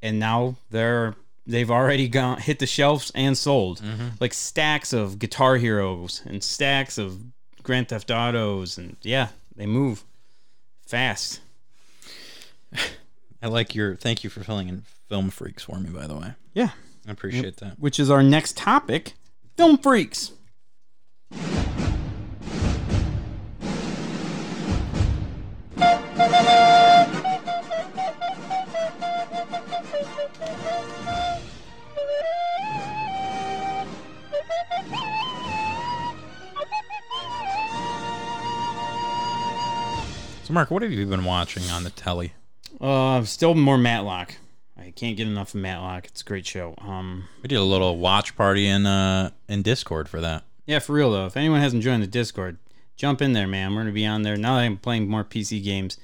[0.00, 3.80] And now they're they've already gone hit the shelves and sold.
[3.80, 4.08] Mm-hmm.
[4.20, 7.20] Like stacks of Guitar Heroes and stacks of
[7.62, 10.04] Grand Theft Autos and yeah, they move
[10.86, 11.40] fast.
[13.42, 13.96] I like your.
[13.96, 15.90] Thank you for filling in film freaks for me.
[15.90, 16.70] By the way, Yeah.
[17.08, 17.78] I appreciate that.
[17.78, 19.14] Which is our next topic,
[19.56, 20.32] film freaks.
[40.50, 42.32] So, Mark, what have you been watching on the telly?
[42.80, 44.34] Uh, still more Matlock.
[44.76, 46.06] I can't get enough of Matlock.
[46.06, 46.74] It's a great show.
[46.78, 50.42] Um, We did a little watch party in uh in Discord for that.
[50.66, 51.26] yeah, for real though.
[51.26, 52.58] If anyone hasn't joined the Discord,
[52.96, 53.72] jump in there, man.
[53.76, 54.56] We're gonna be on there now.
[54.56, 55.98] That I'm playing more PC games.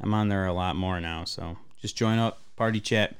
[0.00, 1.24] I'm on there a lot more now.
[1.26, 3.16] So just join up, party chat.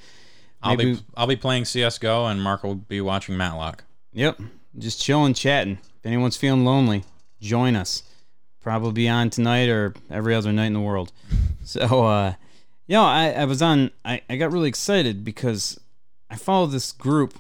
[0.63, 3.85] I'll be I'll be playing CS:GO, and Mark will be watching Matlock.
[4.15, 4.41] Yep,
[4.79, 5.79] just chilling, chatting.
[5.99, 7.05] If anyone's feeling lonely,
[7.39, 8.03] join us.
[8.63, 11.13] Probably be on tonight or every other night in the world.
[11.63, 12.35] So, uh,
[12.89, 13.91] you know, I, I was on.
[14.05, 15.79] I, I got really excited because
[16.29, 17.39] I follow this group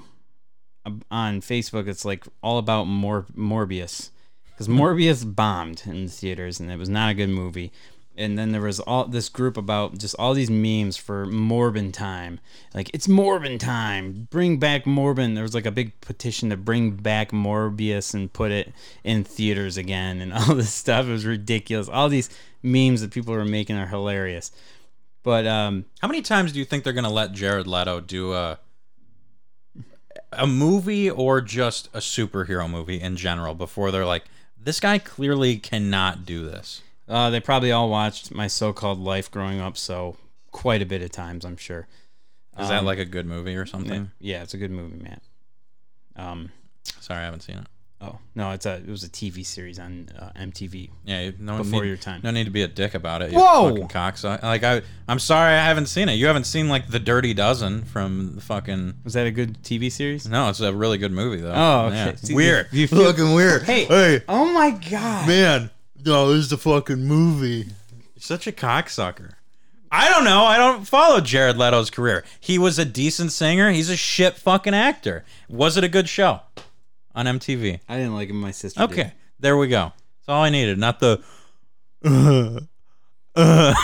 [1.10, 1.88] on Facebook.
[1.88, 4.10] It's like all about Mor- Morbius
[4.50, 7.72] because Morbius bombed in the theaters and it was not a good movie.
[8.20, 12.38] And then there was all this group about just all these memes for Morbin time.
[12.74, 14.28] Like it's Morbin time.
[14.30, 15.34] Bring back Morbin.
[15.34, 18.72] There was like a big petition to bring back Morbius and put it
[19.02, 21.06] in theaters again and all this stuff.
[21.06, 21.88] It was ridiculous.
[21.88, 22.28] All these
[22.62, 24.52] memes that people were making are hilarious.
[25.22, 28.58] But um How many times do you think they're gonna let Jared Leto do a
[30.32, 34.24] a movie or just a superhero movie in general before they're like,
[34.62, 36.82] this guy clearly cannot do this?
[37.10, 40.16] Uh, they probably all watched my so-called life growing up, so
[40.52, 41.88] quite a bit of times, I'm sure.
[42.58, 44.10] Is that like a good movie or something?
[44.20, 45.20] Yeah, it's a good movie, man.
[46.16, 46.52] Um,
[47.00, 47.66] Sorry, I haven't seen it.
[48.02, 50.90] oh no, it's a it was a TV series on uh, MTV.
[51.04, 52.20] Yeah, no Before need, your time.
[52.22, 53.32] No need to be a dick about it.
[53.32, 53.70] Whoa!
[53.70, 54.42] fucking cocksucker.
[54.42, 56.14] Like I, I'm sorry, I haven't seen it.
[56.14, 58.94] You haven't seen like the Dirty Dozen from the fucking.
[59.04, 60.28] Was that a good TV series?
[60.28, 61.54] No, it's a really good movie though.
[61.54, 61.96] Oh, okay.
[61.96, 62.14] Yeah.
[62.16, 62.68] See, Weird.
[62.72, 63.62] you- you feel- fucking weird.
[63.62, 65.26] Hey, hey, oh my god!
[65.28, 65.70] man.
[66.04, 67.66] No, this is the fucking movie.
[67.66, 69.34] You're such a cocksucker.
[69.92, 70.44] I don't know.
[70.44, 72.24] I don't follow Jared Leto's career.
[72.38, 73.72] He was a decent singer.
[73.72, 75.24] He's a shit fucking actor.
[75.48, 76.40] Was it a good show
[77.14, 77.80] on MTV?
[77.88, 78.40] I didn't like him.
[78.40, 78.86] My sister.
[78.86, 78.92] did.
[78.92, 79.92] Okay, there we go.
[80.18, 80.78] That's all I needed.
[80.78, 81.20] Not the.
[82.04, 82.60] Uh,
[83.34, 83.74] uh.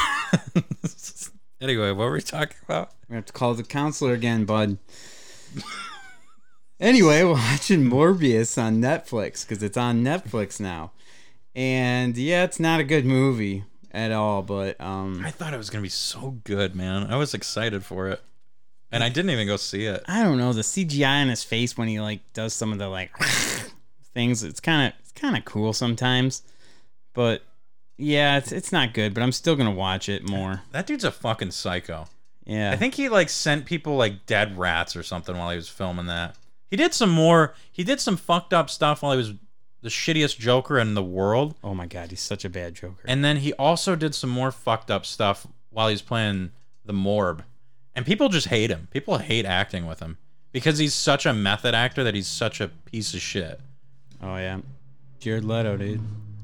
[1.61, 2.93] anyway, what were we talking about?
[3.09, 4.79] We have to call the counselor again, bud.
[6.79, 10.93] anyway, we're watching Morbius on Netflix because it's on Netflix now,
[11.57, 14.43] and yeah, it's not a good movie at all.
[14.43, 17.11] But um, I thought it was gonna be so good, man.
[17.11, 18.23] I was excited for it,
[18.93, 20.05] and I didn't even go see it.
[20.07, 22.89] I don't know the CGI on his face when he like does some of the
[22.89, 23.11] like
[24.15, 24.45] things.
[24.45, 26.43] It's kind of it's kind of cool sometimes,
[27.15, 27.43] but
[27.97, 29.15] yeah, it's it's not good.
[29.15, 30.61] But I'm still gonna watch it more.
[30.73, 32.07] That dude's a fucking psycho.
[32.45, 35.71] Yeah, I think he like sent people like dead rats or something while he was
[35.71, 36.37] filming that.
[36.69, 37.55] He did some more.
[37.73, 39.33] He did some fucked up stuff while he was
[39.83, 41.55] the shittiest Joker in the world.
[41.63, 43.03] Oh my god, he's such a bad Joker.
[43.05, 46.51] And then he also did some more fucked up stuff while he's playing
[46.85, 47.43] the Morb.
[47.95, 48.89] And people just hate him.
[48.91, 50.19] People hate acting with him
[50.53, 53.61] because he's such a method actor that he's such a piece of shit.
[54.23, 54.61] oh yeah,
[55.21, 56.01] Jared Leto, dude.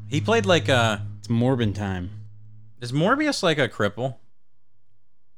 [0.08, 2.10] He played like a It's Morbin time.
[2.80, 4.16] is Morbius like a cripple?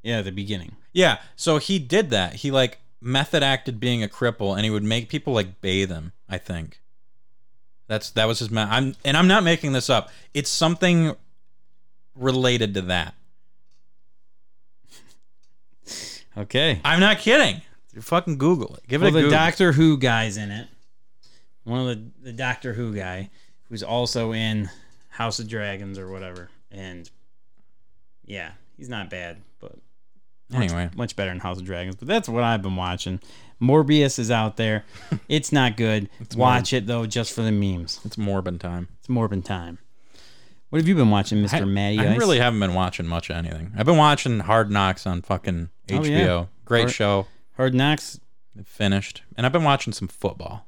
[0.02, 0.76] Yeah, the beginning.
[0.92, 2.34] Yeah, so he did that.
[2.36, 6.12] He like method acted being a cripple and he would make people like bathe him,
[6.28, 6.80] I think.
[7.86, 10.10] That's that was his ma- I'm and I'm not making this up.
[10.32, 11.14] It's something
[12.14, 13.14] related to that.
[16.36, 16.80] Okay.
[16.84, 17.62] I'm not kidding.
[17.92, 18.88] You fucking Google it.
[18.88, 19.38] Give it Well, a the Google.
[19.38, 20.66] Doctor Who guy's in it.
[21.62, 23.30] One of the the Doctor Who guy,
[23.68, 24.68] who's also in
[25.10, 26.50] House of Dragons or whatever.
[26.72, 27.08] And
[28.24, 29.76] yeah, he's not bad, but
[30.52, 31.94] Anyway, much better than House of Dragons.
[31.96, 33.20] But that's what I've been watching.
[33.64, 34.84] Morbius is out there.
[35.28, 36.10] It's not good.
[36.36, 38.00] Watch it though, just for the memes.
[38.04, 38.88] it's Morbin time.
[38.98, 39.78] It's Morbin time.
[40.70, 41.98] What have you been watching, Mister Matty?
[42.00, 42.18] I Ice?
[42.18, 43.72] really haven't been watching much of anything.
[43.76, 46.04] I've been watching Hard Knocks on fucking Oh, HBO.
[46.08, 46.44] yeah.
[46.64, 47.26] Great Hard- show.
[47.56, 48.18] Hard Knocks.
[48.64, 49.22] Finished.
[49.36, 50.66] And I've been watching some football.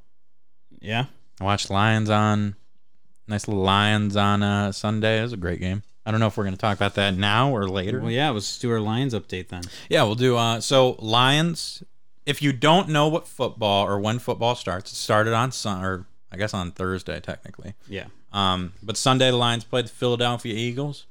[0.80, 1.06] Yeah.
[1.40, 2.54] I watched Lions on
[3.28, 5.18] nice little Lions on uh, Sunday.
[5.18, 5.82] It was a great game.
[6.04, 8.00] I don't know if we're going to talk about that now or later.
[8.00, 9.62] Well, yeah, it was Stuart Lions update then.
[9.90, 10.36] Yeah, we'll do.
[10.36, 11.82] Uh, so Lions.
[12.26, 16.06] If you don't know what football or when football starts, it started on Sun or
[16.30, 17.74] I guess on Thursday technically.
[17.88, 18.06] Yeah.
[18.32, 21.06] Um, but Sunday the Lions played the Philadelphia Eagles.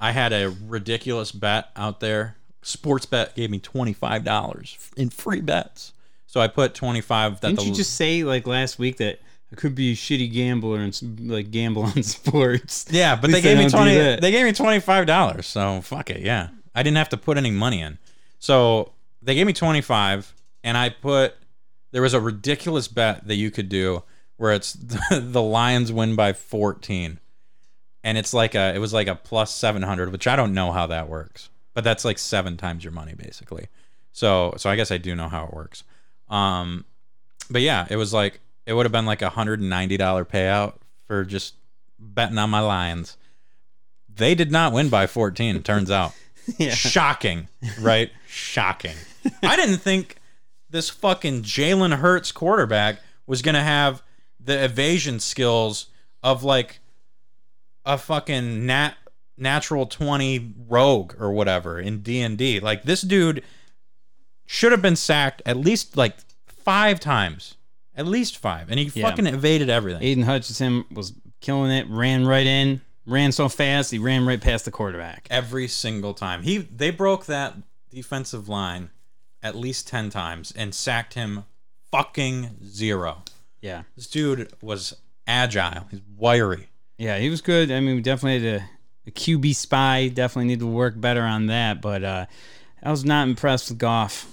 [0.00, 2.36] I had a ridiculous bet out there.
[2.62, 5.92] Sports bet gave me twenty five dollars in free bets.
[6.26, 7.40] So I put twenty five.
[7.40, 9.20] Didn't the you just say like last week that
[9.52, 12.86] I could be a shitty gambler and like gamble on sports?
[12.90, 13.94] yeah, but they gave I me twenty.
[13.94, 15.46] They gave me twenty five dollars.
[15.46, 16.20] So fuck it.
[16.20, 17.98] Yeah, I didn't have to put any money in.
[18.38, 18.91] So
[19.22, 20.34] they gave me twenty five,
[20.64, 21.34] and I put.
[21.92, 24.02] There was a ridiculous bet that you could do
[24.38, 24.72] where it's
[25.10, 27.20] the Lions win by fourteen,
[28.02, 28.74] and it's like a.
[28.74, 31.84] It was like a plus seven hundred, which I don't know how that works, but
[31.84, 33.68] that's like seven times your money basically.
[34.12, 35.84] So so I guess I do know how it works.
[36.28, 36.84] Um,
[37.50, 40.24] but yeah, it was like it would have been like a hundred and ninety dollar
[40.24, 40.74] payout
[41.06, 41.54] for just
[41.98, 43.16] betting on my Lions.
[44.14, 45.62] They did not win by fourteen.
[45.62, 46.12] Turns out,
[46.58, 46.70] Yeah.
[46.70, 47.48] shocking,
[47.80, 48.10] right?
[48.26, 48.96] shocking.
[49.42, 50.16] I didn't think
[50.70, 54.02] this fucking Jalen Hurts quarterback was gonna have
[54.40, 55.86] the evasion skills
[56.22, 56.80] of like
[57.84, 58.94] a fucking nat
[59.36, 62.60] natural 20 rogue or whatever in D&D.
[62.60, 63.42] Like this dude
[64.46, 66.16] should have been sacked at least like
[66.46, 67.56] 5 times.
[67.94, 69.08] At least 5 and he Yeah.
[69.08, 70.02] fucking evaded everything.
[70.02, 74.64] Aidan Hutchinson was killing it, ran right in, ran so fast, he ran right past
[74.64, 75.26] the quarterback.
[75.30, 76.42] every single time.
[76.42, 77.54] He they broke that
[77.90, 78.90] defensive line
[79.42, 81.44] at least 10 times and sacked him
[81.90, 83.22] fucking zero.
[83.60, 83.82] Yeah.
[83.96, 84.96] This dude was
[85.26, 85.86] agile.
[85.90, 86.68] He's wiry.
[86.98, 87.70] Yeah, he was good.
[87.70, 88.64] I mean, we definitely had a,
[89.08, 90.08] a QB spy.
[90.08, 91.80] Definitely need to work better on that.
[91.80, 92.26] But uh,
[92.82, 94.26] I was not impressed with Goff.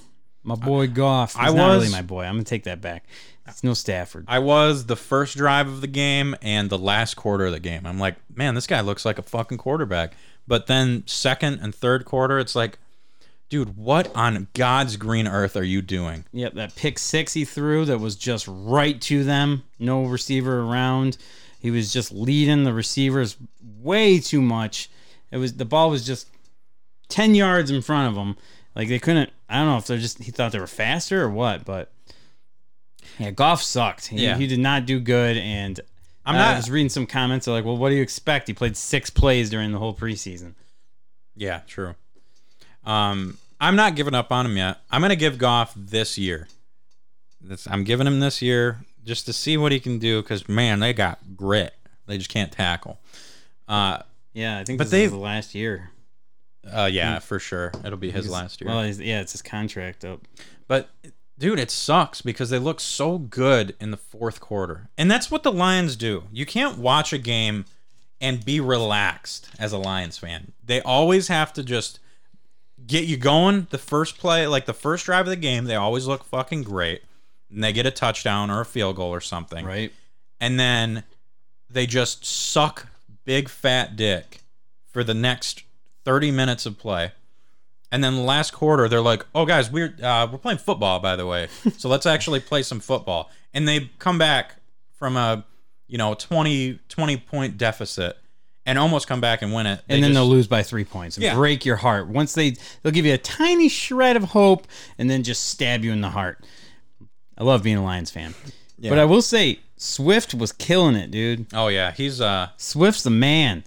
[0.43, 1.33] My boy Goff.
[1.33, 2.23] He's I not was- really my boy.
[2.23, 3.05] I'm gonna take that back.
[3.47, 4.25] It's no Stafford.
[4.27, 7.87] I was the first drive of the game and the last quarter of the game.
[7.87, 10.13] I'm like, man, this guy looks like a fucking quarterback.
[10.47, 12.77] But then second and third quarter, it's like,
[13.49, 16.25] dude, what on God's green earth are you doing?
[16.31, 19.63] Yep, that pick six he threw that was just right to them.
[19.79, 21.17] No receiver around.
[21.59, 23.35] He was just leading the receivers
[23.81, 24.89] way too much.
[25.31, 26.29] It was the ball was just
[27.09, 28.37] ten yards in front of him.
[28.75, 29.29] Like they couldn't.
[29.49, 31.91] I don't know if they're just he thought they were faster or what, but
[33.17, 34.07] yeah, Goff sucked.
[34.07, 34.37] He, Yeah.
[34.37, 35.37] he did not do good.
[35.37, 35.79] And
[36.25, 37.45] I'm uh, not- I was reading some comments.
[37.45, 38.47] They're like, "Well, what do you expect?
[38.47, 40.53] He played six plays during the whole preseason."
[41.35, 41.95] Yeah, true.
[42.89, 44.79] Um, I'm not giving up on him yet.
[44.89, 46.47] I'm gonna give Goff this year.
[47.41, 50.21] This, I'm giving him this year just to see what he can do.
[50.21, 51.73] Because man, they got grit.
[52.07, 52.99] They just can't tackle.
[53.67, 53.99] Uh,
[54.33, 55.91] Yeah, I think But this they've- is the last year.
[56.71, 58.69] uh, yeah, for sure, it'll be his last year.
[58.69, 60.21] Well, yeah, it's his contract up.
[60.67, 60.89] But
[61.37, 64.89] dude, it sucks because they look so good in the fourth quarter.
[64.97, 66.23] And that's what the Lions do.
[66.31, 67.65] You can't watch a game
[68.21, 70.51] and be relaxed as a Lions fan.
[70.65, 71.99] They always have to just
[72.89, 76.07] get you going the first play, like the first drive of the game, they always
[76.07, 77.03] look fucking great.
[77.49, 79.65] And they get a touchdown or a field goal or something.
[79.65, 79.93] Right.
[80.39, 81.03] And then
[81.69, 82.87] they just suck
[83.25, 84.41] big fat dick
[84.91, 85.63] for the next
[86.03, 87.11] 30 minutes of play.
[87.91, 91.15] And then the last quarter, they're like, "Oh, guys, we're uh, we're playing football, by
[91.15, 91.47] the way.
[91.77, 94.57] So let's actually play some football." And they come back
[94.93, 95.43] from a
[95.87, 98.17] you know 20, 20 point deficit
[98.69, 99.81] and almost come back and win it.
[99.87, 101.33] They and then just- they'll lose by three points and Yeah.
[101.35, 102.07] break your heart.
[102.07, 104.67] Once they they'll give you a tiny shred of hope
[104.97, 106.43] and then just stab you in the heart.
[107.37, 108.33] I love being a Lions fan,
[108.77, 108.89] Yeah.
[108.89, 111.47] but I will say Swift was killing it, dude.
[111.53, 113.63] Oh yeah, he's uh Swift's the man.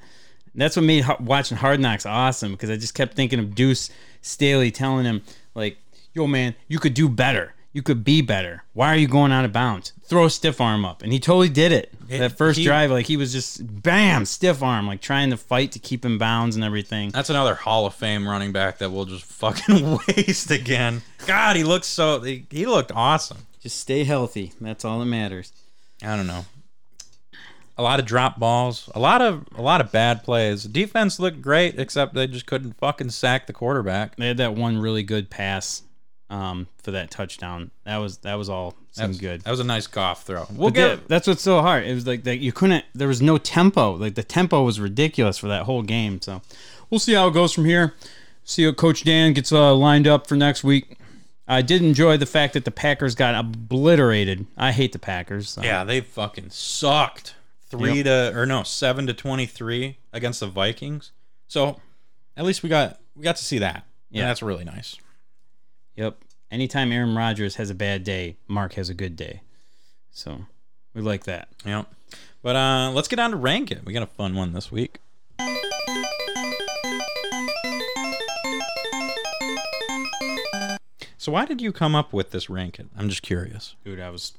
[0.54, 3.88] That's what made watching Hard Knocks awesome because I just kept thinking of Deuce
[4.20, 5.22] Staley telling him
[5.54, 5.78] like,
[6.14, 7.54] "Yo, man, you could do better.
[7.72, 8.64] You could be better.
[8.74, 9.92] Why are you going out of bounds?
[10.04, 11.92] Throw a stiff arm up." And he totally did it.
[12.08, 15.36] It- that first he- drive, like he was just bam, stiff arm, like trying to
[15.38, 17.10] fight to keep him bounds and everything.
[17.10, 21.00] that's another Hall of Fame running back that we'll just fucking waste again.
[21.26, 23.38] God, he looks so he, he looked awesome.
[23.62, 24.52] Just stay healthy.
[24.60, 25.52] That's all that matters.
[26.04, 26.44] I don't know.
[27.78, 30.64] A lot of drop balls, a lot of a lot of bad plays.
[30.64, 34.16] Defense looked great, except they just couldn't fucking sack the quarterback.
[34.16, 35.82] They had that one really good pass
[36.32, 37.70] um, for that touchdown.
[37.84, 39.42] That was that was all That was good.
[39.42, 40.46] That was a nice Goff throw.
[40.50, 41.84] We'll But get that- that's what's so hard.
[41.86, 42.84] It was like that you couldn't.
[42.94, 43.92] There was no tempo.
[43.92, 46.20] Like the tempo was ridiculous for that whole game.
[46.22, 46.40] So
[46.90, 47.94] we'll see how it goes from here.
[48.44, 50.96] See what Coach Dan gets uh, lined up for next week.
[51.46, 54.46] I did enjoy the fact that the Packers got obliterated.
[54.56, 55.50] I hate the Packers.
[55.50, 55.84] so- yeah.
[55.84, 57.34] They fucking sucked.
[57.68, 61.10] Three to or no seven to twenty three against the Vikings.
[61.48, 61.80] So
[62.36, 63.86] at least we got we got to see that.
[64.10, 64.26] Yeah.
[64.26, 64.96] that's really nice.
[65.96, 66.18] Yep.
[66.50, 69.42] Anytime Aaron Rodgers has a bad day, Mark has a good day.
[70.10, 70.46] So
[70.94, 71.48] we like that.
[71.64, 71.84] Yeah.
[72.42, 73.84] But uh let's get on to rank it.
[73.84, 74.98] We got a fun one this week.
[81.18, 82.86] So why did you come up with this rank it?
[82.96, 83.76] I'm just curious.
[83.84, 84.32] Dude, I was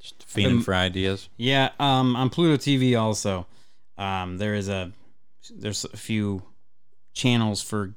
[0.00, 1.28] Just fiending Um, for ideas.
[1.36, 3.46] Yeah, um, on Pluto TV also,
[3.98, 4.92] um, there is a
[5.50, 6.42] there's a few
[7.12, 7.94] channels for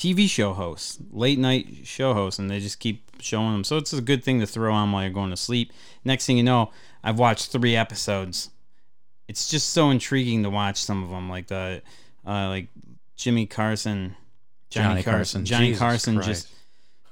[0.00, 3.64] TV show hosts, late night show hosts, and they just keep showing them.
[3.64, 5.74] So it's a good thing to throw on while you're going to sleep.
[6.06, 6.70] Next thing you know,
[7.04, 8.48] I've watched three episodes.
[9.28, 11.82] It's just so intriguing to watch some of them, like the
[12.26, 12.68] uh, like
[13.14, 14.16] Jimmy Carson,
[14.70, 15.44] Johnny, Johnny Carson, Carson.
[15.44, 16.14] Johnny Jesus Carson.
[16.14, 16.28] Christ.
[16.28, 16.48] Just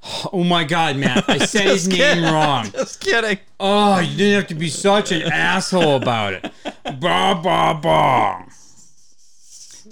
[0.33, 1.23] oh my God, man!
[1.29, 2.71] I said his name wrong.
[2.73, 3.39] Just kidding.
[3.61, 6.51] Oh, you didn't have to be such an asshole about it.
[7.01, 8.45] Bah bah bah.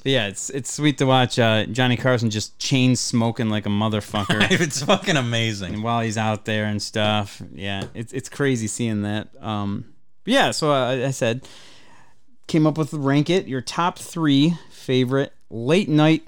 [0.06, 4.50] Yeah, it's it's sweet to watch uh, Johnny Carson just chain smoking like a motherfucker
[4.60, 5.82] it's fucking amazing.
[5.82, 7.42] while he's out there and stuff.
[7.52, 9.28] Yeah, it's it's crazy seeing that.
[9.42, 9.92] Um,
[10.24, 11.46] yeah, so uh, I said
[12.46, 16.22] came up with rank it your top three favorite late night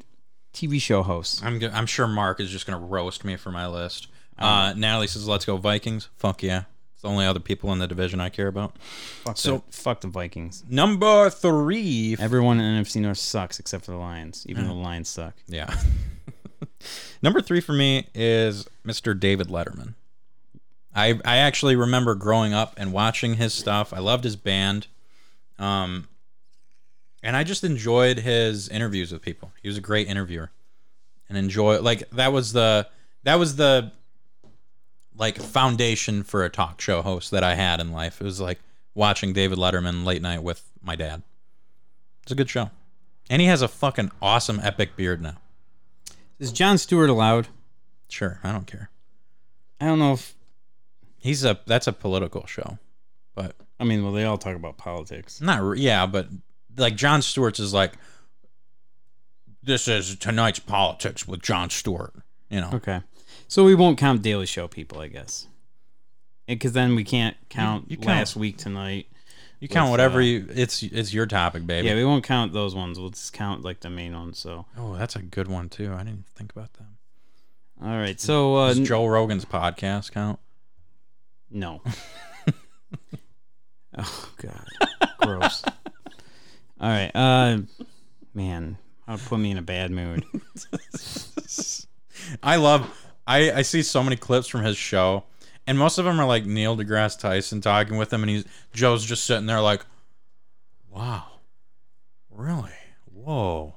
[0.53, 1.41] TV show hosts.
[1.43, 4.09] I'm go- I'm sure Mark is just gonna roast me for my list.
[4.37, 6.65] Uh, Natalie says, "Let's go Vikings." Fuck yeah.
[6.99, 8.77] It's the only other people in the division I care about.
[9.23, 10.65] Fuck So- the, fuck the Vikings.
[10.69, 12.17] Number three.
[12.19, 14.45] Everyone in NFC North sucks except for the Lions.
[14.49, 15.35] Even the Lions suck.
[15.47, 15.73] Yeah.
[17.23, 19.19] Number three for me is Mr.
[19.19, 19.95] David Letterman.
[20.93, 23.93] I I actually remember growing up and watching his stuff.
[23.93, 24.89] I loved his band.
[25.57, 26.09] Um
[27.23, 29.53] and I just enjoyed his interviews with people.
[29.63, 30.51] He was a great interviewer.
[31.29, 32.89] And enjoy like that was the
[33.23, 33.93] that was the
[35.19, 38.21] like foundation for a talk show host that I had in life.
[38.21, 38.61] It was like
[38.95, 41.23] watching David Letterman late night with my dad.
[42.23, 42.71] It's a good show.
[43.31, 45.37] And he has a fucking awesome epic beard now.
[46.39, 47.49] Is Jon Stewart allowed?
[48.09, 48.91] Sure, I don't care.
[49.81, 50.35] I don't know if
[51.21, 52.79] He's a that's a political show,
[53.35, 55.41] but I mean, well, they all talk about politics.
[55.41, 56.29] not re- yeah, but
[56.77, 57.95] like Jon Stewart's is like
[59.63, 62.15] this is tonight's politics with John Stewart.
[62.49, 63.01] You know, Okay,
[63.49, 65.49] so we won't count Daily Show people, I guess,
[66.47, 69.07] because then we can't count you count- last week tonight.
[69.59, 70.47] you count with, whatever uh, you.
[70.51, 71.89] It's it's your topic, baby.
[71.89, 73.01] Yeah, we won't count those ones.
[73.01, 74.39] We'll just count like the main ones.
[74.39, 75.93] So, oh, that's a good one too.
[75.93, 77.85] I didn't think about that.
[77.85, 78.21] all right.
[78.21, 80.39] So, uh, Does Joe Rogan's podcast count?
[81.51, 81.81] no.
[83.99, 84.67] oh God,
[85.21, 85.65] gross.
[86.81, 87.11] All right.
[87.15, 87.59] Uh,
[88.35, 90.25] man, that would put me in a bad mood.
[92.43, 92.91] I love.
[93.29, 95.23] I I see so many clips from his show,
[95.67, 99.05] and most of them are like Neil deGrasse Tyson talking with him, and he's Joe's
[99.05, 99.85] just sitting there like,
[100.91, 101.25] "Wow,
[102.31, 102.71] really?
[103.13, 103.75] Whoa,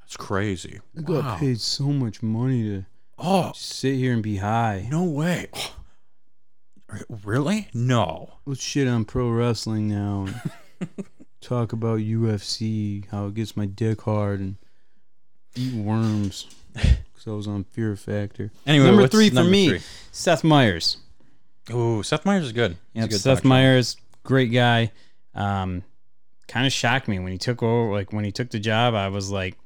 [0.00, 0.80] that's crazy.
[0.98, 2.84] I got paid so much money to
[3.18, 4.88] Oh, sit here and be high.
[4.90, 5.48] no way.
[7.24, 7.68] Really?
[7.74, 8.34] No.
[8.46, 10.28] Let's shit on pro wrestling now.
[10.80, 10.90] And
[11.40, 14.56] talk about UFC, how it gets my dick hard, and
[15.56, 16.46] eat worms.
[17.26, 18.52] Because I was on Fear Factor.
[18.68, 19.80] Anyway, number three for number me, three?
[20.12, 20.98] Seth Meyers.
[21.72, 22.76] Ooh, Seth Meyers is good.
[22.92, 23.44] Yep, good Seth.
[23.44, 24.92] Meyers, great guy.
[25.34, 25.82] Um,
[26.46, 27.90] kind of shocked me when he took over.
[27.92, 29.56] Like when he took the job, I was like,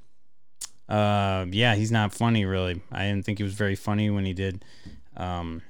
[0.89, 2.81] uh, yeah, he's not funny really.
[2.91, 4.65] I didn't think he was very funny when he did
[5.19, 5.61] um,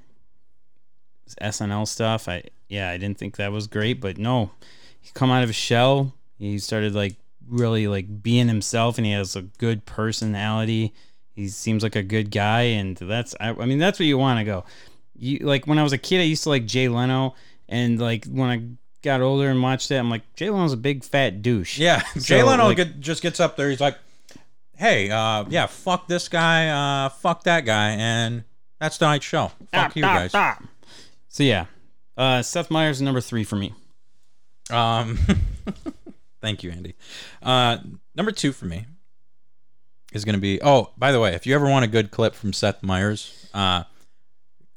[1.43, 2.29] SNL stuff.
[2.29, 4.53] I yeah, I didn't think that was great, but no,
[5.01, 6.15] he come out of his shell.
[6.39, 7.17] He started like
[7.49, 10.95] really like being himself, and he has a good personality.
[11.41, 14.41] He seems like a good guy, and that's I, I mean that's where you want
[14.41, 14.65] to go.
[15.17, 17.35] You like when I was a kid, I used to like Jay Leno,
[17.67, 18.63] and like when I
[19.03, 21.79] got older and watched it, I'm like Jay Leno's a big fat douche.
[21.79, 23.71] Yeah, Jay Leno like- get, just gets up there.
[23.71, 23.97] He's like,
[24.77, 28.45] "Hey, uh, yeah, fuck this guy, uh, fuck that guy, and
[28.79, 29.51] that's tonight's show.
[29.73, 30.33] Fuck you guys."
[31.29, 31.67] So yeah,
[32.19, 33.73] uh, Seth Meyers number three for me.
[34.69, 35.19] Um,
[36.43, 36.97] thank you, Andy.
[37.43, 37.79] Uh,
[38.15, 38.85] number two for me
[40.13, 40.61] is going to be.
[40.63, 43.85] Oh, by the way, if you ever want a good clip from Seth Meyers, uh,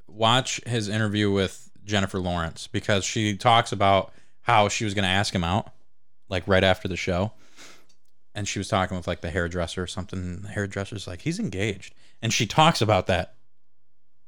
[0.07, 5.09] watch his interview with Jennifer Lawrence because she talks about how she was going to
[5.09, 5.71] ask him out,
[6.29, 7.31] like right after the show,
[8.35, 10.41] and she was talking with like the hairdresser or something.
[10.41, 13.35] The hairdresser's like, he's engaged, and she talks about that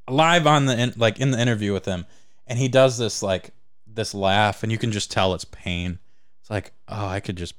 [0.09, 2.05] live on the in, like in the interview with him,
[2.47, 3.51] and he does this like
[3.87, 5.99] this laugh, and you can just tell it's pain.
[6.41, 7.55] It's like, oh, I could just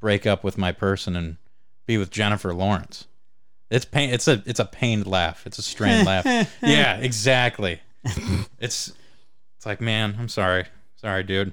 [0.00, 1.36] break up with my person and
[1.90, 3.08] be with Jennifer Lawrence.
[3.68, 4.10] It's pain.
[4.10, 5.44] It's a it's a pained laugh.
[5.46, 6.24] It's a strained laugh.
[6.62, 7.80] Yeah, exactly.
[8.58, 8.92] It's
[9.56, 11.52] it's like, man, I'm sorry, sorry, dude.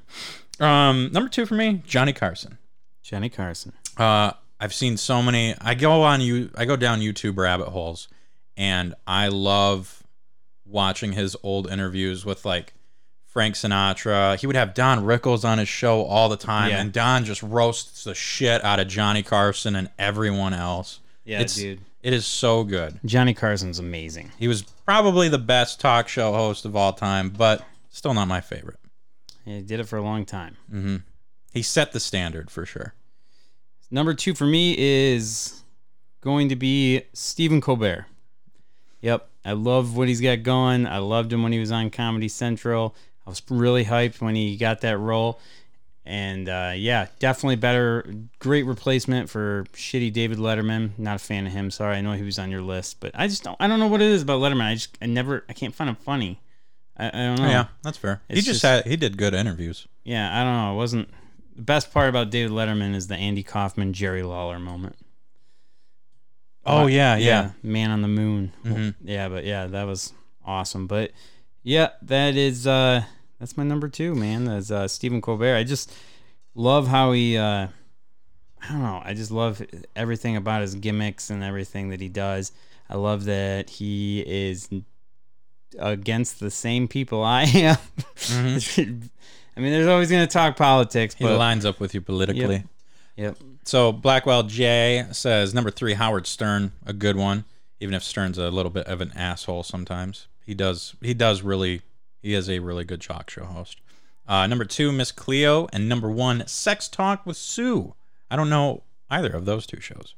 [0.59, 2.57] Um, number two for me, Johnny Carson.
[3.01, 3.73] Johnny Carson.
[3.97, 5.55] Uh, I've seen so many.
[5.59, 6.51] I go on you.
[6.55, 8.07] I go down YouTube rabbit holes,
[8.55, 10.03] and I love
[10.65, 12.73] watching his old interviews with like
[13.37, 14.35] Frank Sinatra.
[14.39, 16.81] He would have Don Rickles on his show all the time, Yeah.
[16.81, 21.01] and Don just roasts the shit out of Johnny Carson and everyone else.
[21.23, 21.81] Yeah, It's- dude.
[22.01, 22.99] It is so good.
[23.05, 24.31] Johnny Carson's amazing.
[24.39, 28.41] He was probably the best talk show host of all time, but still not my
[28.41, 28.79] favorite.
[29.45, 30.57] He did it for a long time.
[30.73, 30.95] Mm-hmm.
[31.53, 32.95] He set the standard for sure.
[33.91, 35.61] Number two for me is
[36.21, 38.07] going to be Stephen Colbert.
[39.01, 40.87] Yep, I love what he's got going.
[40.87, 42.95] I loved him when he was on Comedy Central.
[43.27, 45.39] I was really hyped when he got that role.
[46.05, 48.09] And uh, yeah, definitely better.
[48.39, 50.97] Great replacement for shitty David Letterman.
[50.97, 51.69] Not a fan of him.
[51.69, 53.57] Sorry, I know he was on your list, but I just don't.
[53.59, 54.61] I don't know what it is about Letterman.
[54.61, 55.43] I just I never.
[55.49, 56.39] I can't find him funny.
[56.95, 57.49] I, I don't know.
[57.49, 58.21] Yeah, that's fair.
[58.29, 59.85] he just, just- had he did good interviews.
[60.05, 60.71] Yeah, I don't know.
[60.71, 61.09] It wasn't
[61.57, 64.95] the best part about David Letterman is the Andy Kaufman Jerry Lawler moment.
[66.65, 67.51] Oh yeah, yeah.
[67.63, 68.53] Man on the Moon.
[68.65, 68.95] Mhm.
[69.03, 70.13] Yeah, but yeah, that was
[70.45, 70.87] awesome.
[70.87, 71.11] But
[71.63, 73.03] yeah, that is uh
[73.39, 74.45] that's my number two, man.
[74.45, 75.55] That's uh Stephen Colbert.
[75.55, 75.91] I just
[76.55, 77.67] love how he uh
[78.61, 79.61] I don't know, I just love
[79.95, 82.51] everything about his gimmicks and everything that he does.
[82.89, 84.69] I love that he is
[85.77, 87.77] against the same people I am.
[88.31, 92.63] I mean, there's always going to talk politics, He but lines up with you politically.
[93.15, 93.37] yep.
[93.63, 97.43] So Blackwell J says number three, Howard Stern, a good one.
[97.79, 101.81] Even if Stern's a little bit of an asshole sometimes, he does he does really
[102.27, 103.79] he is a really good talk show host.
[104.27, 107.93] Uh, number two, Miss Cleo, and number one, Sex Talk with Sue.
[108.29, 110.13] I don't know either of those two shows.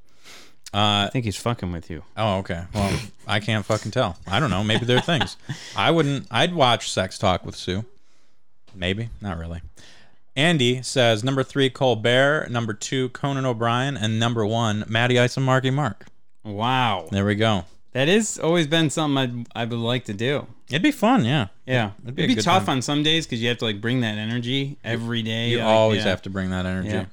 [0.73, 2.02] Uh, I think he's fucking with you.
[2.18, 2.64] oh, okay.
[2.73, 4.18] Well, I can't fucking tell.
[4.26, 4.64] I don't know.
[4.64, 5.38] Maybe they're things.
[5.76, 6.26] I wouldn't.
[6.31, 7.86] I'd watch Sex Talk with Sue.
[8.73, 9.61] Maybe not really.
[10.36, 15.45] Andy says number three Colbert, number two Conan O'Brien, and number one Matty Ice and
[15.45, 16.07] Marky Mark.
[16.44, 17.07] Wow.
[17.11, 17.65] There we go.
[17.94, 20.45] That has always been something I'd, I would like to do.
[20.70, 21.48] It'd be fun, yeah.
[21.66, 21.91] Yeah.
[22.03, 22.78] It'd It'd be be, a good tough time.
[22.78, 25.49] on some days because you have to like bring that energy every day.
[25.49, 26.10] You like, always yeah.
[26.10, 26.90] have to bring that energy.
[26.90, 27.06] Yeah.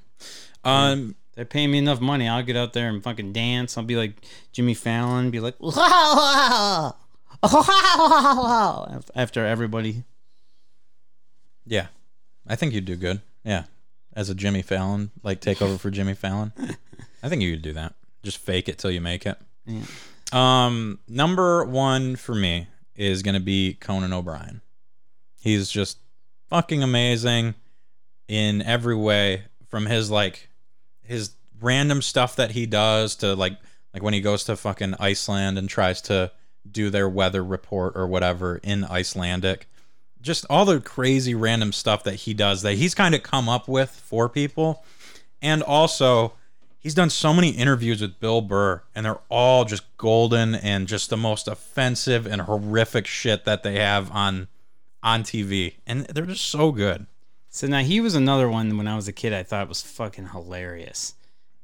[0.65, 2.29] Um, They're paying me enough money.
[2.29, 3.79] I'll get out there and fucking dance.
[3.79, 4.23] I'll be like
[4.53, 6.95] Jimmy Fallon, be like Wow.
[7.43, 9.01] Wow.
[9.15, 10.05] after everybody.
[11.67, 11.87] yeah,
[12.47, 13.21] I think you'd do good.
[13.45, 13.65] Yeah,
[14.15, 16.53] as a Jimmy Fallon, like take over for Jimmy Fallon.
[17.23, 17.95] I think you could do that.
[18.23, 19.39] Just fake it till you make it.
[19.67, 19.83] Yeah.
[20.33, 24.61] Um, number one for me is gonna be Conan O'Brien.
[25.41, 25.99] He's just
[26.49, 27.55] fucking amazing
[28.29, 29.45] in every way.
[29.69, 30.49] From his like
[31.03, 33.59] his random stuff that he does to like
[33.93, 36.31] like when he goes to fucking Iceland and tries to
[36.71, 39.69] do their weather report or whatever in Icelandic.
[40.21, 43.69] Just all the crazy random stuff that he does that he's kind of come up
[43.69, 44.85] with for people.
[45.43, 46.33] And also,
[46.87, 51.11] he's done so many interviews with Bill Burr, and they're all just golden and just
[51.11, 54.47] the most offensive and horrific shit that they have on
[55.03, 55.75] on TV.
[55.85, 57.07] And they're just so good.
[57.51, 60.29] So now he was another one when I was a kid I thought was fucking
[60.29, 61.15] hilarious.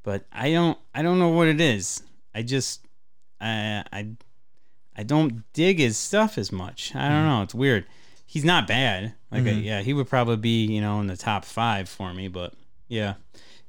[0.02, 2.02] But I don't I don't know what it is.
[2.34, 2.84] I just
[3.40, 4.08] I I
[4.96, 6.96] I don't dig his stuff as much.
[6.96, 7.42] I don't know.
[7.42, 7.86] It's weird.
[8.26, 9.14] He's not bad.
[9.30, 12.26] Like uh, yeah, he would probably be, you know, in the top 5 for me,
[12.26, 12.54] but
[12.88, 13.14] yeah.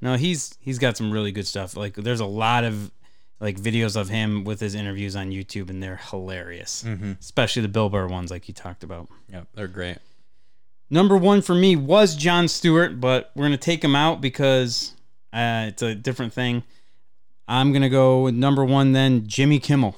[0.03, 1.77] No, he's he's got some really good stuff.
[1.77, 2.91] Like there's a lot of
[3.39, 6.85] like videos of him with his interviews on YouTube and they're hilarious.
[7.19, 9.07] Especially the Bill Burr ones like you talked about.
[9.31, 9.97] Yeah, they're great.
[10.89, 14.93] Number one for me was Jon Stewart, but we're gonna take him out because
[15.31, 16.63] uh, it's a different thing.
[17.47, 19.95] I'm gonna go with number one then Jimmy Kimmel.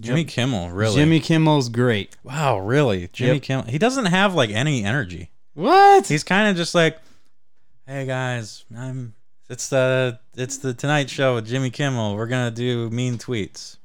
[0.00, 0.94] Jimmy Kimmel, really?
[0.96, 2.16] Jimmy Kimmel's great.
[2.22, 3.08] Wow, really?
[3.12, 3.42] Jimmy Yep.
[3.42, 3.64] Kimmel.
[3.66, 5.30] He doesn't have like any energy.
[5.54, 6.06] What?
[6.06, 6.98] He's kind of just like,
[7.86, 9.14] "Hey guys, I'm
[9.48, 12.16] it's the it's the Tonight Show with Jimmy Kimmel.
[12.16, 13.76] We're gonna do mean tweets."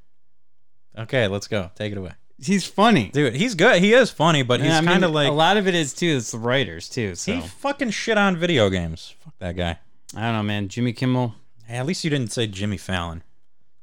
[0.98, 1.72] Okay, let's go.
[1.76, 3.10] Take it away, He's funny.
[3.10, 3.36] dude.
[3.36, 3.82] He's good.
[3.82, 5.74] He is funny, but he's Yeah, I mean, kind of like a lot of it
[5.76, 6.18] is too.
[6.18, 7.16] It's the writers too.
[7.16, 9.16] So he fucking shit on video games.
[9.24, 9.80] Fuck that guy.
[10.16, 10.68] I don't know, man.
[10.68, 11.34] Jimmy Kimmel.
[11.66, 13.24] Hey, at least you didn't say Jimmy Fallon.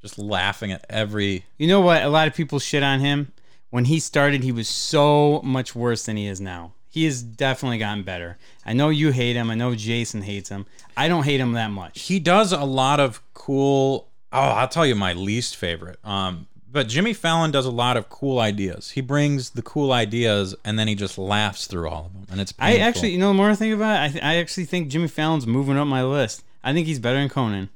[0.00, 1.44] Just laughing at every.
[1.58, 2.02] You know what?
[2.02, 3.32] A lot of people shit on him.
[3.70, 6.72] When he started, he was so much worse than he is now.
[6.90, 8.36] He has definitely gotten better.
[8.66, 9.48] I know you hate him.
[9.50, 10.66] I know Jason hates him.
[10.96, 12.00] I don't hate him that much.
[12.02, 14.08] He does a lot of cool.
[14.32, 15.98] Oh, I'll tell you my least favorite.
[16.04, 18.90] Um, but Jimmy Fallon does a lot of cool ideas.
[18.90, 22.40] He brings the cool ideas and then he just laughs through all of them, and
[22.40, 22.54] it's.
[22.58, 24.88] I actually, you know, the more I think about it, I, th- I actually think
[24.88, 26.44] Jimmy Fallon's moving up my list.
[26.62, 27.70] I think he's better than Conan.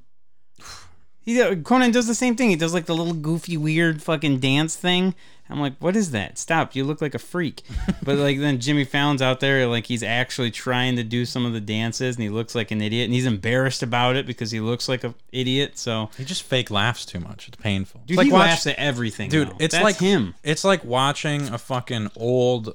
[1.24, 2.50] He Conan does the same thing.
[2.50, 5.14] He does like the little goofy, weird fucking dance thing.
[5.50, 6.38] I'm like, what is that?
[6.38, 6.74] Stop!
[6.74, 7.62] You look like a freak.
[8.02, 11.52] but like then Jimmy Fallon's out there, like he's actually trying to do some of
[11.52, 14.60] the dances, and he looks like an idiot, and he's embarrassed about it because he
[14.60, 15.78] looks like an idiot.
[15.78, 17.48] So, he just fake laughs too much.
[17.48, 18.02] It's painful.
[18.06, 19.28] dude, it's he watch- laughs at everything.
[19.28, 19.50] dude.
[19.58, 20.34] It's That's like him.
[20.42, 22.74] It's like watching a fucking old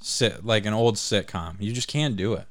[0.00, 1.56] sit, like an old sitcom.
[1.58, 2.46] You just can't do it.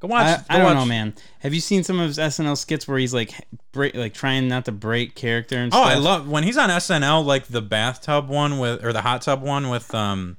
[0.00, 0.26] Go watch.
[0.26, 1.14] I, go I don't watch- know, man.
[1.40, 3.32] Have you seen some of his SNL skits where he's like
[3.72, 5.86] break, like trying not to break character and Oh, stuff?
[5.88, 9.42] I love when he's on SNL, like the bathtub one with, or the hot tub
[9.42, 10.36] one with, um,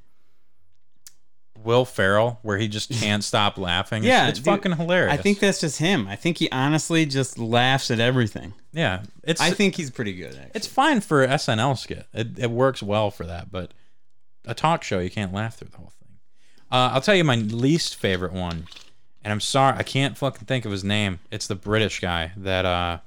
[1.64, 4.04] Will Ferrell where he just can't stop laughing.
[4.04, 5.14] Yeah, it's, dude, fucking hilarious.
[5.14, 6.08] I think that's just him.
[6.08, 8.54] I think he honestly just laughs at everything.
[8.74, 10.34] yeah, it's I think he's pretty good.
[10.34, 10.52] Actually.
[10.56, 12.08] it's fine for SNL skit.
[12.14, 13.76] It it works well for that, but
[14.46, 16.18] a talk show you can't laugh through the whole thing.
[16.72, 18.66] Uh, I'll tell you my least favorite one,
[19.24, 21.20] and I'm sorry I can't fucking think of his name.
[21.32, 23.00] It's the British guy that uh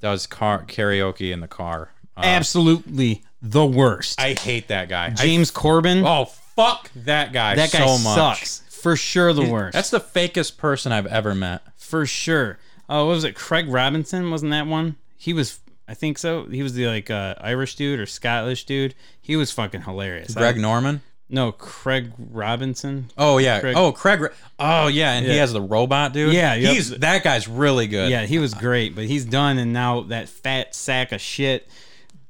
[0.00, 1.90] does car karaoke in the car.
[2.16, 4.20] Uh, absolutely the worst.
[4.20, 5.06] I hate that guy.
[5.06, 6.04] I- James Corbin.
[6.04, 7.54] oh fuck that guy.
[7.54, 8.16] that guy so much.
[8.44, 8.62] sucks.
[8.80, 9.74] For sure, the worst.
[9.74, 11.62] That's the fakest person I've ever met.
[11.76, 12.58] for sure.
[12.88, 13.34] Oh, what was it?
[13.34, 14.96] Craig Robinson wasn't that one?
[15.16, 15.60] He was.
[15.86, 16.44] I think so.
[16.46, 18.94] He was the like uh, Irish dude or Scottish dude.
[19.20, 20.34] He was fucking hilarious.
[20.34, 21.02] Greg I- Norman.
[21.30, 23.08] No, Craig Robinson.
[23.16, 23.60] Oh yeah.
[23.60, 24.32] Craig- Oh Craig.
[24.58, 26.34] Oh yeah, and he has the robot dude.
[26.34, 26.74] Yeah, yep.
[26.74, 28.10] He's that guy's really good.
[28.10, 31.68] Yeah, he was great, but he's done, and now that fat sack of shit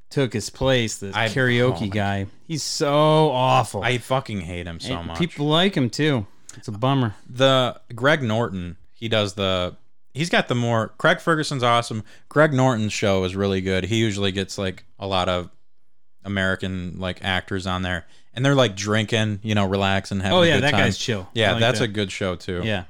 [0.09, 0.97] took his place.
[0.99, 2.27] The I- karaoke oh guy.
[2.47, 3.81] He's so awful.
[3.81, 5.17] I fucking hate him so And much.
[5.17, 6.27] People like him too.
[6.57, 7.15] It's a bummer.
[7.29, 9.77] the Greg Norton, he does the
[10.13, 12.03] he's got the more Craig Ferguson's awesome.
[12.27, 13.85] Greg Norton's show is really good.
[13.85, 15.49] He usually gets like a lot of
[16.23, 18.05] American like actors on there.
[18.33, 20.79] And they're like drinking, you know, relaxing, having Oh a yeah, that time.
[20.79, 21.27] guy's chill.
[21.33, 21.85] Yeah, like that's that.
[21.85, 22.61] a good show too.
[22.63, 22.85] yeah.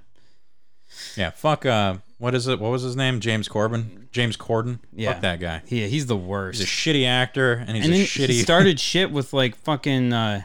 [1.18, 2.60] Yeah, fuck uh what is it?
[2.60, 3.20] What was his name?
[3.20, 4.08] James Corbin?
[4.12, 4.78] James Corden?
[4.94, 5.14] Yeah.
[5.14, 5.64] Fuck that guy.
[5.68, 6.60] Yeah, he's the worst.
[6.60, 10.14] He's a shitty actor and he's and a shitty he started shit with like fucking
[10.14, 10.44] uh,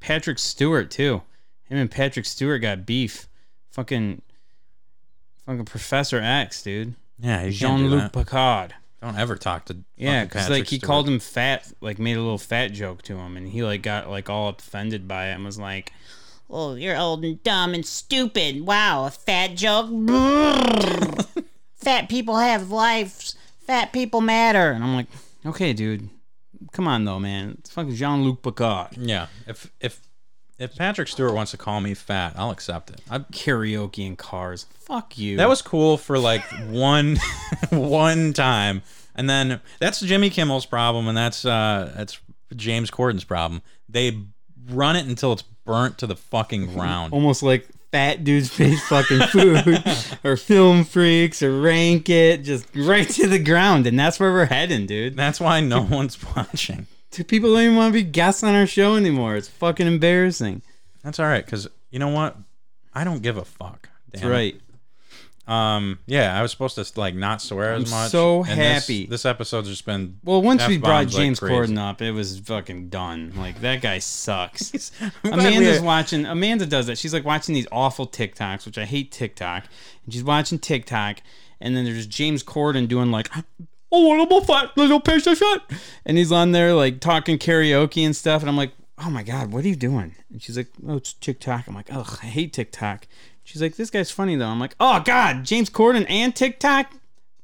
[0.00, 1.22] Patrick Stewart too.
[1.64, 3.28] Him and Patrick Stewart got beef.
[3.70, 4.20] Fucking,
[5.46, 6.94] fucking Professor X, dude.
[7.20, 8.74] Yeah, Jean Luc Picard.
[9.00, 10.86] Don't ever talk to Yeah, because like he Stewart.
[10.86, 14.10] called him fat, like made a little fat joke to him, and he like got
[14.10, 15.92] like all offended by it and was like,
[16.50, 18.62] Oh, you're old and dumb and stupid.
[18.66, 19.90] Wow, a fat joke.
[21.76, 23.36] Fat people have lives.
[23.66, 24.72] Fat people matter.
[24.72, 25.06] and I'm like,
[25.46, 26.08] okay, dude,
[26.72, 27.56] come on though, man.
[27.60, 28.96] It's fucking Jean Luc Picard.
[28.96, 29.28] Yeah.
[29.46, 30.00] If if
[30.58, 33.00] if Patrick Stewart wants to call me fat, I'll accept it.
[33.10, 34.66] I'm Karaoke in cars.
[34.80, 35.36] Fuck you.
[35.36, 37.16] that was cool for like one
[37.70, 38.82] one time,
[39.14, 42.18] and then that's Jimmy Kimmel's problem, and that's uh that's
[42.56, 43.62] James Corden's problem.
[43.88, 44.18] They
[44.70, 47.12] run it until it's burnt to the fucking ground.
[47.12, 49.82] almost like fat dudes face fucking food
[50.24, 54.44] or film freaks or rank it just right to the ground and that's where we're
[54.44, 56.86] heading dude That's why no one's watching.
[57.26, 60.62] People don't even want to be guests on our show anymore it's fucking embarrassing
[61.02, 62.36] That's all right, because you know what?
[62.94, 63.88] I don't give a fuck.
[64.12, 64.28] that's it.
[64.28, 64.60] right
[65.46, 65.98] Um.
[66.06, 68.10] Yeah, I was supposed to like not swear as I'm much.
[68.10, 69.06] so and this- happy.
[69.06, 70.18] This, episode's just been.
[70.22, 71.54] well once we brought F-bombs like james crazy.
[71.54, 76.26] corden up it was fucking done like that guy sucks I'm glad we- Amanda's watching.
[76.26, 76.98] Amanda does that.
[76.98, 79.64] She's like watching these awful TikToks, which I hate TikTok.
[80.04, 81.22] And she's watching TikTok,
[81.62, 83.30] and then there's James Corden doing like,
[83.90, 85.62] "Oh, little fat little piece of shit,"
[86.06, 88.42] and he's on there like talking karaoke and stuff.
[88.42, 91.12] And I'm like, "Oh my god, what are you doing?" And she's like, "Oh, it's
[91.14, 93.06] TikTok." I'm like, oh, I hate TikTok."
[93.44, 96.92] She's like, "This guy's funny though." I'm like, "Oh god, James Corden and TikTok."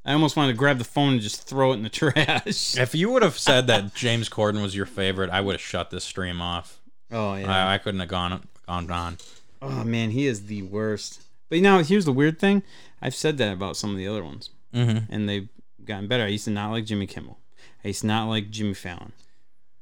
[0.07, 2.77] I almost wanted to grab the phone and just throw it in the trash.
[2.79, 5.89] If you would have said that James Corden was your favorite, I would have shut
[5.91, 6.79] this stream off.
[7.11, 7.51] Oh yeah.
[7.69, 9.17] I, I couldn't have gone gone on.
[9.63, 11.23] Oh man, he is the worst.
[11.49, 12.63] But you know, here's the weird thing.
[13.01, 15.11] I've said that about some of the other ones, Mm-hmm.
[15.13, 15.49] and they've
[15.87, 16.25] gotten better.
[16.25, 17.39] I used to not like Jimmy Kimmel.
[17.85, 19.13] I used to not like Jimmy Fallon.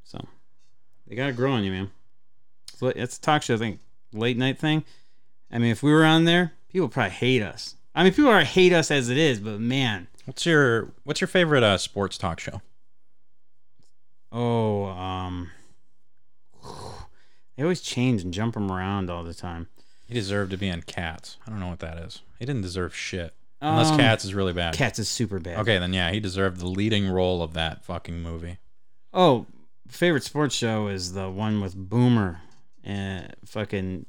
[0.04, 0.26] So
[1.06, 1.90] they gotta grow on you, man.
[2.76, 3.78] So it's a talk show thing,
[4.12, 4.84] late night thing.
[5.50, 7.76] I mean, if we were on there, people would probably hate us.
[7.94, 11.28] I mean, people already hate us as it is, but man, What's your What's your
[11.28, 12.62] favorite uh, sports talk show?
[14.30, 15.50] oh, um,
[17.56, 19.68] they always change and jump them around all the time.
[20.06, 21.38] He deserved to be on Cats.
[21.46, 22.22] I don't know what that is.
[22.38, 23.34] He didn't deserve shit.
[23.64, 24.74] Unless Um, Cats is really bad.
[24.74, 25.59] Cats is super bad.
[25.60, 28.59] Okay, then yeah, he deserved the leading role of that fucking movie.
[29.14, 29.47] Oh,
[29.89, 32.40] favorite sports show is the one with Boomer
[32.82, 34.06] and fucking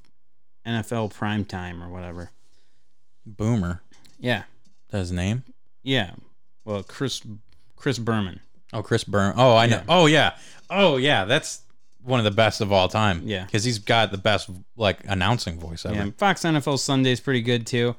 [0.65, 2.31] NFL primetime or whatever.
[3.25, 3.81] Boomer.
[4.19, 4.43] Yeah.
[4.89, 5.43] That's his name?
[5.83, 6.11] Yeah.
[6.65, 7.21] Well, Chris
[7.75, 8.39] Chris Berman.
[8.71, 9.33] Oh, Chris Byrne.
[9.37, 9.77] Oh, I know.
[9.77, 9.83] Yeah.
[9.87, 10.37] Oh, yeah.
[10.69, 11.25] Oh, yeah.
[11.25, 11.61] That's
[12.01, 13.21] one of the best of all time.
[13.25, 13.45] Yeah.
[13.45, 15.95] because he's got the best like announcing voice ever.
[15.95, 16.09] Yeah.
[16.17, 17.95] Fox NFL Sunday is pretty good too.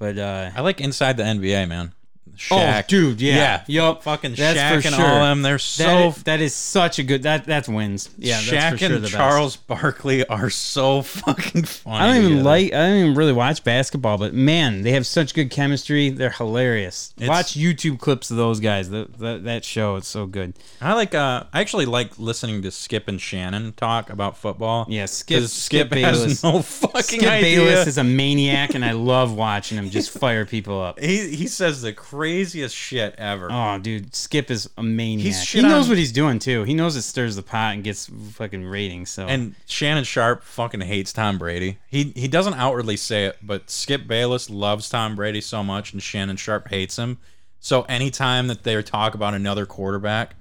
[0.00, 1.92] But uh I like Inside the NBA, man.
[2.36, 2.84] Shaq.
[2.84, 3.34] Oh, dude, yeah.
[3.34, 3.64] yeah.
[3.66, 4.02] Yup.
[4.02, 5.04] Fucking That's Shaq and sure.
[5.06, 5.42] all them.
[5.42, 6.10] They're so.
[6.12, 8.08] that, that is such a good that that's wins.
[8.16, 9.12] Yeah, Shaq that's for sure and the best.
[9.12, 11.96] Charles Barkley are so fucking funny.
[11.98, 12.44] I don't even together.
[12.48, 12.72] like.
[12.72, 16.08] I don't even really watch basketball, but man, they have such good chemistry.
[16.08, 17.12] They're hilarious.
[17.18, 18.88] It's- watch YouTube clips of those guys.
[18.88, 20.54] That show it's so good.
[20.80, 21.14] I like.
[21.14, 24.86] Uh, I actually like listening to Skip and Shannon talk about football.
[24.88, 26.22] Yeah, Skip Skip, Skip Bayless.
[26.22, 27.58] has no fucking Skip idea.
[27.58, 30.98] Bayless is a maniac, and I love watching him just fire people up.
[31.10, 33.48] he he says the craziest shit ever.
[33.50, 35.34] Oh, dude, Skip is a maniac.
[35.46, 36.64] He knows on- what he's doing too.
[36.64, 39.10] He knows it stirs the pot and gets fucking ratings.
[39.10, 41.78] So And Shannon Sharpe fucking hates Tom Brady.
[41.88, 46.02] He he doesn't outwardly say it, but Skip Bayless loves Tom Brady so much, and
[46.02, 47.18] Shannon Sharpe hates him.
[47.60, 50.34] So anytime that they talk about another quarterback,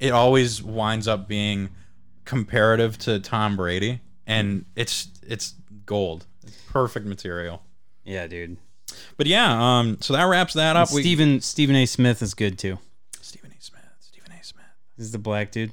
[0.00, 1.68] it always winds up being
[2.24, 5.54] comparative to Tom Brady, and it's it's
[5.86, 7.62] gold, it's perfect material.
[8.04, 8.56] yeah, dude.
[9.16, 10.92] But yeah, um, so that wraps that up.
[10.92, 11.86] We- Stephen Stephen A.
[11.86, 12.78] Smith is good too.
[13.20, 13.62] Stephen A.
[13.62, 13.82] Smith.
[14.00, 14.44] Stephen A.
[14.44, 14.64] Smith.
[14.96, 15.72] This is the black dude.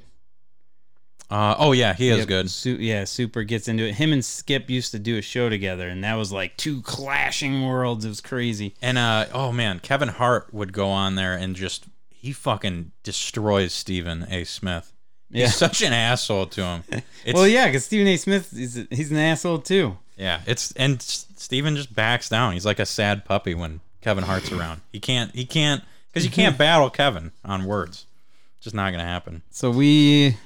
[1.30, 2.50] Uh, oh yeah, he is Yep, good.
[2.50, 3.94] Su- yeah, super gets into it.
[3.94, 7.64] Him and Skip used to do a show together, and that was like two clashing
[7.64, 8.04] worlds.
[8.04, 8.74] It was crazy.
[8.82, 13.72] And uh, oh man, Kevin Hart would go on there and just he fucking destroys
[13.72, 14.42] Stephen A.
[14.42, 14.92] Smith.
[15.30, 15.46] Yeah.
[15.46, 16.82] He's such an asshole to him.
[17.24, 18.16] It's, well, yeah, because Stephen A.
[18.16, 19.96] Smith is he's an asshole too.
[20.16, 20.40] yeah.
[20.48, 22.52] It's and S- Stephen just backs down.
[22.52, 24.82] He's like a sad puppy when Kevin Hart's around.
[24.92, 25.34] He can't.
[25.34, 28.04] He can't because you can't battle Kevin on words.
[28.60, 29.42] Just not gonna happen.
[29.50, 30.36] So we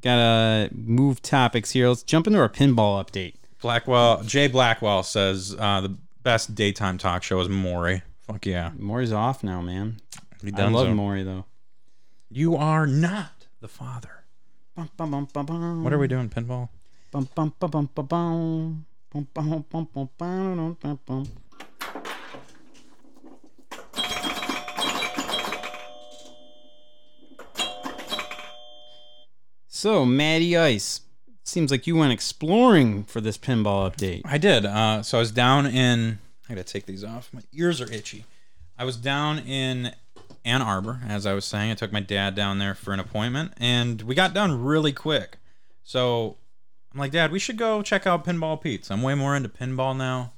[0.00, 1.86] gotta move topics here.
[1.88, 3.34] Let's jump into our pinball update.
[3.62, 4.24] Blackwell.
[4.24, 8.02] Jay Blackwell says uh, the best daytime talk show is Maury.
[8.22, 8.72] Fuck yeah.
[8.76, 10.00] Maury's off now, man.
[10.42, 10.94] He I love so.
[10.94, 11.44] Maury though.
[12.28, 14.24] You are not the father.
[14.74, 15.84] Bum, bum, bum, bum, bum.
[15.84, 16.70] What are we doing, pinball?
[29.66, 31.00] So, Matty Ice,
[31.42, 34.22] seems like you went exploring for this pinball update.
[34.24, 34.66] I did.
[34.66, 36.18] Uh, so I was down in.
[36.48, 37.30] I gotta take these off.
[37.32, 38.24] My ears are itchy.
[38.78, 39.92] I was down in
[40.44, 41.70] Ann Arbor, as I was saying.
[41.70, 45.38] I took my dad down there for an appointment, and we got done really quick.
[45.82, 46.36] So
[46.92, 48.90] I'm like, Dad, we should go check out Pinball Pete's.
[48.90, 50.32] I'm way more into pinball now.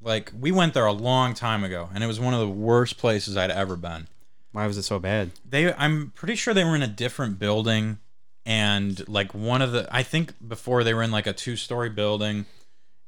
[0.00, 2.98] Like we went there a long time ago, and it was one of the worst
[2.98, 4.06] places I'd ever been.
[4.52, 5.32] Why was it so bad?
[5.48, 7.98] They, I'm pretty sure they were in a different building,
[8.46, 12.46] and like one of the, I think before they were in like a two-story building,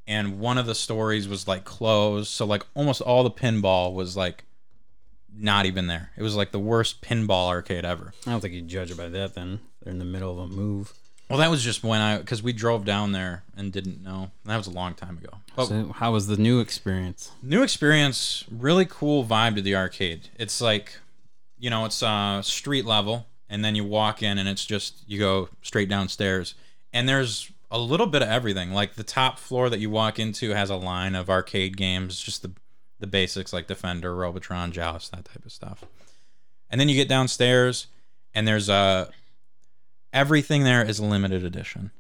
[0.07, 4.17] and one of the stories was like closed, so like almost all the pinball was
[4.17, 4.45] like
[5.33, 6.11] not even there.
[6.17, 8.12] It was like the worst pinball arcade ever.
[8.27, 9.61] I don't think you judge it by that then.
[9.81, 10.93] They're in the middle of a move.
[11.31, 14.32] Well, that was just when I, because we drove down there and didn't know.
[14.44, 15.39] That was a long time ago.
[15.55, 17.31] But So, how was the new experience?
[17.40, 20.28] new experience, really cool vibe to the arcade.
[20.39, 20.98] It's like,
[21.59, 25.19] you know, it's uh street level, and then you walk in, and it's just you
[25.20, 26.55] go straight downstairs,
[26.93, 28.73] and there's a little bit of everything.
[28.73, 32.43] Like the top floor that you walk into has a line of arcade games, just
[32.43, 32.51] the
[32.98, 35.85] the basics like Defender, Robotron, Joust, that type of stuff.
[36.70, 37.86] And then you get downstairs,
[38.35, 39.11] and there's a
[40.12, 41.91] everything there is limited edition.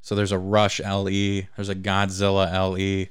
[0.00, 3.06] So there's a Rush LE, there's a Godzilla LE,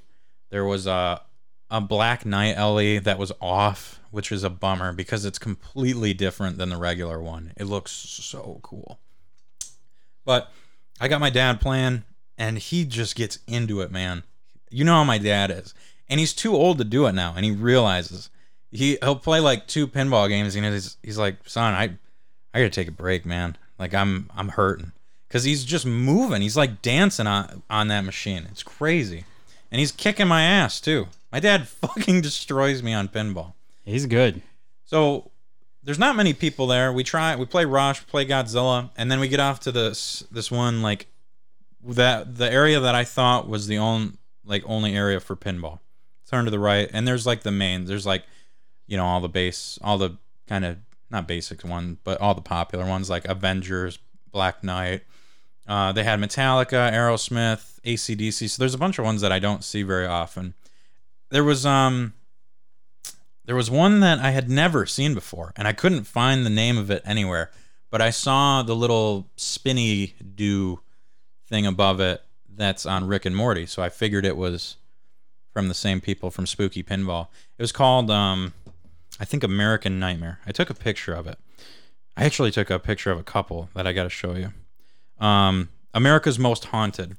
[0.49, 1.22] there was a
[1.69, 6.57] a Black Knight LE that was off, which is a bummer because it's completely different
[6.57, 7.52] than the regular one.
[7.57, 8.99] It looks so cool.
[10.24, 10.49] But
[10.99, 12.03] I got my dad playing
[12.38, 14.24] and he just gets into it, man.
[14.69, 15.74] You know how my dad is.
[16.10, 18.30] And he's too old to do it now and he realizes
[18.72, 21.98] he he'll play like two pinball games and he's he's like, "Son, I
[22.53, 23.57] I got to take a break, man.
[23.80, 24.91] Like I'm I'm hurting."
[25.30, 26.41] Cuz he's just moving.
[26.41, 28.48] He's like dancing on on that machine.
[28.52, 29.26] It's crazy.
[29.72, 31.08] And he's kicking my ass too.
[31.32, 33.54] My dad fucking destroys me on pinball.
[33.84, 34.41] He's good.
[34.86, 35.32] So
[35.84, 36.91] there's not many people there.
[36.91, 40.52] We try we play Rush, play Godzilla, and then we get off to this this
[40.52, 41.08] one like
[41.84, 44.14] that the area that I thought was the only
[44.45, 45.80] like only area for pinball.
[46.30, 47.86] Turn to the right, and there's like the main.
[47.86, 48.24] There's like
[48.86, 50.18] you know all the base, all the
[50.48, 50.78] kind of
[51.10, 54.00] not basic one, but all the popular ones like Avengers,
[54.32, 55.04] Black Knight.
[55.68, 58.50] Uh, they had Metallica, Aerosmith, ACDC.
[58.50, 60.54] So there's a bunch of ones that I don't see very often.
[61.30, 62.14] There was um
[63.46, 66.78] there was one that I had never seen before, and I couldn't find the name
[66.78, 67.52] of it anywhere.
[67.90, 70.82] But I saw the little spinny do
[71.48, 72.22] thing above it
[72.54, 74.76] that's on Rick and Morty, so I figured it was
[75.54, 77.28] from the same people from Spooky Pinball.
[77.58, 78.54] It was called, um,
[79.19, 80.39] I think, American Nightmare.
[80.45, 81.38] I took a picture of it.
[82.15, 84.52] I actually took a picture of a couple that I got to show you.
[85.23, 87.18] Um, America's Most Haunted,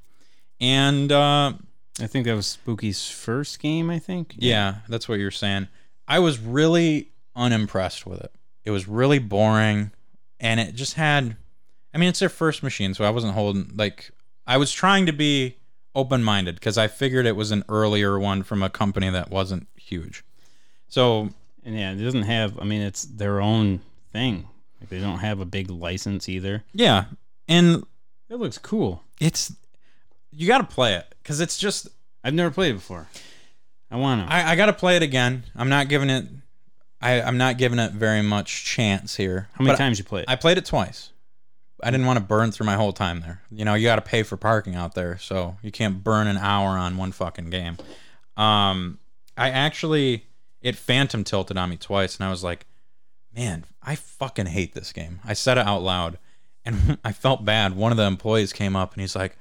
[0.60, 1.52] and uh,
[2.00, 4.34] I think that was Spooky's first game, I think.
[4.36, 5.68] yeah, that's what you're saying.
[6.06, 8.32] I was really unimpressed with it.
[8.64, 9.92] It was really boring,
[10.40, 11.36] and it just had.
[11.94, 14.10] I mean, it's their first machine, so I wasn't holding like
[14.46, 15.56] I was trying to be
[15.94, 20.24] open-minded because I figured it was an earlier one from a company that wasn't huge.
[20.88, 21.30] So
[21.69, 23.81] And yeah, it doesn't have, I mean, it's their own
[24.11, 24.49] thing.
[24.81, 26.65] Like, they don't have a big license either.
[26.73, 27.05] yeah,
[27.47, 27.85] and
[28.31, 29.03] It looks cool.
[29.20, 29.53] it's
[30.32, 31.89] you got to play it because it's just
[32.24, 33.07] I've never played it before.
[33.90, 34.32] I want to.
[34.32, 35.45] I, I got to play it again.
[35.57, 36.24] I'm not giving it
[37.03, 39.49] I, I'm not giving it very much chance here.
[39.53, 40.24] How many But times you played?
[40.27, 41.11] I played it twice.
[41.82, 43.43] I didn't want to burn through my whole time there.
[43.53, 46.36] You know, you got to pay for parking out there, so you can't burn an
[46.39, 47.77] hour on one fucking game.
[48.36, 48.99] Um,
[49.36, 50.24] I actually
[50.62, 52.66] it phantom tilted on me twice, and I was like,
[53.35, 55.20] man, I fucking hate this game.
[55.24, 56.18] I said it out loud,
[56.64, 57.76] and I felt bad.
[57.76, 59.36] One of the employees came up and he's like,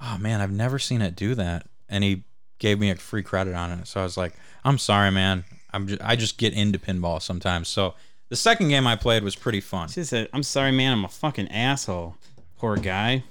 [0.00, 2.24] oh man, I've never seen it do that, and he
[2.58, 3.86] gave me a free credit on it.
[3.86, 4.34] So I was like,
[4.64, 5.44] I'm sorry, man.
[5.72, 7.68] I'm just, I just get into pinball sometimes.
[7.68, 7.94] So
[8.28, 9.88] the second game I played was pretty fun.
[9.88, 10.92] She said, "I'm sorry, man.
[10.92, 12.16] I'm a fucking asshole.
[12.58, 13.24] Poor guy."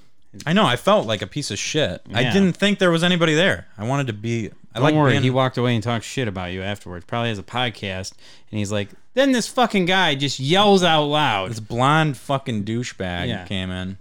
[0.46, 0.66] I know.
[0.66, 2.02] I felt like a piece of shit.
[2.14, 3.68] I didn't think there was anybody there.
[3.78, 4.52] I wanted to be.
[4.76, 5.12] I Don't like worry.
[5.14, 7.06] being, He walked away and talked shit about you afterwards.
[7.06, 8.12] Probably has a podcast,
[8.52, 13.28] and he's like, "Then this fucking guy just yells out loud." this blonde fucking douchebag
[13.30, 13.46] Yeah.
[13.46, 13.98] came in.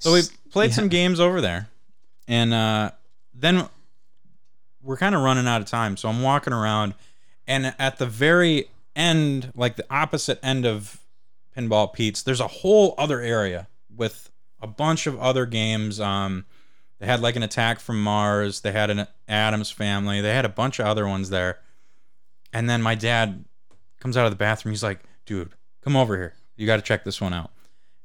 [0.00, 1.68] So we played some games over there,
[2.26, 2.90] and uh,
[3.32, 3.68] then
[4.82, 5.96] we're kind of running out of time.
[5.96, 6.94] So I'm walking around,
[7.46, 11.00] and at the very end, like the opposite end of
[11.56, 14.30] Pinball Pete's, there's a whole other area with
[14.60, 16.00] a bunch of other games.
[16.00, 16.44] Um,
[16.98, 18.60] they had like an Attack from Mars.
[18.60, 20.20] They had an Addams Family.
[20.20, 21.58] They had a bunch of other ones there.
[22.52, 23.44] And then my dad
[24.00, 24.72] comes out of the bathroom.
[24.72, 25.50] He's like, "Dude,
[25.82, 26.34] come over here.
[26.56, 27.50] You got to check this one out."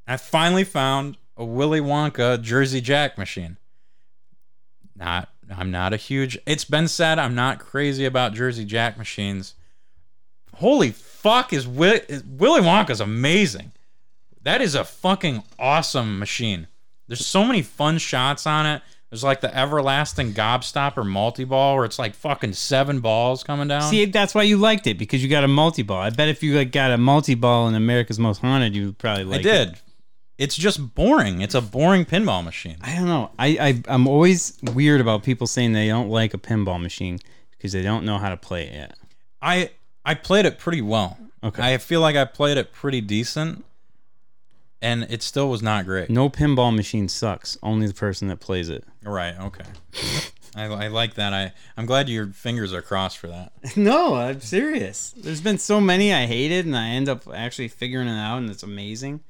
[0.06, 3.57] And I finally found a Willy Wonka Jersey Jack machine.
[4.95, 6.38] Not, I'm not a huge.
[6.45, 9.56] It's been said I'm not crazy about Jersey Jack machines.
[10.56, 11.52] Holy fuck!
[11.52, 13.72] Is, Wi- is Willy Wonka's amazing.
[14.44, 16.68] That is a fucking awesome machine.
[17.08, 18.82] There's so many fun shots on it.
[19.10, 23.84] There's like the everlasting gobstopper multi ball where it's like fucking seven balls coming down.
[23.84, 26.02] See, that's why you liked it because you got a multi ball.
[26.02, 28.98] I bet if you like got a multi ball in America's Most Haunted, you would
[28.98, 29.70] probably I did.
[29.70, 29.82] It.
[30.40, 31.42] It's just boring.
[31.42, 32.78] It's a boring pinball machine.
[32.82, 33.30] I don't know.
[33.38, 37.20] I, I I'm always weird about people saying they don't like a pinball machine
[37.52, 38.98] because they don't know how to play it yet.
[39.44, 39.70] I
[40.04, 41.20] I played it pretty well.
[41.44, 41.74] Okay.
[41.74, 43.64] I feel like I played it pretty decent,
[44.84, 46.10] and it still was not great.
[46.10, 47.58] No pinball machine sucks.
[47.64, 48.84] Only the person that plays it.
[49.04, 49.34] Right.
[49.40, 49.64] Okay.
[50.56, 51.34] I, I like that.
[51.34, 53.54] I I'm glad your fingers are crossed for that.
[53.78, 55.14] No, I'm serious.
[55.18, 58.50] There's been so many I hated, and I end up actually figuring it out, and
[58.50, 59.22] it's amazing.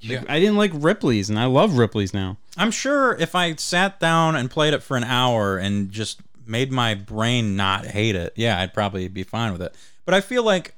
[0.00, 0.24] Yeah.
[0.28, 2.38] I didn't like Ripley's, and I love Ripley's now.
[2.56, 6.72] I'm sure if I sat down and played it for an hour and just made
[6.72, 9.76] my brain not hate it, yeah, I'd probably be fine with it.
[10.04, 10.74] But I feel like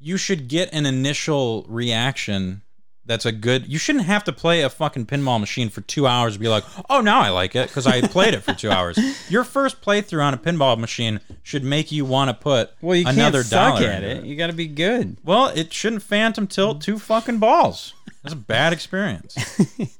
[0.00, 2.62] you should get an initial reaction
[3.06, 3.66] that's a good.
[3.66, 6.64] You shouldn't have to play a fucking pinball machine for two hours to be like,
[6.88, 8.98] oh, now I like it because I played it for two hours.
[9.30, 13.06] Your first playthrough on a pinball machine should make you want to put Well, you
[13.06, 14.26] another can't suck dollar at into it.
[14.26, 15.16] You got to be good.
[15.24, 17.94] Well, it shouldn't phantom tilt two fucking balls.
[18.22, 19.36] That's a bad experience.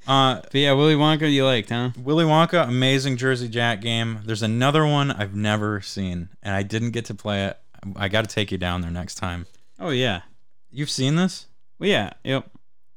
[0.07, 1.91] Uh, But yeah, Willy Wonka, you liked, huh?
[2.03, 4.21] Willy Wonka, amazing Jersey Jack game.
[4.25, 7.59] There's another one I've never seen, and I didn't get to play it.
[7.97, 9.45] I got to take you down there next time.
[9.79, 10.23] Oh yeah.
[10.71, 11.47] You've seen this?
[11.79, 12.15] Well, yeah.
[12.25, 12.49] Yep.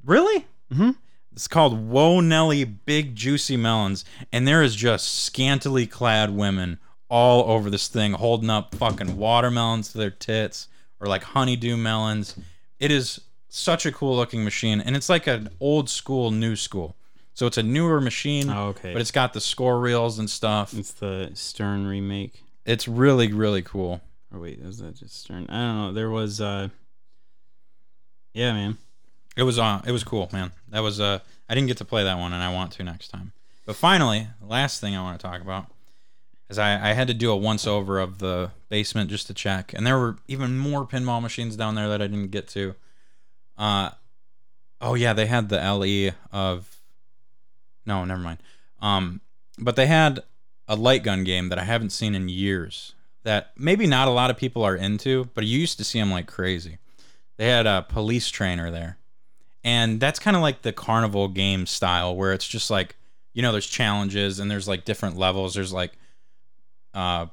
[0.07, 0.45] Really?
[0.73, 0.91] Mm-hmm.
[1.33, 6.79] It's called Whoa Nelly Big Juicy Melons, and there is just scantily clad women
[7.09, 10.67] all over this thing holding up fucking watermelons to their tits
[10.99, 12.35] or like honeydew melons.
[12.79, 16.95] It is such a cool looking machine, and it's like an old school, new school.
[17.33, 18.93] So it's a newer machine, Oh, okay.
[18.93, 20.73] but it's got the score reels and stuff.
[20.73, 22.41] It's the Stern remake.
[22.65, 24.01] It's really, really cool.
[24.33, 25.45] Or wait, is that just Stern?
[25.49, 25.93] I don't know.
[25.93, 26.41] There was.
[26.41, 26.69] uh
[28.33, 28.77] Yeah, man.
[29.37, 30.51] It was uh, it was cool, man.
[30.69, 33.09] That was uh, I didn't get to play that one, and I want to next
[33.09, 33.33] time.
[33.67, 35.67] But finally, last thing I want to talk about
[36.49, 39.73] is I, I had to do a once over of the basement just to check,
[39.73, 42.73] and there were even more pinball machines down there that I didn't get to.
[43.59, 43.91] Uh,
[44.81, 46.75] oh yeah, they had the LE of.
[47.85, 48.39] No, never mind.
[48.81, 49.21] Um,
[49.59, 50.21] but they had
[50.67, 52.95] a light gun game that I haven't seen in years.
[53.21, 56.09] That maybe not a lot of people are into, but you used to see them
[56.09, 56.79] like crazy.
[57.35, 58.97] They had a police trainer there
[59.63, 62.95] and that's kind of like the carnival game style where it's just like
[63.33, 65.53] you know there's challenges and there's like different levels.
[65.53, 65.93] There's like
[66.93, 67.27] uh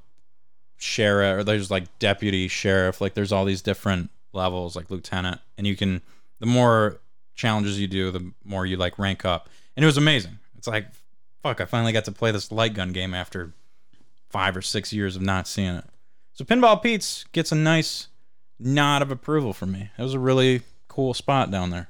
[0.77, 3.01] sheriff or there's like deputy sheriff.
[3.01, 5.41] Like there's all these different levels like lieutenant.
[5.57, 6.03] And you can
[6.41, 7.01] the more
[7.35, 9.49] challenges you do the more you like rank up.
[9.77, 10.39] And it was amazing.
[10.59, 10.89] It's like
[11.43, 13.53] fuck i finally got to play this light gun game after
[14.31, 15.85] five or six years of not seeing it.
[16.33, 18.09] So pinball pete's gets a nice
[18.59, 19.91] nod of approval from me.
[19.97, 21.89] It was a really cool spot down there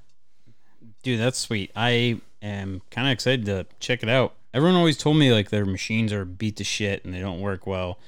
[1.02, 1.70] Dude, that's sweet.
[1.76, 4.34] I am kind of excited to check it out.
[4.52, 7.66] Everyone always told me like their machines are beat to shit and they don't work
[7.66, 7.98] well.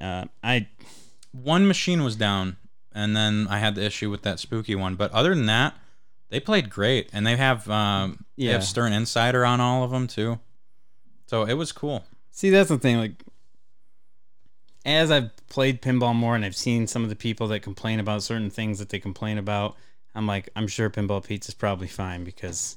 [0.00, 0.68] Uh, I
[1.32, 2.56] one machine was down
[2.92, 5.74] and then i had the issue with that spooky one but other than that
[6.28, 8.52] they played great and they have um they Yeah.
[8.54, 10.40] have stern insider on all of them too
[11.26, 12.96] so it was cool see that's the thing.
[12.96, 13.22] Like,
[14.84, 18.22] as I've played pinball more and I've seen some of the people that complain about
[18.22, 19.76] certain things that they complain about,
[20.14, 22.76] I'm like, I'm sure Pinball Pete's probably fine because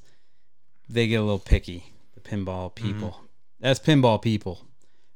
[0.89, 1.91] they get a little picky.
[2.13, 3.21] The pinball people.
[3.59, 4.65] That's pinball people.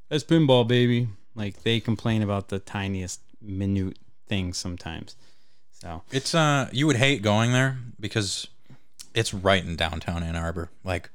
[0.10, 1.10] That's pinball, baby.
[1.36, 5.16] Like they complain about the tiniest minute things sometimes.
[5.72, 8.48] So It's uh you would hate going there because
[9.14, 10.70] it's right in downtown Ann Arbor.
[10.84, 11.12] Like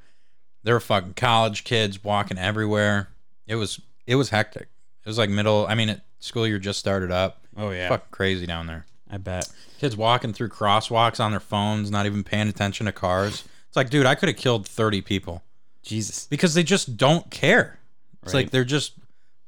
[0.63, 3.09] there were fucking college kids walking everywhere.
[3.47, 4.69] It was it was hectic.
[5.05, 7.43] It was like middle I mean it, school year just started up.
[7.57, 7.89] Oh yeah.
[7.89, 8.87] Fucking crazy down there.
[9.13, 9.49] I bet.
[9.79, 13.45] Kids walking through crosswalks on their phones, not even paying attention to cars.
[13.69, 15.43] It's like, dude, I could have killed 30 people
[15.83, 16.27] Jesus.
[16.29, 17.79] because they just don't care.
[18.23, 18.45] It's Right.
[18.45, 18.95] like they're just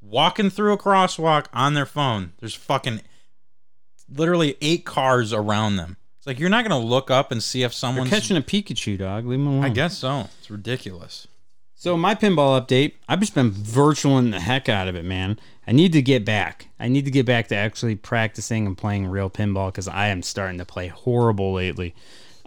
[0.01, 2.33] walking through a crosswalk on their phone.
[2.39, 3.01] There's fucking
[4.09, 5.97] literally eight cars around them.
[6.17, 8.09] It's like you're not gonna look up and see if They're someone's.
[8.09, 9.25] catching a Pikachu dog.
[9.25, 9.63] Leave them alone.
[9.63, 10.29] I guess so.
[10.39, 11.27] It's ridiculous.
[11.85, 15.39] So my pinball update, I've just been virtualing the heck out of it, man.
[15.67, 16.69] I need to get back.
[16.79, 20.23] I need to get back to actually practicing and playing real pinball because I am
[20.23, 21.93] starting to play horrible lately.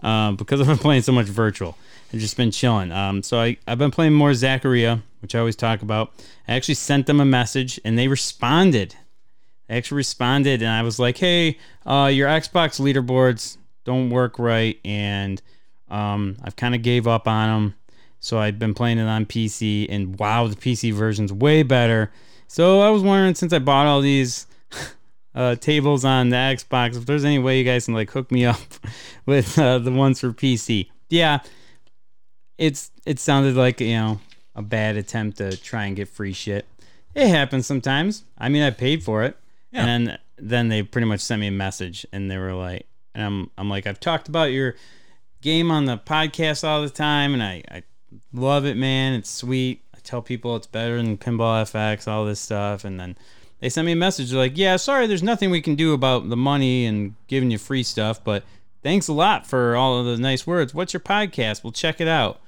[0.01, 1.77] Um, because I've been playing so much virtual.
[2.13, 2.91] I've just been chilling.
[2.91, 6.11] Um, so I, I've been playing more Zaccaria, which I always talk about.
[6.45, 8.95] I actually sent them a message and they responded.
[9.69, 13.55] They actually responded and I was like, hey, uh, your Xbox leaderboards
[13.85, 14.77] don't work right.
[14.83, 15.41] And
[15.87, 17.75] um, I've kind of gave up on them.
[18.19, 22.11] So I've been playing it on PC, and wow, the PC version's way better.
[22.47, 24.45] So I was wondering, since I bought all these
[25.35, 28.45] uh, tables on the Xbox, if there's any way you guys can like hook me
[28.53, 28.59] up
[29.25, 30.89] with uh, the ones for PC.
[31.09, 31.39] Yeah,
[32.57, 34.19] it's it sounded like you know
[34.55, 36.65] a bad attempt to try and get free shit.
[37.15, 38.23] It happens sometimes.
[38.37, 39.37] I mean, I paid for it,
[39.71, 39.85] Yeah.
[39.85, 42.85] and then then they pretty much sent me a message, and they were like,
[43.15, 44.75] and I'm I'm like, I've talked about your
[45.41, 47.83] game on the podcast all the time, and I, I
[48.33, 49.13] love it, man.
[49.13, 49.81] It's sweet.
[49.95, 53.17] I tell people it's better than Pinball FX, all this stuff, and then
[53.59, 54.31] they sent me a message.
[54.33, 57.83] Like, "Yeah, sorry, there's nothing we can do about the money and giving you free
[57.83, 58.43] stuff, but
[58.83, 60.73] thanks a lot for all of the nice words.
[60.73, 61.63] What's your podcast?
[61.63, 62.39] We'll check it out."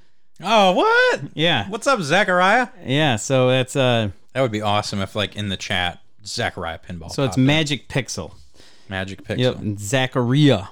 [0.42, 1.20] Oh, what?
[1.34, 2.70] Yeah, What's up, Zaccaria?
[2.84, 3.16] yeah.
[3.16, 7.10] So that's uh, That would be awesome if, like, in the chat, Zaccaria Pinball.
[7.12, 7.38] so it's popped up.
[7.38, 8.32] Magic Pixel.
[8.88, 9.38] Magic Pixel.
[9.38, 10.68] Yep, and Zaccaria.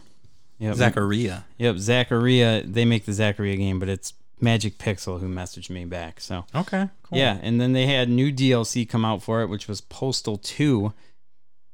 [0.58, 1.44] Yep, Zaccaria.
[1.58, 2.72] Yep, Zaccaria.
[2.72, 6.20] They make the Zacharia game, but it's Magic Pixel who messaged me back.
[6.20, 6.88] So Okay.
[7.02, 7.18] Cool.
[7.18, 10.92] Yeah, and then they had new DLC come out for it, which was Postal Two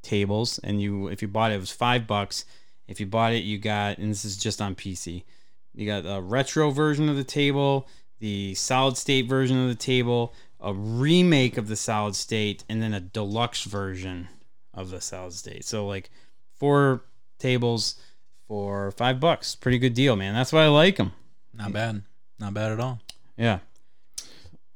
[0.02, 2.44] tables, and you if you bought it, it was five bucks.
[2.88, 5.24] If you bought it, you got, and this is just on PC.
[5.74, 7.88] You got a retro version of the table,
[8.20, 12.94] the solid state version of the table, a remake of the solid state, and then
[12.94, 14.28] a deluxe version
[14.72, 15.64] of the solid state.
[15.64, 16.10] So like
[16.55, 17.02] four
[17.38, 17.97] tables
[18.47, 20.34] for five bucks, pretty good deal, man.
[20.34, 21.12] That's why I like them.
[21.52, 22.02] Not bad.
[22.38, 23.00] Not bad at all.
[23.36, 23.60] Yeah.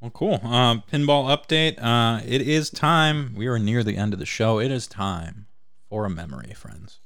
[0.00, 0.40] Well, cool.
[0.42, 1.82] Um, pinball update.
[1.82, 3.34] Uh, it is time.
[3.36, 4.58] We are near the end of the show.
[4.58, 5.46] It is time
[5.90, 7.00] for a memory, friends.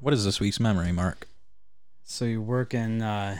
[0.00, 1.28] What is this week's memory, Mark?
[2.04, 3.02] So you're working.
[3.02, 3.38] Uh,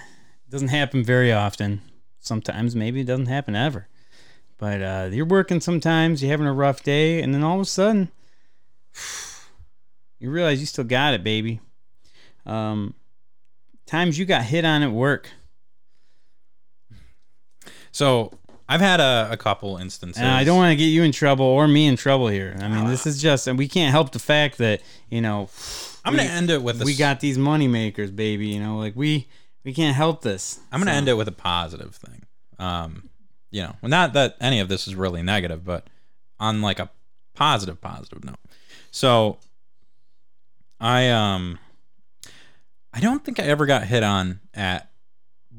[0.50, 1.80] doesn't happen very often.
[2.18, 3.88] Sometimes maybe it doesn't happen ever.
[4.58, 6.22] But uh, you're working sometimes.
[6.22, 8.10] You're having a rough day, and then all of a sudden,
[10.18, 11.60] you realize you still got it, baby.
[12.44, 12.94] Um,
[13.86, 15.30] times you got hit on at work,
[17.92, 18.32] So
[18.68, 20.20] I've had a, a couple instances.
[20.22, 22.56] and I don't want to get you in trouble or me in trouble here.
[22.60, 25.48] I mean, this is just, and we can't help the fact that you know
[26.04, 28.48] I'm going to end it with we s- got these money makers, baby.
[28.48, 29.26] You know, like we
[29.64, 30.60] we can't help this.
[30.72, 32.22] I'm gonna So- end it with a positive thing.
[32.58, 33.08] Um,
[33.50, 35.88] you know, not that any of this is really negative, but
[36.38, 36.90] on like a
[37.34, 38.38] positive, positive note.
[38.90, 39.38] So,
[40.80, 41.58] I um,
[42.92, 44.90] I don't think I ever got hit on at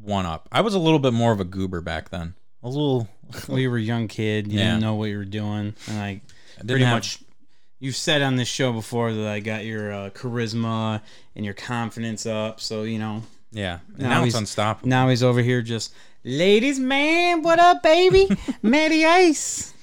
[0.02, 0.48] one up.
[0.52, 2.34] I was a little bit more of a goober back then.
[2.64, 3.08] A little.
[3.48, 4.52] Well, you were a young kid.
[4.52, 4.66] You Yeah.
[4.72, 6.22] didn't know what you were doing, and I
[6.66, 7.20] pretty have- much.
[7.80, 11.02] You've said on this show before that I got your uh, charisma
[11.36, 12.60] and your confidence up.
[12.62, 13.80] So you know Yeah.
[13.98, 14.88] Now now, it's he's- unstoppable.
[14.90, 18.30] now he's over here just, ladies, man, what up, baby?
[18.62, 19.74] Matty Ice.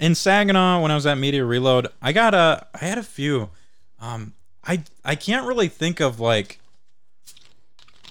[0.00, 3.50] in Saginaw when I was at Media Reload, I got a I had a few.
[4.00, 4.32] Um
[4.64, 6.58] I I can't really think of like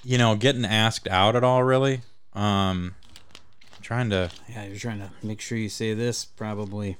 [0.04, 2.02] you know, getting asked out at all really.
[2.34, 2.94] Um
[3.76, 6.96] I'm trying to Yeah, you're trying to make sure you say this probably.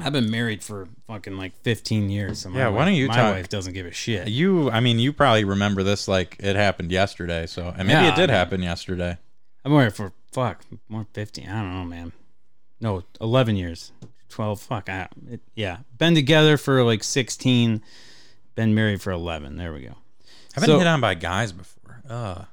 [0.00, 2.44] I've been married for fucking like 15 years.
[2.52, 4.26] Yeah, why don't you My talk- wife doesn't give a shit.
[4.28, 8.12] you I mean, you probably remember this like it happened yesterday, so and maybe Yeah,
[8.12, 9.10] it did I mean- happen yesterday.
[9.10, 11.48] I've been married for fuck more 15.
[11.48, 12.12] I don't know, man.
[12.80, 13.92] No, 11 years.
[14.30, 14.60] 12.
[14.60, 15.78] Fuck, I, it, yeah.
[15.96, 17.80] Been together for like 16.
[18.56, 19.56] Been married for 11.
[19.56, 19.94] There we go.
[20.56, 22.02] I've been So- hit on by guys before.
[22.10, 22.46] Ugh.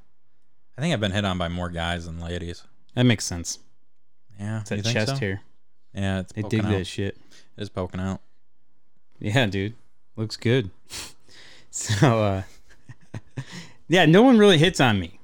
[0.77, 2.63] I think I've been hit on by more guys than ladies.
[2.95, 3.59] That makes sense.
[4.39, 5.15] Yeah, It's that chest so?
[5.17, 5.41] hair.
[5.93, 6.69] Yeah, it's They dig out.
[6.71, 7.17] that shit.
[7.57, 8.21] Is poking out.
[9.19, 9.75] Yeah, dude.
[10.15, 10.71] Looks good.
[11.69, 12.43] so uh
[13.87, 15.19] Yeah, no one really hits on me.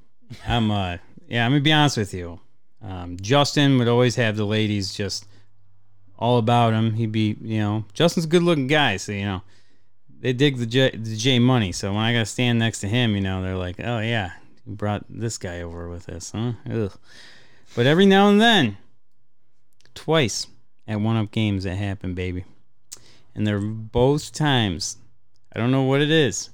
[0.48, 0.98] I'm uh
[1.28, 2.40] yeah, I'm gonna be honest with you.
[2.82, 5.28] Um Justin would always have the ladies just
[6.20, 6.94] all about him.
[6.94, 9.42] He'd be, you know, Justin's a good looking guy, so you know.
[10.20, 13.14] They dig the J, the J money, so when I gotta stand next to him,
[13.14, 14.32] you know, they're like, "Oh yeah,
[14.66, 16.92] brought this guy over with us, huh?" Ugh.
[17.76, 18.78] But every now and then,
[19.94, 20.48] twice
[20.88, 22.46] at one up games that happen, baby.
[23.36, 24.98] And they're both times
[25.56, 26.50] i don't know what it is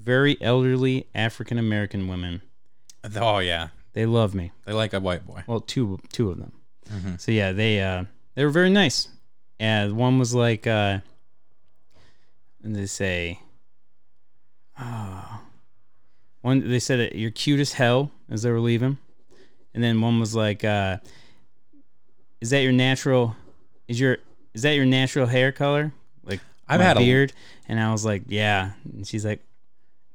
[0.00, 2.42] very elderly african american women
[3.16, 4.50] Oh yeah, they love me.
[4.64, 5.42] They like a white boy.
[5.46, 6.52] well two two of them.
[6.90, 7.20] Mhm.
[7.20, 8.04] so yeah they uh
[8.34, 9.08] they were very nice.
[9.60, 11.00] And one was like uh
[12.62, 13.40] and they say?
[14.80, 15.40] Oh
[16.40, 18.98] one they said you're cute as hell as they were leaving.
[19.74, 20.98] And then one was like uh
[22.44, 23.34] is that your natural
[23.88, 24.18] is your
[24.52, 25.92] is that your natural hair color
[26.24, 27.32] like I've had a- beard
[27.68, 29.40] and i was like yeah and she's like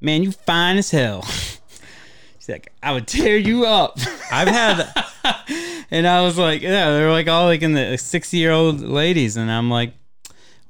[0.00, 1.22] man you fine as hell
[2.38, 3.98] she's like i would tear you up
[4.30, 4.76] I've had
[5.90, 9.36] and I was like, yeah, they're like all like in the 60 year old ladies.
[9.36, 9.92] And I'm like,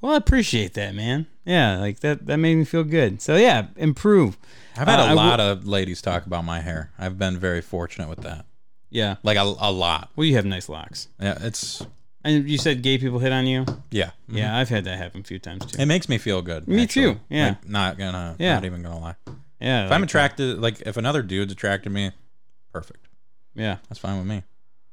[0.01, 1.27] well, I appreciate that, man.
[1.45, 3.23] Yeah, like that, that made me feel good.
[3.23, 4.37] So yeah, improve.
[4.77, 6.91] I've had Uh, a lot will- of ladies talk about my hair.
[6.99, 8.45] I've been very fortunate with that.
[8.91, 9.17] Yeah.
[9.23, 10.11] Like a, a lot.
[10.17, 11.09] Well, you have nice locks.
[11.21, 11.83] Yeah, it's
[12.25, 13.65] And you said gay people hit on you?
[13.91, 14.11] yeah.
[14.29, 15.81] Yeah, I've had that happen a few times too.
[15.81, 16.67] It makes me feel good.
[16.69, 17.15] Me actually.
[17.15, 17.49] too, yeah.
[17.49, 18.37] Like, not gonna.
[18.39, 18.55] Yeah.
[18.55, 19.15] Not even gonna lie.
[19.61, 19.87] yeah.
[19.87, 22.11] If I'm like, attracted, like if another dude's attracted to me,
[22.73, 23.07] perfect.
[23.55, 23.77] Yeah.
[23.89, 24.43] That's fine with me.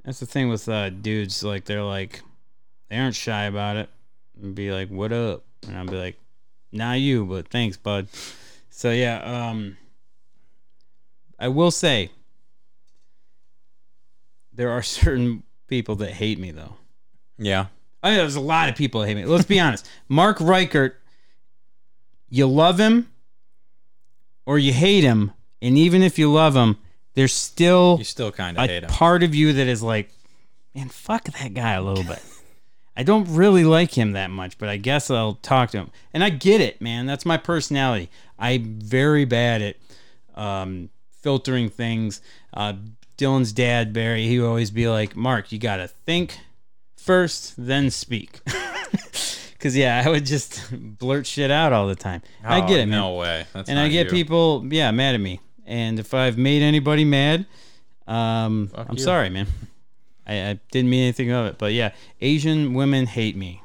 [0.05, 1.43] That's the thing with uh, dudes.
[1.43, 2.21] Like, they're like,
[2.89, 3.89] they aren't shy about it.
[4.41, 5.43] And be like, what up?
[5.67, 6.15] And I'll be like,
[6.71, 8.07] not you, but thanks, bud.
[8.69, 9.75] So yeah, um,
[11.39, 12.11] I will say,
[14.57, 16.73] there are certain people that hate me though.
[17.37, 17.67] Yeah.
[18.03, 19.25] I mean, there's a lot of people that hate me.
[19.25, 19.89] Let's be honest.
[20.09, 20.99] Mark Reichert,
[22.29, 23.09] you love him
[24.45, 25.31] or you hate him,
[25.61, 26.77] and even if you love him,
[27.15, 28.89] there's still You still kind of a hate him.
[28.89, 30.09] part of you that is like,
[30.75, 32.21] man, fuck that guy a little bit.
[32.95, 35.91] I don't really like him that much, but I guess I'll talk to him.
[36.13, 37.05] And I get it, man.
[37.05, 38.09] That's my personality.
[38.39, 39.75] I'm very bad at
[40.35, 40.89] um,
[41.21, 42.21] filtering things.
[42.53, 42.73] Uh,
[43.17, 46.37] Dylan's dad, Barry, he would always be like, Mark, you got to think
[46.95, 48.39] first, then speak.
[49.53, 50.61] Because, yeah, I would just
[50.99, 52.21] blurt shit out all the time.
[52.43, 53.47] I Oh, get it, man No way.
[53.53, 54.11] That's and I get you.
[54.11, 55.39] people, yeah, mad at me.
[55.65, 57.47] And if I've made anybody mad,
[58.07, 59.03] um, Fuck I'm you.
[59.03, 59.47] sorry, man.
[60.27, 63.63] I, I didn't mean anything of it, but yeah, Asian women hate me.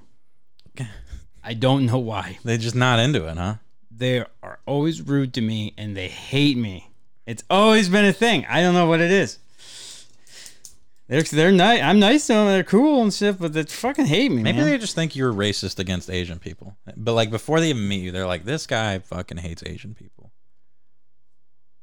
[1.45, 2.39] I don't know why.
[2.43, 3.57] They're just not into it, huh?
[3.91, 6.89] They are always rude to me, and they hate me.
[7.27, 8.47] It's always been a thing.
[8.49, 9.39] I don't know what it is.
[11.09, 11.83] They're they're nice.
[11.83, 12.47] I'm nice to them.
[12.47, 14.67] They're cool and shit, but they fucking hate me, Maybe man.
[14.67, 16.77] they just think you're racist against Asian people.
[16.97, 20.33] But like before they even meet you, they're like, "This guy fucking hates Asian people."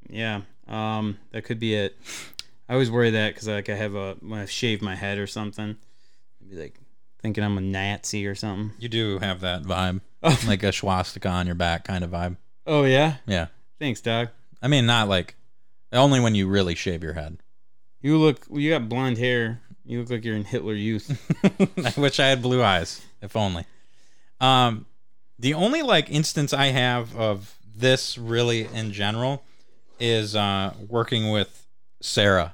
[0.10, 1.96] Yeah, um, that could be it.
[2.68, 5.28] I always worry that because like I have a when I shave my head or
[5.28, 5.76] something,
[6.42, 6.80] I'd be like
[7.22, 8.72] thinking I'm a Nazi or something.
[8.80, 10.02] You do have that vibe,
[10.48, 12.38] like a swastika on your back kind of vibe.
[12.66, 13.48] Oh yeah, Yeah.
[13.80, 14.30] thanks, dog.
[14.62, 15.36] I mean, not like
[15.92, 17.38] only when you really shave your head.
[18.02, 19.62] You look, you got blonde hair.
[19.86, 21.20] You look like you're in Hitler Youth.
[21.98, 23.66] I wish I had blue eyes, if only.
[24.40, 24.86] Um,
[25.38, 29.44] the only like instance I have of this really in general
[30.00, 31.66] is uh, working with
[32.02, 32.54] Sarah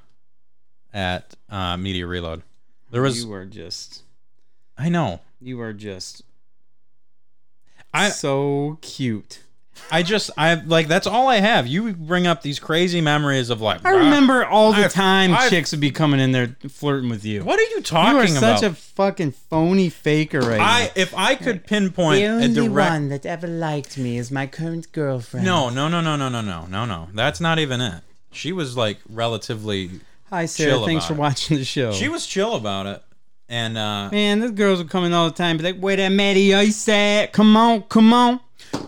[0.92, 2.42] at uh, Media Reload.
[2.90, 4.02] There was, you are just,
[4.78, 6.22] I know, you are just,
[7.92, 9.40] I so cute.
[9.90, 11.66] I just I like that's all I have.
[11.66, 15.50] You bring up these crazy memories of like I remember all the I've- time I've-
[15.50, 17.44] chicks would be coming in there flirting with you.
[17.44, 18.28] What are you talking about?
[18.28, 18.60] You are about?
[18.60, 20.90] such a fucking phony faker right I now.
[20.96, 24.46] if I could pinpoint The a only direct one that ever liked me is my
[24.46, 25.46] current girlfriend.
[25.46, 27.08] No, no, no, no, no, no, no, no, no.
[27.14, 28.02] That's not even it.
[28.32, 29.90] She was like relatively.
[30.30, 30.70] Hi, Sarah.
[30.72, 31.18] chill Thanks about for it.
[31.20, 31.92] watching the show.
[31.92, 33.02] She was chill about it,
[33.48, 36.08] and uh, Man, those girls would come in all the time, be like, "Where that
[36.08, 37.32] Matty Ice at?
[37.32, 38.40] Come on, come on."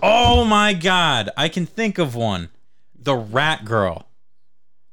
[0.03, 2.49] Oh my god, I can think of one.
[3.01, 4.05] The rat girl.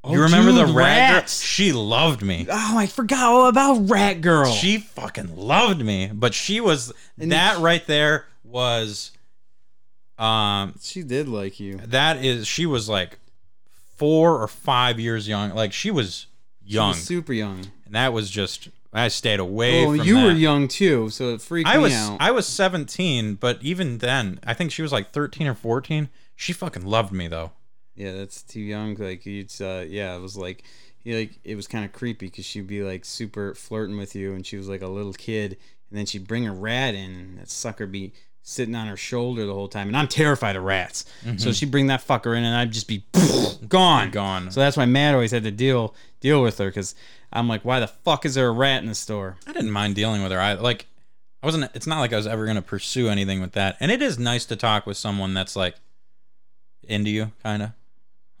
[0.08, 1.28] You Oh, remember the dude, rat girl?
[1.28, 2.46] She loved me.
[2.48, 4.52] Oh, I forgot all about Rat Girl.
[4.52, 9.10] She fucking loved me, but she was that right there was
[10.16, 11.78] um she did like you.
[11.86, 13.18] that is she was like
[13.96, 15.50] 4 or 5 years young.
[15.50, 16.26] Like she was
[16.64, 16.94] young.
[16.94, 17.66] super young.
[17.84, 18.68] and that was just
[18.98, 21.92] I stayed away Oh, from you were young too, so it freaked I me was
[21.94, 22.16] out.
[22.20, 26.08] I was 17, but even then, I think she was like 13 or 14.
[26.34, 27.52] She fucking loved me though.
[27.94, 28.94] Yeah, that's too young.
[28.96, 30.62] Like it's uh yeah, it was like
[30.98, 34.34] he like it was kind of creepy because she'd be like super flirting with you,
[34.34, 35.56] and she was like a little kid,
[35.90, 38.12] and then she'd bring a rat in, and that sucker be
[38.42, 41.04] sitting on her shoulder the whole time, and I'm terrified of rats,
[41.36, 43.04] so she'd bring that fucker in, and I'd just be
[43.68, 44.50] gone, Gone.
[44.52, 46.94] So that's why Matt always had to deal deal with her because
[47.32, 49.36] I'm like, why the fuck is there a rat in the store?
[49.46, 50.40] I didn't mind dealing with her.
[50.40, 50.86] I like
[51.42, 53.76] I wasn't it's not like I was ever going to pursue anything with that.
[53.80, 55.76] And it is nice to talk with someone that's like
[56.84, 57.70] into you kind of.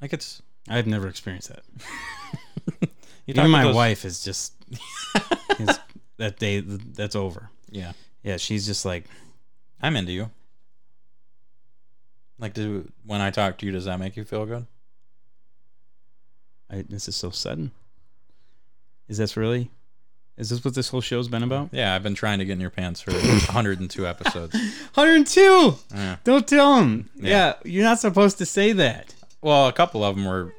[0.00, 2.90] Like it's I've never experienced that.
[3.26, 4.54] Even my those- wife is just
[5.58, 5.78] is,
[6.16, 7.50] that day that's over.
[7.70, 7.92] Yeah.
[8.22, 9.04] Yeah, she's just like
[9.82, 10.30] I'm into you.
[12.38, 14.66] Like do when I talk to you does that make you feel good?
[16.70, 17.70] I, this is so sudden.
[19.08, 19.70] Is this really?
[20.36, 21.70] Is this what this whole show's been about?
[21.72, 24.52] Yeah, I've been trying to get in your pants for 102 episodes.
[24.94, 25.74] 102.
[25.94, 26.16] Yeah.
[26.24, 27.08] Don't tell him.
[27.16, 27.28] Yeah.
[27.30, 27.54] Yeah.
[27.64, 29.14] you're not supposed to say that.
[29.40, 30.52] Well, a couple of them were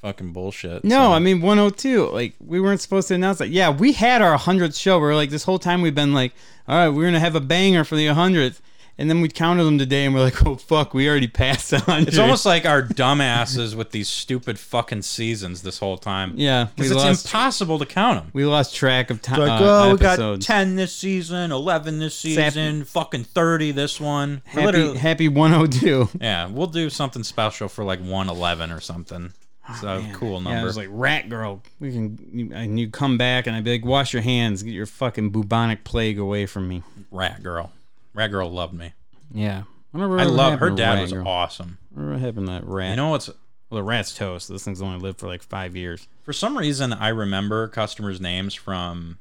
[0.00, 0.82] fucking bullshit.
[0.84, 2.08] No, so- I mean 102.
[2.08, 3.50] Like we weren't supposed to announce that.
[3.50, 4.98] Yeah, we had our 100th show.
[4.98, 6.32] We are like this whole time we've been like,
[6.66, 8.60] all right, we're gonna have a banger for the 100th,
[9.00, 12.08] and then we counted them today, and we're like, oh fuck, we already passed 100.
[12.08, 16.34] It's almost like our dumbasses with these stupid fucking seasons this whole time.
[16.36, 18.30] yeah, Because it's lost impossible to count them.
[18.32, 19.40] we lost track of time.
[19.40, 23.98] Like, uh, oh, we got 10 this season, 11 this Sap- season, fucking 30 this
[24.00, 24.42] one.
[24.44, 26.08] Happy, literally- happy 102.
[26.20, 29.32] yeah, we'll do something special for like 111 or something.
[29.68, 30.60] It's a cool Oh, Yeah, number.
[30.60, 31.62] it was like Rat Girl.
[31.78, 34.72] We can, you- and you come back, and I'd be like, wash your hands, get
[34.72, 36.82] your fucking bubonic plague away from me.
[37.10, 37.72] Rat Girl.
[38.14, 38.92] Rat Girl loved me.
[39.32, 40.18] Yeah, whatever.
[40.18, 41.26] I love her dad was Girl?
[41.26, 41.78] awesome.
[41.90, 42.90] Whatever happened to that rat?
[42.90, 43.28] You know what's
[43.70, 44.48] well, the rat's toast.
[44.48, 46.08] This thing's only lived for like five years.
[46.22, 49.18] for some reason I remember customers' names from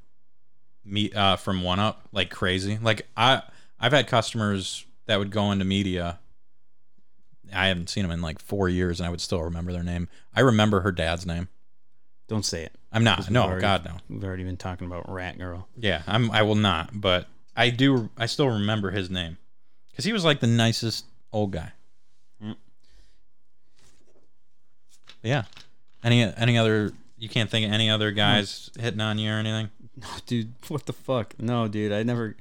[0.83, 2.77] me uh from one up like crazy.
[2.81, 3.43] Like I
[3.79, 6.19] I've had customers that would go into media.
[7.53, 10.07] I haven't seen them in like four years, and I would still remember their name.
[10.35, 11.47] I remember her dad's name.
[12.27, 12.73] Don't say it.
[12.91, 13.29] I'm not.
[13.31, 13.93] No, already- God no.
[14.07, 15.67] We've already been talking about Rat Girl.
[15.75, 16.29] Yeah, I'm.
[16.31, 16.89] I will not.
[16.93, 18.09] But I do.
[18.17, 19.37] I still remember his name
[19.91, 21.71] because he was like the nicest old guy.
[22.43, 22.55] Mm.
[25.21, 25.43] Yeah.
[26.03, 26.91] Any any other?
[27.17, 29.69] You can't think of any other guys hitting on you or anything.
[30.25, 31.35] dude, what the fuck?
[31.39, 32.35] No, dude, I never.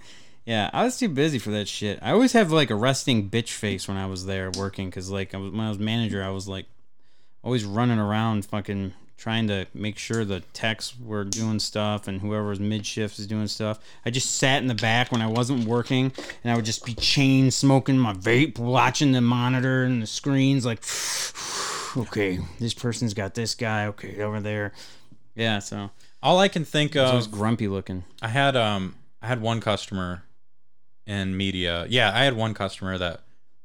[0.45, 1.99] Yeah, I was too busy for that shit.
[2.01, 5.35] I always have like a resting bitch face when I was there working, cause like
[5.35, 6.67] I was, when I was manager, I was like
[7.43, 12.61] always running around, fucking trying to make sure the techs were doing stuff and whoever's
[12.61, 13.81] was mid shift is doing stuff.
[14.07, 16.13] I just sat in the back when I wasn't working,
[16.43, 20.65] and I would just be chain smoking my vape, watching the monitor and the screens,
[20.65, 20.83] like,
[21.97, 24.73] okay, this person's got this guy, okay, over there.
[25.35, 25.91] Yeah, so
[26.23, 28.05] All I can think of was grumpy looking.
[28.23, 30.23] I had um, I had one customer
[31.07, 31.87] in media.
[31.89, 33.21] Yeah, I had one customer that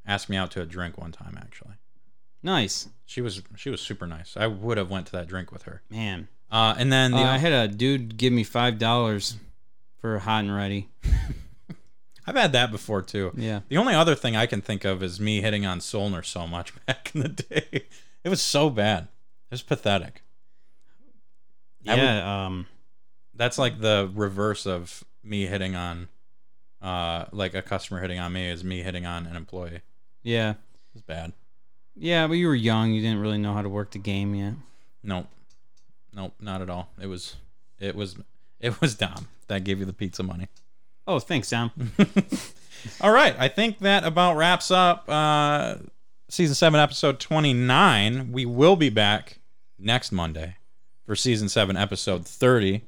[0.06, 1.38] asked me out to a drink one time.
[1.40, 1.73] Actually,
[2.44, 2.90] Nice.
[3.06, 4.36] she was she was super nice.
[4.38, 5.82] I would have went to that drink with her.
[5.90, 9.38] Man, Uh, and then the Uh, I had a dude give me five dollars
[10.00, 10.90] for hot and ready.
[12.26, 13.32] I've had that before too.
[13.36, 13.62] Yeah.
[13.70, 16.74] The only other thing I can think of is me hitting on Solner so much
[16.86, 17.86] back in the day.
[18.24, 19.04] It was so bad.
[19.04, 20.22] It was pathetic.
[21.88, 22.46] I would- Yeah.
[22.46, 22.68] um.
[23.36, 26.08] That's like the reverse of me hitting on,
[26.84, 29.82] uh, like a customer hitting on me is me hitting on an employee.
[30.22, 30.54] Yeah.
[30.94, 31.34] It's bad.
[31.96, 32.92] Yeah, but you were young.
[32.92, 34.54] You didn't really know how to work the game yet.
[35.04, 35.28] Nope.
[36.14, 36.34] Nope.
[36.40, 36.90] Not at all.
[37.00, 37.36] It was,
[37.80, 38.16] it was,
[38.60, 40.48] it was Dom that gave you the pizza money.
[41.06, 41.72] Oh, thanks, Dom.
[43.02, 45.76] All right, I think that about wraps up uh,
[46.30, 48.32] season seven, episode twenty-nine.
[48.32, 49.40] We will be back
[49.80, 50.58] next Monday
[51.06, 52.82] for season seven, episode thirty.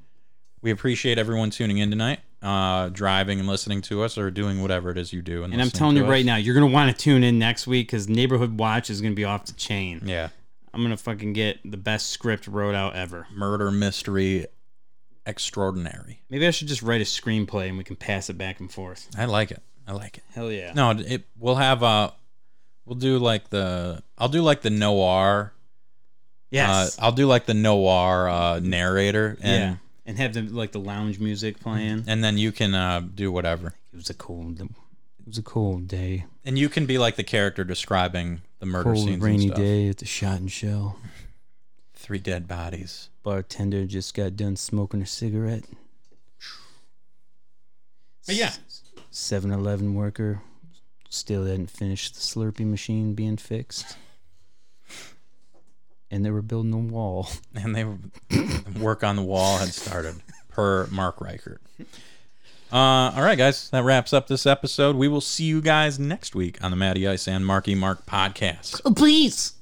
[0.62, 4.92] We appreciate everyone tuning in tonight, uh, driving and listening to us, or doing whatever
[4.92, 5.44] it is you do.
[5.44, 7.66] And, and I'm telling to you right now, you're gonna want to tune in next
[7.66, 10.02] week because Neighborhood Watch is gonna be off the chain.
[10.06, 10.30] yeah,
[10.74, 13.28] I'm gonna fucking get the best script wrote out ever.
[13.34, 14.46] murder mystery
[15.26, 16.22] extraordinary.
[16.30, 19.10] Maybe I should just write a screenplay and we can pass it back and forth.
[19.18, 19.62] I like it.
[19.88, 20.24] I like it.
[20.34, 20.74] Hell yeah.
[20.74, 22.12] No, it we'll have uh
[22.86, 25.52] we'll do like the I'll do like the noir.
[26.52, 26.98] Yes.
[27.00, 29.76] Uh, I'll do like the noir uh, narrator, and yeah.
[30.06, 32.04] And have the like the lounge music playing.
[32.08, 33.74] and then you can uh, do whatever.
[33.92, 34.62] It was a cold.
[34.62, 34.70] It
[35.26, 36.26] was a cold day.
[36.44, 39.98] And you can be like the character describing the murder Cold scenes rainy day at
[39.98, 41.00] the Shot and Shell.
[41.96, 43.10] Three dead bodies.
[43.24, 45.64] Bartender just got done smoking a cigarette.
[48.28, 48.54] But yeah,
[49.10, 50.42] 7 Eleven worker
[51.10, 53.98] still hadn't finished the Slurpee machine being fixed.
[56.16, 57.28] And they were building a wall.
[57.56, 57.98] and they were
[58.80, 60.16] work on the wall had started.
[60.48, 61.62] per Mark Reichert.
[62.72, 64.96] Uh, all right, guys, that wraps up this episode.
[64.96, 68.80] We will see you guys next week on the Matty Ice and Marky Mark podcast.
[68.86, 69.54] Oh, please.